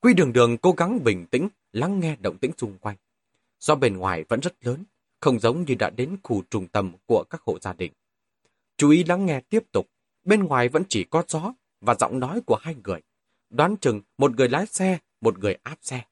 Quy 0.00 0.14
đường 0.14 0.32
đường 0.32 0.58
cố 0.58 0.72
gắng 0.72 1.04
bình 1.04 1.26
tĩnh, 1.26 1.48
lắng 1.72 2.00
nghe 2.00 2.16
động 2.20 2.38
tĩnh 2.38 2.52
xung 2.58 2.78
quanh. 2.78 2.96
Do 3.64 3.74
bên 3.74 3.96
ngoài 3.96 4.24
vẫn 4.28 4.40
rất 4.40 4.66
lớn, 4.66 4.84
không 5.20 5.38
giống 5.38 5.64
như 5.64 5.74
đã 5.74 5.90
đến 5.90 6.16
khu 6.22 6.42
trung 6.50 6.68
tâm 6.68 6.92
của 7.06 7.24
các 7.30 7.42
hộ 7.42 7.58
gia 7.58 7.72
đình. 7.72 7.92
Chú 8.76 8.90
ý 8.90 9.04
lắng 9.04 9.26
nghe 9.26 9.40
tiếp 9.40 9.62
tục, 9.72 9.88
bên 10.24 10.44
ngoài 10.44 10.68
vẫn 10.68 10.82
chỉ 10.88 11.04
có 11.04 11.22
gió 11.28 11.54
và 11.80 11.94
giọng 11.94 12.20
nói 12.20 12.40
của 12.46 12.56
hai 12.56 12.74
người. 12.84 13.00
Đoán 13.50 13.76
chừng 13.76 14.00
một 14.18 14.36
người 14.36 14.48
lái 14.48 14.66
xe, 14.66 14.98
một 15.20 15.38
người 15.38 15.56
áp 15.62 15.78
xe. 15.82 16.04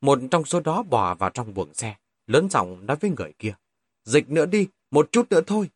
Một 0.00 0.18
trong 0.30 0.44
số 0.44 0.60
đó 0.60 0.82
bò 0.82 1.14
vào 1.14 1.30
trong 1.30 1.54
buồng 1.54 1.74
xe, 1.74 1.96
lớn 2.26 2.50
giọng 2.50 2.86
nói 2.86 2.96
với 3.00 3.10
người 3.10 3.32
kia. 3.38 3.54
Dịch 4.04 4.30
nữa 4.30 4.46
đi, 4.46 4.66
một 4.90 5.12
chút 5.12 5.26
nữa 5.30 5.42
thôi. 5.46 5.70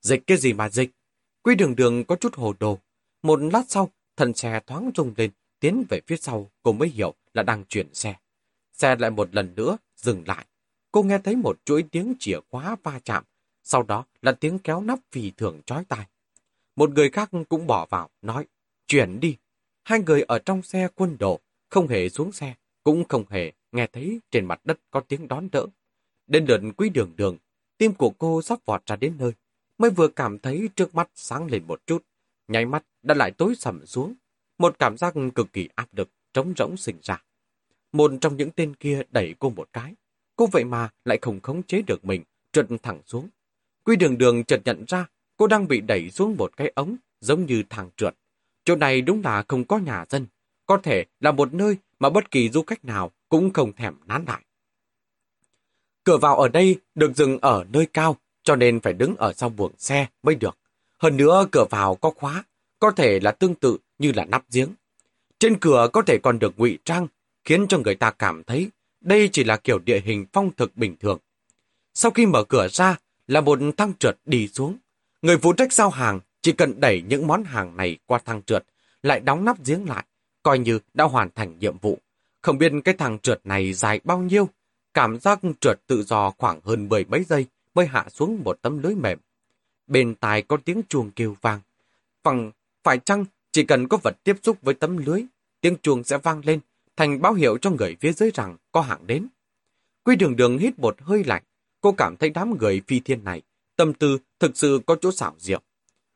Dịch 0.00 0.26
cái 0.26 0.36
gì 0.36 0.52
mà 0.52 0.68
dịch? 0.68 0.90
Quy 1.42 1.54
đường 1.54 1.76
đường 1.76 2.04
có 2.04 2.16
chút 2.16 2.34
hồ 2.34 2.54
đồ. 2.60 2.78
Một 3.22 3.40
lát 3.52 3.62
sau, 3.68 3.90
thần 4.16 4.34
xe 4.34 4.60
thoáng 4.66 4.90
rung 4.94 5.14
lên, 5.16 5.30
tiến 5.60 5.84
về 5.88 6.00
phía 6.06 6.16
sau, 6.16 6.50
cô 6.62 6.72
mới 6.72 6.88
hiểu 6.88 7.14
là 7.34 7.42
đang 7.42 7.64
chuyển 7.68 7.94
xe. 7.94 8.14
Xe 8.72 8.96
lại 8.96 9.10
một 9.10 9.34
lần 9.34 9.54
nữa, 9.54 9.76
dừng 9.96 10.22
lại. 10.26 10.46
Cô 10.92 11.02
nghe 11.02 11.18
thấy 11.18 11.36
một 11.36 11.58
chuỗi 11.64 11.82
tiếng 11.82 12.14
chìa 12.18 12.38
khóa 12.50 12.76
va 12.82 13.00
chạm, 13.04 13.24
sau 13.62 13.82
đó 13.82 14.04
là 14.22 14.32
tiếng 14.32 14.58
kéo 14.58 14.80
nắp 14.80 14.98
vì 15.12 15.32
thường 15.36 15.60
chói 15.66 15.84
tai. 15.84 16.06
Một 16.76 16.90
người 16.90 17.10
khác 17.10 17.30
cũng 17.48 17.66
bỏ 17.66 17.86
vào, 17.86 18.10
nói, 18.22 18.46
chuyển 18.86 19.20
đi. 19.20 19.36
Hai 19.84 20.00
người 20.00 20.22
ở 20.22 20.38
trong 20.38 20.62
xe 20.62 20.88
quân 20.94 21.16
đồ, 21.18 21.40
không 21.68 21.88
hề 21.88 22.08
xuống 22.08 22.32
xe, 22.32 22.54
cũng 22.84 23.04
không 23.08 23.24
hề 23.30 23.52
nghe 23.72 23.86
thấy 23.86 24.20
trên 24.30 24.44
mặt 24.44 24.60
đất 24.64 24.80
có 24.90 25.00
tiếng 25.00 25.28
đón 25.28 25.48
đỡ. 25.52 25.66
Đến 26.26 26.44
lượt 26.44 26.60
quý 26.76 26.88
đường 26.88 27.12
đường, 27.16 27.36
tim 27.78 27.94
của 27.94 28.10
cô 28.10 28.42
sắp 28.42 28.58
vọt 28.64 28.86
ra 28.86 28.96
đến 28.96 29.14
nơi, 29.18 29.32
mới 29.78 29.90
vừa 29.90 30.08
cảm 30.08 30.38
thấy 30.38 30.68
trước 30.76 30.94
mắt 30.94 31.10
sáng 31.14 31.46
lên 31.46 31.64
một 31.66 31.86
chút, 31.86 32.04
nháy 32.48 32.66
mắt 32.66 32.84
đã 33.02 33.14
lại 33.14 33.30
tối 33.30 33.54
sầm 33.54 33.86
xuống. 33.86 34.14
Một 34.58 34.78
cảm 34.78 34.96
giác 34.96 35.14
cực 35.34 35.52
kỳ 35.52 35.68
áp 35.74 35.88
lực, 35.92 36.08
trống 36.32 36.52
rỗng 36.56 36.76
sinh 36.76 36.96
ra. 37.02 37.22
Một 37.92 38.12
trong 38.20 38.36
những 38.36 38.50
tên 38.50 38.74
kia 38.74 39.02
đẩy 39.10 39.34
cô 39.38 39.50
một 39.50 39.68
cái. 39.72 39.94
Cô 40.42 40.46
vậy 40.46 40.64
mà 40.64 40.88
lại 41.04 41.18
không 41.22 41.40
khống 41.40 41.62
chế 41.62 41.82
được 41.82 42.04
mình, 42.04 42.22
trượt 42.52 42.66
thẳng 42.82 43.00
xuống. 43.06 43.28
Quy 43.84 43.96
đường 43.96 44.18
đường 44.18 44.44
chợt 44.44 44.60
nhận 44.64 44.84
ra 44.88 45.06
cô 45.36 45.46
đang 45.46 45.68
bị 45.68 45.80
đẩy 45.80 46.10
xuống 46.10 46.36
một 46.38 46.56
cái 46.56 46.72
ống 46.74 46.96
giống 47.20 47.46
như 47.46 47.62
thang 47.70 47.90
trượt. 47.96 48.14
Chỗ 48.64 48.76
này 48.76 49.00
đúng 49.00 49.22
là 49.24 49.44
không 49.48 49.64
có 49.64 49.78
nhà 49.78 50.04
dân. 50.08 50.26
Có 50.66 50.76
thể 50.82 51.04
là 51.20 51.32
một 51.32 51.54
nơi 51.54 51.76
mà 51.98 52.10
bất 52.10 52.30
kỳ 52.30 52.50
du 52.50 52.62
khách 52.62 52.84
nào 52.84 53.10
cũng 53.28 53.52
không 53.52 53.72
thèm 53.72 53.94
nán 54.06 54.24
lại. 54.26 54.42
Cửa 56.04 56.18
vào 56.18 56.36
ở 56.36 56.48
đây 56.48 56.76
được 56.94 57.16
dừng 57.16 57.38
ở 57.38 57.64
nơi 57.72 57.86
cao, 57.86 58.16
cho 58.42 58.56
nên 58.56 58.80
phải 58.80 58.92
đứng 58.92 59.16
ở 59.16 59.32
sau 59.32 59.48
buồng 59.48 59.72
xe 59.78 60.06
mới 60.22 60.34
được. 60.34 60.58
Hơn 60.98 61.16
nữa 61.16 61.46
cửa 61.52 61.64
vào 61.70 61.94
có 61.94 62.10
khóa, 62.10 62.44
có 62.78 62.90
thể 62.90 63.20
là 63.20 63.30
tương 63.30 63.54
tự 63.54 63.78
như 63.98 64.12
là 64.12 64.24
nắp 64.24 64.44
giếng. 64.52 64.68
Trên 65.38 65.58
cửa 65.60 65.88
có 65.92 66.02
thể 66.02 66.18
còn 66.22 66.38
được 66.38 66.54
ngụy 66.56 66.78
trang, 66.84 67.06
khiến 67.44 67.66
cho 67.68 67.78
người 67.78 67.94
ta 67.94 68.10
cảm 68.10 68.44
thấy 68.44 68.70
đây 69.02 69.28
chỉ 69.32 69.44
là 69.44 69.56
kiểu 69.56 69.78
địa 69.78 70.00
hình 70.04 70.26
phong 70.32 70.50
thực 70.56 70.76
bình 70.76 70.96
thường. 71.00 71.18
Sau 71.94 72.10
khi 72.10 72.26
mở 72.26 72.44
cửa 72.44 72.68
ra 72.68 72.96
là 73.26 73.40
một 73.40 73.58
thang 73.76 73.92
trượt 73.98 74.18
đi 74.24 74.48
xuống. 74.48 74.76
Người 75.22 75.38
phụ 75.38 75.52
trách 75.52 75.72
giao 75.72 75.90
hàng 75.90 76.20
chỉ 76.42 76.52
cần 76.52 76.80
đẩy 76.80 77.02
những 77.02 77.26
món 77.26 77.44
hàng 77.44 77.76
này 77.76 77.98
qua 78.06 78.18
thang 78.24 78.42
trượt, 78.42 78.64
lại 79.02 79.20
đóng 79.20 79.44
nắp 79.44 79.64
giếng 79.64 79.88
lại, 79.88 80.04
coi 80.42 80.58
như 80.58 80.78
đã 80.94 81.04
hoàn 81.04 81.30
thành 81.34 81.58
nhiệm 81.58 81.78
vụ. 81.78 81.98
Không 82.40 82.58
biết 82.58 82.72
cái 82.84 82.94
thang 82.94 83.18
trượt 83.18 83.40
này 83.44 83.72
dài 83.72 84.00
bao 84.04 84.18
nhiêu, 84.18 84.48
cảm 84.94 85.20
giác 85.20 85.40
trượt 85.60 85.86
tự 85.86 86.02
do 86.02 86.30
khoảng 86.38 86.60
hơn 86.64 86.88
mười 86.88 87.04
mấy 87.04 87.24
giây 87.24 87.46
mới 87.74 87.86
hạ 87.86 88.06
xuống 88.08 88.40
một 88.44 88.58
tấm 88.62 88.82
lưới 88.82 88.94
mềm. 88.94 89.18
Bên 89.86 90.14
tai 90.14 90.42
có 90.42 90.56
tiếng 90.64 90.82
chuông 90.88 91.10
kêu 91.10 91.36
vang. 91.40 91.60
Phẳng, 92.24 92.50
phải 92.82 92.98
chăng 92.98 93.24
chỉ 93.52 93.64
cần 93.64 93.88
có 93.88 93.96
vật 94.02 94.16
tiếp 94.24 94.36
xúc 94.42 94.58
với 94.62 94.74
tấm 94.74 94.96
lưới, 94.96 95.24
tiếng 95.60 95.76
chuông 95.82 96.04
sẽ 96.04 96.18
vang 96.18 96.42
lên, 96.44 96.60
thành 96.96 97.22
báo 97.22 97.34
hiệu 97.34 97.58
cho 97.58 97.70
người 97.70 97.96
phía 98.00 98.12
dưới 98.12 98.30
rằng 98.34 98.56
có 98.72 98.80
hạng 98.80 99.06
đến. 99.06 99.28
Quy 100.04 100.16
đường 100.16 100.36
đường 100.36 100.58
hít 100.58 100.78
một 100.78 100.96
hơi 101.00 101.24
lạnh, 101.24 101.42
cô 101.80 101.92
cảm 101.92 102.16
thấy 102.16 102.30
đám 102.30 102.58
người 102.58 102.82
phi 102.86 103.00
thiên 103.00 103.24
này, 103.24 103.42
tâm 103.76 103.94
tư 103.94 104.18
thực 104.40 104.56
sự 104.56 104.80
có 104.86 104.96
chỗ 105.00 105.12
xảo 105.12 105.34
diệu. 105.38 105.60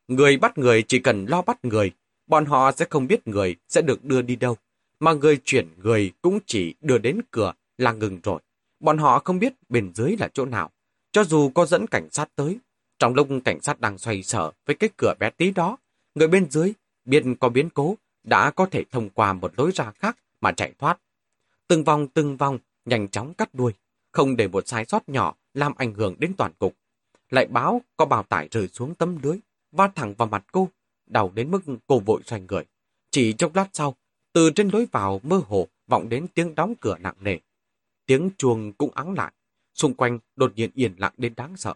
Người 0.07 0.37
bắt 0.37 0.57
người 0.57 0.83
chỉ 0.83 0.99
cần 0.99 1.25
lo 1.25 1.41
bắt 1.41 1.65
người, 1.65 1.91
bọn 2.27 2.45
họ 2.45 2.71
sẽ 2.71 2.85
không 2.89 3.07
biết 3.07 3.27
người 3.27 3.55
sẽ 3.69 3.81
được 3.81 4.05
đưa 4.05 4.21
đi 4.21 4.35
đâu, 4.35 4.57
mà 4.99 5.13
người 5.13 5.37
chuyển 5.45 5.67
người 5.77 6.11
cũng 6.21 6.39
chỉ 6.45 6.75
đưa 6.81 6.97
đến 6.97 7.21
cửa 7.31 7.53
là 7.77 7.91
ngừng 7.91 8.19
rồi. 8.23 8.39
Bọn 8.79 8.97
họ 8.97 9.19
không 9.19 9.39
biết 9.39 9.53
bên 9.69 9.91
dưới 9.95 10.15
là 10.19 10.29
chỗ 10.33 10.45
nào, 10.45 10.71
cho 11.11 11.23
dù 11.23 11.49
có 11.49 11.65
dẫn 11.65 11.87
cảnh 11.87 12.07
sát 12.11 12.29
tới. 12.35 12.57
Trong 12.99 13.13
lúc 13.13 13.27
cảnh 13.45 13.61
sát 13.61 13.81
đang 13.81 13.97
xoay 13.97 14.23
sở 14.23 14.51
với 14.65 14.75
cái 14.75 14.89
cửa 14.97 15.13
bé 15.19 15.29
tí 15.29 15.51
đó, 15.51 15.77
người 16.15 16.27
bên 16.27 16.49
dưới 16.51 16.73
biết 17.05 17.23
có 17.39 17.49
biến 17.49 17.69
cố 17.69 17.95
đã 18.23 18.51
có 18.51 18.65
thể 18.65 18.83
thông 18.91 19.09
qua 19.09 19.33
một 19.33 19.53
lối 19.57 19.71
ra 19.75 19.91
khác 19.91 20.17
mà 20.41 20.51
chạy 20.51 20.73
thoát. 20.79 20.99
Từng 21.67 21.83
vòng 21.83 22.07
từng 22.07 22.37
vòng 22.37 22.59
nhanh 22.85 23.07
chóng 23.07 23.33
cắt 23.33 23.49
đuôi, 23.53 23.73
không 24.11 24.35
để 24.35 24.47
một 24.47 24.67
sai 24.67 24.85
sót 24.85 25.09
nhỏ 25.09 25.35
làm 25.53 25.73
ảnh 25.75 25.93
hưởng 25.93 26.15
đến 26.19 26.33
toàn 26.37 26.53
cục. 26.59 26.75
Lại 27.29 27.45
báo 27.45 27.81
có 27.97 28.05
bào 28.05 28.23
tải 28.23 28.47
rơi 28.51 28.67
xuống 28.67 28.95
tấm 28.95 29.17
lưới, 29.23 29.37
va 29.71 29.87
thẳng 29.95 30.13
vào 30.13 30.27
mặt 30.27 30.45
cô, 30.51 30.69
đau 31.05 31.31
đến 31.35 31.51
mức 31.51 31.61
cô 31.87 31.99
vội 31.99 32.21
xoay 32.25 32.41
người. 32.41 32.65
Chỉ 33.11 33.33
chốc 33.33 33.55
lát 33.55 33.69
sau, 33.73 33.95
từ 34.33 34.49
trên 34.55 34.69
lối 34.69 34.87
vào 34.91 35.21
mơ 35.23 35.41
hồ 35.47 35.67
vọng 35.87 36.09
đến 36.09 36.27
tiếng 36.27 36.55
đóng 36.55 36.73
cửa 36.81 36.97
nặng 36.97 37.15
nề. 37.19 37.37
Tiếng 38.05 38.29
chuông 38.37 38.73
cũng 38.73 38.91
ắng 38.91 39.13
lại, 39.13 39.33
xung 39.73 39.93
quanh 39.93 40.19
đột 40.35 40.53
nhiên 40.55 40.71
yên 40.73 40.93
lặng 40.97 41.13
đến 41.17 41.33
đáng 41.35 41.57
sợ. 41.57 41.73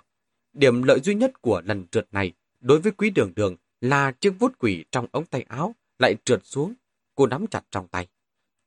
Điểm 0.54 0.84
lợi 0.84 1.00
duy 1.00 1.16
nhất 1.16 1.42
của 1.42 1.62
lần 1.66 1.86
trượt 1.88 2.08
này 2.12 2.34
đối 2.60 2.80
với 2.80 2.92
quý 2.92 3.10
đường 3.10 3.32
đường 3.36 3.56
là 3.82 4.12
chiếc 4.12 4.30
vút 4.40 4.60
quỷ 4.60 4.86
trong 4.92 5.08
ống 5.12 5.26
tay 5.26 5.46
áo 5.50 5.76
lại 6.00 6.16
trượt 6.26 6.42
xuống, 6.44 6.74
cô 7.16 7.28
nắm 7.28 7.48
chặt 7.48 7.62
trong 7.72 7.88
tay. 7.88 8.08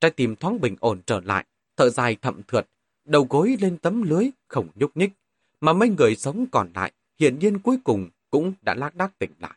Trái 0.04 0.10
tim 0.10 0.36
thoáng 0.36 0.60
bình 0.60 0.76
ổn 0.80 1.00
trở 1.06 1.20
lại, 1.20 1.44
thở 1.76 1.90
dài 1.90 2.16
thậm 2.22 2.42
thượt, 2.48 2.66
đầu 3.04 3.26
gối 3.30 3.56
lên 3.60 3.78
tấm 3.78 4.02
lưới 4.02 4.30
không 4.48 4.68
nhúc 4.74 4.96
nhích, 4.96 5.12
mà 5.60 5.72
mấy 5.72 5.88
người 5.88 6.16
sống 6.16 6.46
còn 6.52 6.70
lại 6.74 6.92
hiển 7.18 7.38
nhiên 7.38 7.58
cuối 7.58 7.78
cùng 7.84 8.08
cũng 8.30 8.52
đã 8.62 8.74
lác 8.74 8.94
đác 8.94 9.18
tỉnh 9.18 9.30
lại. 9.38 9.54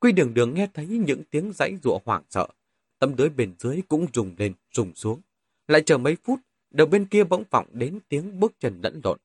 Quy 0.00 0.12
đường 0.12 0.34
đường 0.34 0.54
nghe 0.54 0.68
thấy 0.74 0.86
những 0.86 1.22
tiếng 1.30 1.52
dãy 1.54 1.76
rụa 1.82 1.98
hoảng 2.04 2.22
sợ, 2.30 2.48
tấm 2.98 3.14
lưới 3.18 3.28
bên 3.28 3.54
dưới 3.58 3.82
cũng 3.88 4.06
rùng 4.12 4.34
lên, 4.38 4.52
rùng 4.72 4.94
xuống. 4.94 5.20
Lại 5.68 5.82
chờ 5.86 5.98
mấy 5.98 6.16
phút, 6.24 6.40
đầu 6.70 6.86
bên 6.86 7.04
kia 7.04 7.24
bỗng 7.24 7.44
vọng 7.50 7.66
đến 7.72 7.98
tiếng 8.08 8.40
bước 8.40 8.52
chân 8.60 8.80
lẫn 8.82 9.00
lộn. 9.04 9.18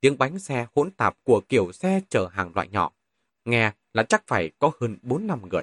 Tiếng 0.00 0.18
bánh 0.18 0.38
xe 0.38 0.66
hỗn 0.74 0.90
tạp 0.90 1.16
của 1.24 1.40
kiểu 1.48 1.72
xe 1.72 2.00
chở 2.08 2.28
hàng 2.32 2.52
loại 2.54 2.68
nhỏ. 2.68 2.92
Nghe 3.44 3.72
là 3.92 4.02
chắc 4.02 4.26
phải 4.26 4.50
có 4.58 4.72
hơn 4.80 4.96
4 5.02 5.26
năm 5.26 5.48
người. 5.48 5.62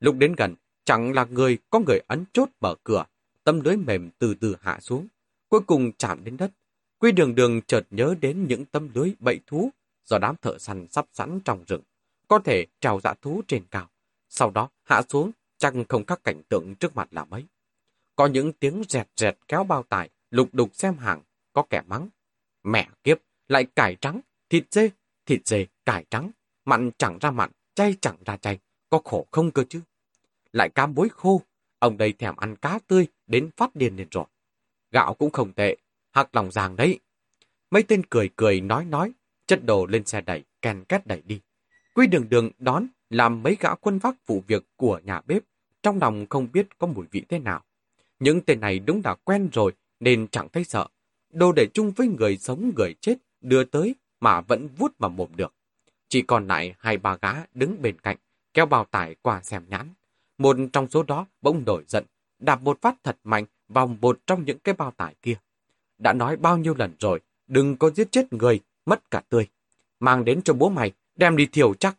Lúc 0.00 0.16
đến 0.18 0.34
gần, 0.36 0.54
chẳng 0.84 1.12
là 1.12 1.24
người 1.24 1.58
có 1.70 1.78
người 1.78 2.00
ấn 2.06 2.24
chốt 2.32 2.48
mở 2.60 2.74
cửa, 2.84 3.04
tấm 3.48 3.60
lưới 3.60 3.76
mềm 3.76 4.10
từ 4.18 4.34
từ 4.34 4.56
hạ 4.60 4.78
xuống, 4.80 5.06
cuối 5.48 5.60
cùng 5.66 5.92
chạm 5.92 6.24
đến 6.24 6.36
đất. 6.36 6.50
Quy 6.98 7.12
đường 7.12 7.34
đường 7.34 7.60
chợt 7.62 7.86
nhớ 7.90 8.14
đến 8.20 8.46
những 8.48 8.64
tấm 8.64 8.90
lưới 8.94 9.12
bậy 9.18 9.40
thú 9.46 9.70
do 10.04 10.18
đám 10.18 10.36
thợ 10.42 10.58
săn 10.58 10.86
sắp 10.90 11.06
sẵn 11.12 11.40
trong 11.44 11.64
rừng, 11.66 11.82
có 12.28 12.38
thể 12.38 12.66
trào 12.80 13.00
dã 13.00 13.14
thú 13.22 13.42
trên 13.48 13.64
cao. 13.70 13.90
Sau 14.28 14.50
đó 14.50 14.70
hạ 14.84 15.02
xuống, 15.08 15.30
chẳng 15.58 15.84
không 15.88 16.04
các 16.04 16.24
cảnh 16.24 16.42
tượng 16.48 16.74
trước 16.74 16.96
mặt 16.96 17.08
là 17.10 17.24
mấy. 17.24 17.44
Có 18.16 18.26
những 18.26 18.52
tiếng 18.52 18.82
rẹt 18.88 19.08
rẹt 19.16 19.38
kéo 19.48 19.64
bao 19.64 19.82
tải, 19.82 20.10
lục 20.30 20.48
đục 20.52 20.70
xem 20.74 20.96
hàng, 20.96 21.22
có 21.52 21.64
kẻ 21.70 21.82
mắng. 21.86 22.08
Mẹ 22.62 22.88
kiếp, 23.04 23.18
lại 23.48 23.66
cải 23.76 23.96
trắng, 24.00 24.20
thịt 24.50 24.64
dê, 24.70 24.90
thịt 25.26 25.46
dê, 25.46 25.66
cải 25.84 26.04
trắng, 26.10 26.30
mặn 26.64 26.90
chẳng 26.98 27.18
ra 27.20 27.30
mặn, 27.30 27.50
chay 27.74 27.94
chẳng 28.00 28.16
ra 28.24 28.36
chay, 28.36 28.58
có 28.90 29.00
khổ 29.04 29.26
không 29.30 29.50
cơ 29.50 29.64
chứ. 29.68 29.80
Lại 30.52 30.68
cam 30.68 30.94
bối 30.94 31.08
khô, 31.12 31.42
ông 31.78 31.96
đây 31.96 32.12
thèm 32.12 32.36
ăn 32.36 32.56
cá 32.56 32.78
tươi 32.86 33.06
đến 33.26 33.50
phát 33.56 33.76
điên 33.76 33.96
lên 33.96 34.08
rồi. 34.10 34.24
Gạo 34.90 35.14
cũng 35.14 35.30
không 35.30 35.52
tệ, 35.52 35.76
hạc 36.12 36.34
lòng 36.36 36.50
ràng 36.50 36.76
đấy. 36.76 36.98
Mấy 37.70 37.82
tên 37.82 38.02
cười 38.10 38.30
cười 38.36 38.60
nói 38.60 38.84
nói, 38.84 39.12
chất 39.46 39.64
đồ 39.64 39.86
lên 39.86 40.06
xe 40.06 40.20
đẩy, 40.20 40.44
kèn 40.62 40.84
két 40.84 41.06
đẩy 41.06 41.22
đi. 41.24 41.40
Quy 41.94 42.06
đường 42.06 42.28
đường 42.28 42.50
đón 42.58 42.86
làm 43.10 43.42
mấy 43.42 43.56
gã 43.60 43.74
quân 43.74 43.98
vác 43.98 44.26
vụ 44.26 44.42
việc 44.46 44.64
của 44.76 45.00
nhà 45.04 45.20
bếp, 45.26 45.42
trong 45.82 45.98
lòng 45.98 46.26
không 46.30 46.48
biết 46.52 46.78
có 46.78 46.86
mùi 46.86 47.06
vị 47.10 47.22
thế 47.28 47.38
nào. 47.38 47.64
Những 48.18 48.40
tên 48.40 48.60
này 48.60 48.78
đúng 48.78 49.02
đã 49.02 49.14
quen 49.14 49.48
rồi 49.52 49.72
nên 50.00 50.28
chẳng 50.28 50.48
thấy 50.48 50.64
sợ. 50.64 50.86
Đồ 51.30 51.52
để 51.52 51.66
chung 51.74 51.90
với 51.90 52.08
người 52.08 52.36
sống 52.36 52.72
người 52.76 52.94
chết 53.00 53.14
đưa 53.40 53.64
tới 53.64 53.94
mà 54.20 54.40
vẫn 54.40 54.68
vút 54.76 54.98
vào 54.98 55.10
mồm 55.10 55.28
được. 55.36 55.54
Chỉ 56.08 56.22
còn 56.22 56.46
lại 56.46 56.74
hai 56.78 56.96
ba 56.96 57.16
gã 57.22 57.32
đứng 57.54 57.82
bên 57.82 58.00
cạnh, 58.00 58.16
kéo 58.54 58.66
bao 58.66 58.84
tải 58.84 59.14
qua 59.22 59.42
xem 59.42 59.64
nhãn. 59.68 59.88
Một 60.38 60.56
trong 60.72 60.90
số 60.90 61.02
đó 61.02 61.26
bỗng 61.42 61.62
nổi 61.66 61.84
giận, 61.88 62.04
đạp 62.38 62.62
một 62.62 62.80
phát 62.80 62.94
thật 63.04 63.16
mạnh 63.24 63.44
vào 63.68 63.86
một 63.86 64.18
trong 64.26 64.44
những 64.44 64.58
cái 64.58 64.74
bao 64.74 64.90
tải 64.90 65.14
kia. 65.22 65.34
Đã 65.98 66.12
nói 66.12 66.36
bao 66.36 66.58
nhiêu 66.58 66.74
lần 66.78 66.94
rồi, 66.98 67.20
đừng 67.46 67.76
có 67.76 67.90
giết 67.90 68.12
chết 68.12 68.32
người, 68.32 68.60
mất 68.86 69.10
cả 69.10 69.22
tươi. 69.28 69.48
Mang 70.00 70.24
đến 70.24 70.42
cho 70.42 70.54
bố 70.54 70.68
mày, 70.68 70.92
đem 71.16 71.36
đi 71.36 71.46
thiểu 71.46 71.74
chắc. 71.74 71.96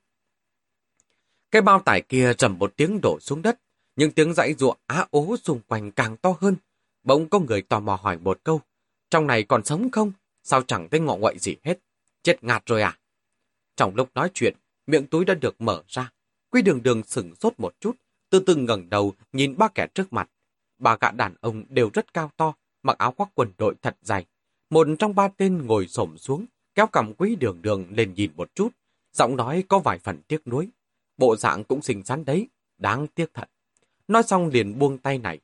Cái 1.52 1.62
bao 1.62 1.80
tải 1.80 2.02
kia 2.02 2.34
rầm 2.38 2.58
một 2.60 2.74
tiếng 2.76 3.00
đổ 3.02 3.18
xuống 3.22 3.42
đất, 3.42 3.60
những 3.96 4.12
tiếng 4.12 4.34
dãy 4.34 4.54
ruộng 4.54 4.78
á 4.88 5.08
ố 5.12 5.38
xung 5.44 5.60
quanh 5.68 5.92
càng 5.92 6.18
to 6.18 6.36
hơn. 6.42 6.56
Bỗng 7.04 7.30
có 7.30 7.40
người 7.40 7.62
tò 7.62 7.80
mò 7.80 8.00
hỏi 8.02 8.18
một 8.18 8.40
câu, 8.44 8.62
trong 9.10 9.28
này 9.28 9.44
còn 9.44 9.66
sống 9.66 9.92
không? 9.92 10.12
Sao 10.44 10.62
chẳng 10.62 10.90
thấy 10.90 11.00
ngọ 11.00 11.16
ngoại 11.16 11.40
gì 11.40 11.56
hết? 11.64 11.80
Chết 12.24 12.44
ngạt 12.44 12.64
rồi 12.66 12.82
à? 12.82 12.98
Trong 13.76 13.96
lúc 13.96 14.10
nói 14.16 14.30
chuyện, 14.34 14.56
miệng 14.88 15.08
túi 15.08 15.26
đã 15.26 15.34
được 15.34 15.62
mở 15.62 15.84
ra. 15.88 16.12
Quy 16.50 16.62
đường 16.62 16.84
đường 16.84 17.04
sửng 17.04 17.36
sốt 17.36 17.54
một 17.58 17.74
chút, 17.80 17.96
từ 18.30 18.40
từ 18.40 18.56
ngẩng 18.56 18.90
đầu 18.90 19.14
nhìn 19.34 19.58
ba 19.58 19.68
kẻ 19.68 19.88
trước 19.94 20.14
mặt. 20.14 20.30
Ba 20.78 20.98
gã 21.02 21.12
đàn 21.12 21.36
ông 21.42 21.64
đều 21.70 21.90
rất 21.94 22.14
cao 22.14 22.32
to, 22.38 22.54
mặc 22.84 22.98
áo 22.98 23.12
khoác 23.12 23.30
quần 23.36 23.52
đội 23.58 23.76
thật 23.82 23.98
dài 24.02 24.26
Một 24.70 24.88
trong 25.00 25.16
ba 25.16 25.28
tên 25.28 25.66
ngồi 25.66 25.88
xổm 25.88 26.18
xuống, 26.18 26.46
kéo 26.76 26.88
cầm 26.88 27.14
quý 27.14 27.36
đường 27.36 27.62
đường 27.62 27.86
lên 27.90 28.14
nhìn 28.14 28.32
một 28.36 28.56
chút. 28.56 28.70
Giọng 29.14 29.36
nói 29.36 29.64
có 29.68 29.80
vài 29.80 30.00
phần 30.00 30.22
tiếc 30.28 30.48
nuối. 30.48 30.70
Bộ 31.18 31.36
dạng 31.36 31.64
cũng 31.64 31.82
xinh 31.82 32.04
xắn 32.04 32.26
đấy, 32.26 32.48
đáng 32.78 33.08
tiếc 33.08 33.34
thật. 33.34 33.50
Nói 34.08 34.24
xong 34.24 34.48
liền 34.48 34.80
buông 34.80 34.98
tay 34.98 35.18
này. 35.18 35.40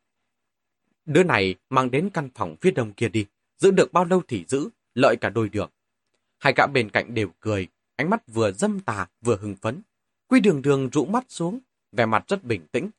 Đứa 1.06 1.24
này 1.24 1.56
mang 1.70 1.92
đến 1.92 2.10
căn 2.14 2.30
phòng 2.36 2.56
phía 2.62 2.72
đông 2.72 2.94
kia 2.94 3.10
đi, 3.10 3.26
giữ 3.58 3.72
được 3.72 3.94
bao 3.94 4.06
lâu 4.06 4.22
thì 4.28 4.46
giữ, 4.48 4.70
lợi 4.94 5.16
cả 5.16 5.30
đôi 5.30 5.50
đường. 5.50 5.70
Hai 6.40 6.54
gã 6.58 6.68
bên 6.68 6.90
cạnh 6.90 7.14
đều 7.14 7.30
cười, 7.40 7.68
ánh 7.96 8.10
mắt 8.10 8.24
vừa 8.28 8.52
dâm 8.52 8.80
tà 8.80 9.08
vừa 9.22 9.38
hưng 9.38 9.56
phấn. 9.56 9.82
Quy 10.28 10.40
đường 10.40 10.62
đường 10.62 10.90
rũ 10.90 11.06
mắt 11.06 11.26
xuống, 11.30 11.60
vẻ 11.96 12.06
mặt 12.06 12.24
rất 12.28 12.43
bình 12.43 12.68
tĩnh. 12.72 12.89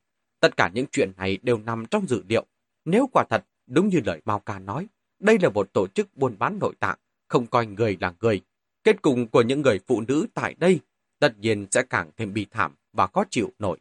Tất 0.40 0.56
cả 0.56 0.70
những 0.74 0.86
chuyện 0.92 1.12
này 1.16 1.38
đều 1.42 1.58
nằm 1.58 1.86
trong 1.86 2.06
dự 2.08 2.22
liệu. 2.28 2.46
Nếu 2.84 3.08
quả 3.12 3.24
thật, 3.30 3.44
đúng 3.66 3.88
như 3.88 4.00
lời 4.04 4.20
Mao 4.24 4.40
Ca 4.40 4.58
nói, 4.58 4.86
đây 5.18 5.38
là 5.42 5.48
một 5.48 5.72
tổ 5.72 5.86
chức 5.86 6.16
buôn 6.16 6.38
bán 6.38 6.58
nội 6.58 6.74
tạng, 6.80 6.98
không 7.28 7.46
coi 7.46 7.66
người 7.66 7.96
là 8.00 8.12
người. 8.20 8.40
Kết 8.84 9.02
cục 9.02 9.18
của 9.32 9.42
những 9.42 9.62
người 9.62 9.80
phụ 9.86 10.00
nữ 10.08 10.26
tại 10.34 10.54
đây 10.58 10.80
tất 11.18 11.38
nhiên 11.38 11.66
sẽ 11.70 11.82
càng 11.82 12.10
thêm 12.16 12.32
bi 12.32 12.46
thảm 12.50 12.74
và 12.92 13.06
khó 13.06 13.24
chịu 13.30 13.52
nổi. 13.58 13.78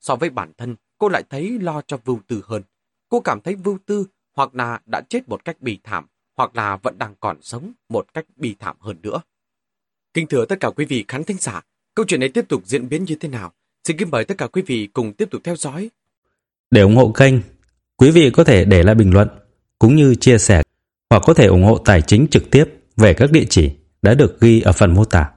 So 0.00 0.16
với 0.16 0.30
bản 0.30 0.52
thân, 0.56 0.76
cô 0.98 1.08
lại 1.08 1.22
thấy 1.30 1.58
lo 1.58 1.82
cho 1.86 1.96
Vưu 2.04 2.20
Tư 2.26 2.42
hơn. 2.44 2.62
Cô 3.08 3.20
cảm 3.20 3.40
thấy 3.40 3.54
Vưu 3.54 3.78
Tư 3.86 4.06
hoặc 4.36 4.54
là 4.54 4.80
đã 4.86 5.00
chết 5.08 5.28
một 5.28 5.44
cách 5.44 5.60
bi 5.60 5.78
thảm, 5.84 6.06
hoặc 6.36 6.56
là 6.56 6.76
vẫn 6.76 6.98
đang 6.98 7.14
còn 7.20 7.42
sống 7.42 7.72
một 7.88 8.14
cách 8.14 8.26
bi 8.36 8.56
thảm 8.58 8.76
hơn 8.80 8.96
nữa. 9.02 9.20
Kính 10.14 10.26
thưa 10.26 10.44
tất 10.44 10.56
cả 10.60 10.70
quý 10.70 10.84
vị 10.84 11.04
khán 11.08 11.24
thính 11.24 11.38
giả, 11.38 11.62
câu 11.94 12.06
chuyện 12.08 12.20
này 12.20 12.28
tiếp 12.28 12.48
tục 12.48 12.62
diễn 12.66 12.88
biến 12.88 13.04
như 13.04 13.16
thế 13.20 13.28
nào? 13.28 13.52
Xin 13.88 13.96
kính 13.96 14.10
mời 14.10 14.24
tất 14.24 14.38
cả 14.38 14.46
quý 14.46 14.62
vị 14.66 14.88
cùng 14.92 15.12
tiếp 15.12 15.28
tục 15.30 15.40
theo 15.44 15.56
dõi. 15.56 15.90
Để 16.70 16.80
ủng 16.80 16.96
hộ 16.96 17.12
kênh, 17.12 17.34
quý 17.96 18.10
vị 18.10 18.30
có 18.30 18.44
thể 18.44 18.64
để 18.64 18.82
lại 18.82 18.94
bình 18.94 19.14
luận, 19.14 19.28
cũng 19.78 19.96
như 19.96 20.14
chia 20.14 20.38
sẻ, 20.38 20.62
hoặc 21.10 21.22
có 21.26 21.34
thể 21.34 21.46
ủng 21.46 21.64
hộ 21.64 21.78
tài 21.78 22.02
chính 22.02 22.26
trực 22.30 22.50
tiếp 22.50 22.64
về 22.96 23.14
các 23.14 23.32
địa 23.32 23.44
chỉ 23.50 23.70
đã 24.02 24.14
được 24.14 24.40
ghi 24.40 24.60
ở 24.60 24.72
phần 24.72 24.94
mô 24.94 25.04
tả. 25.04 25.30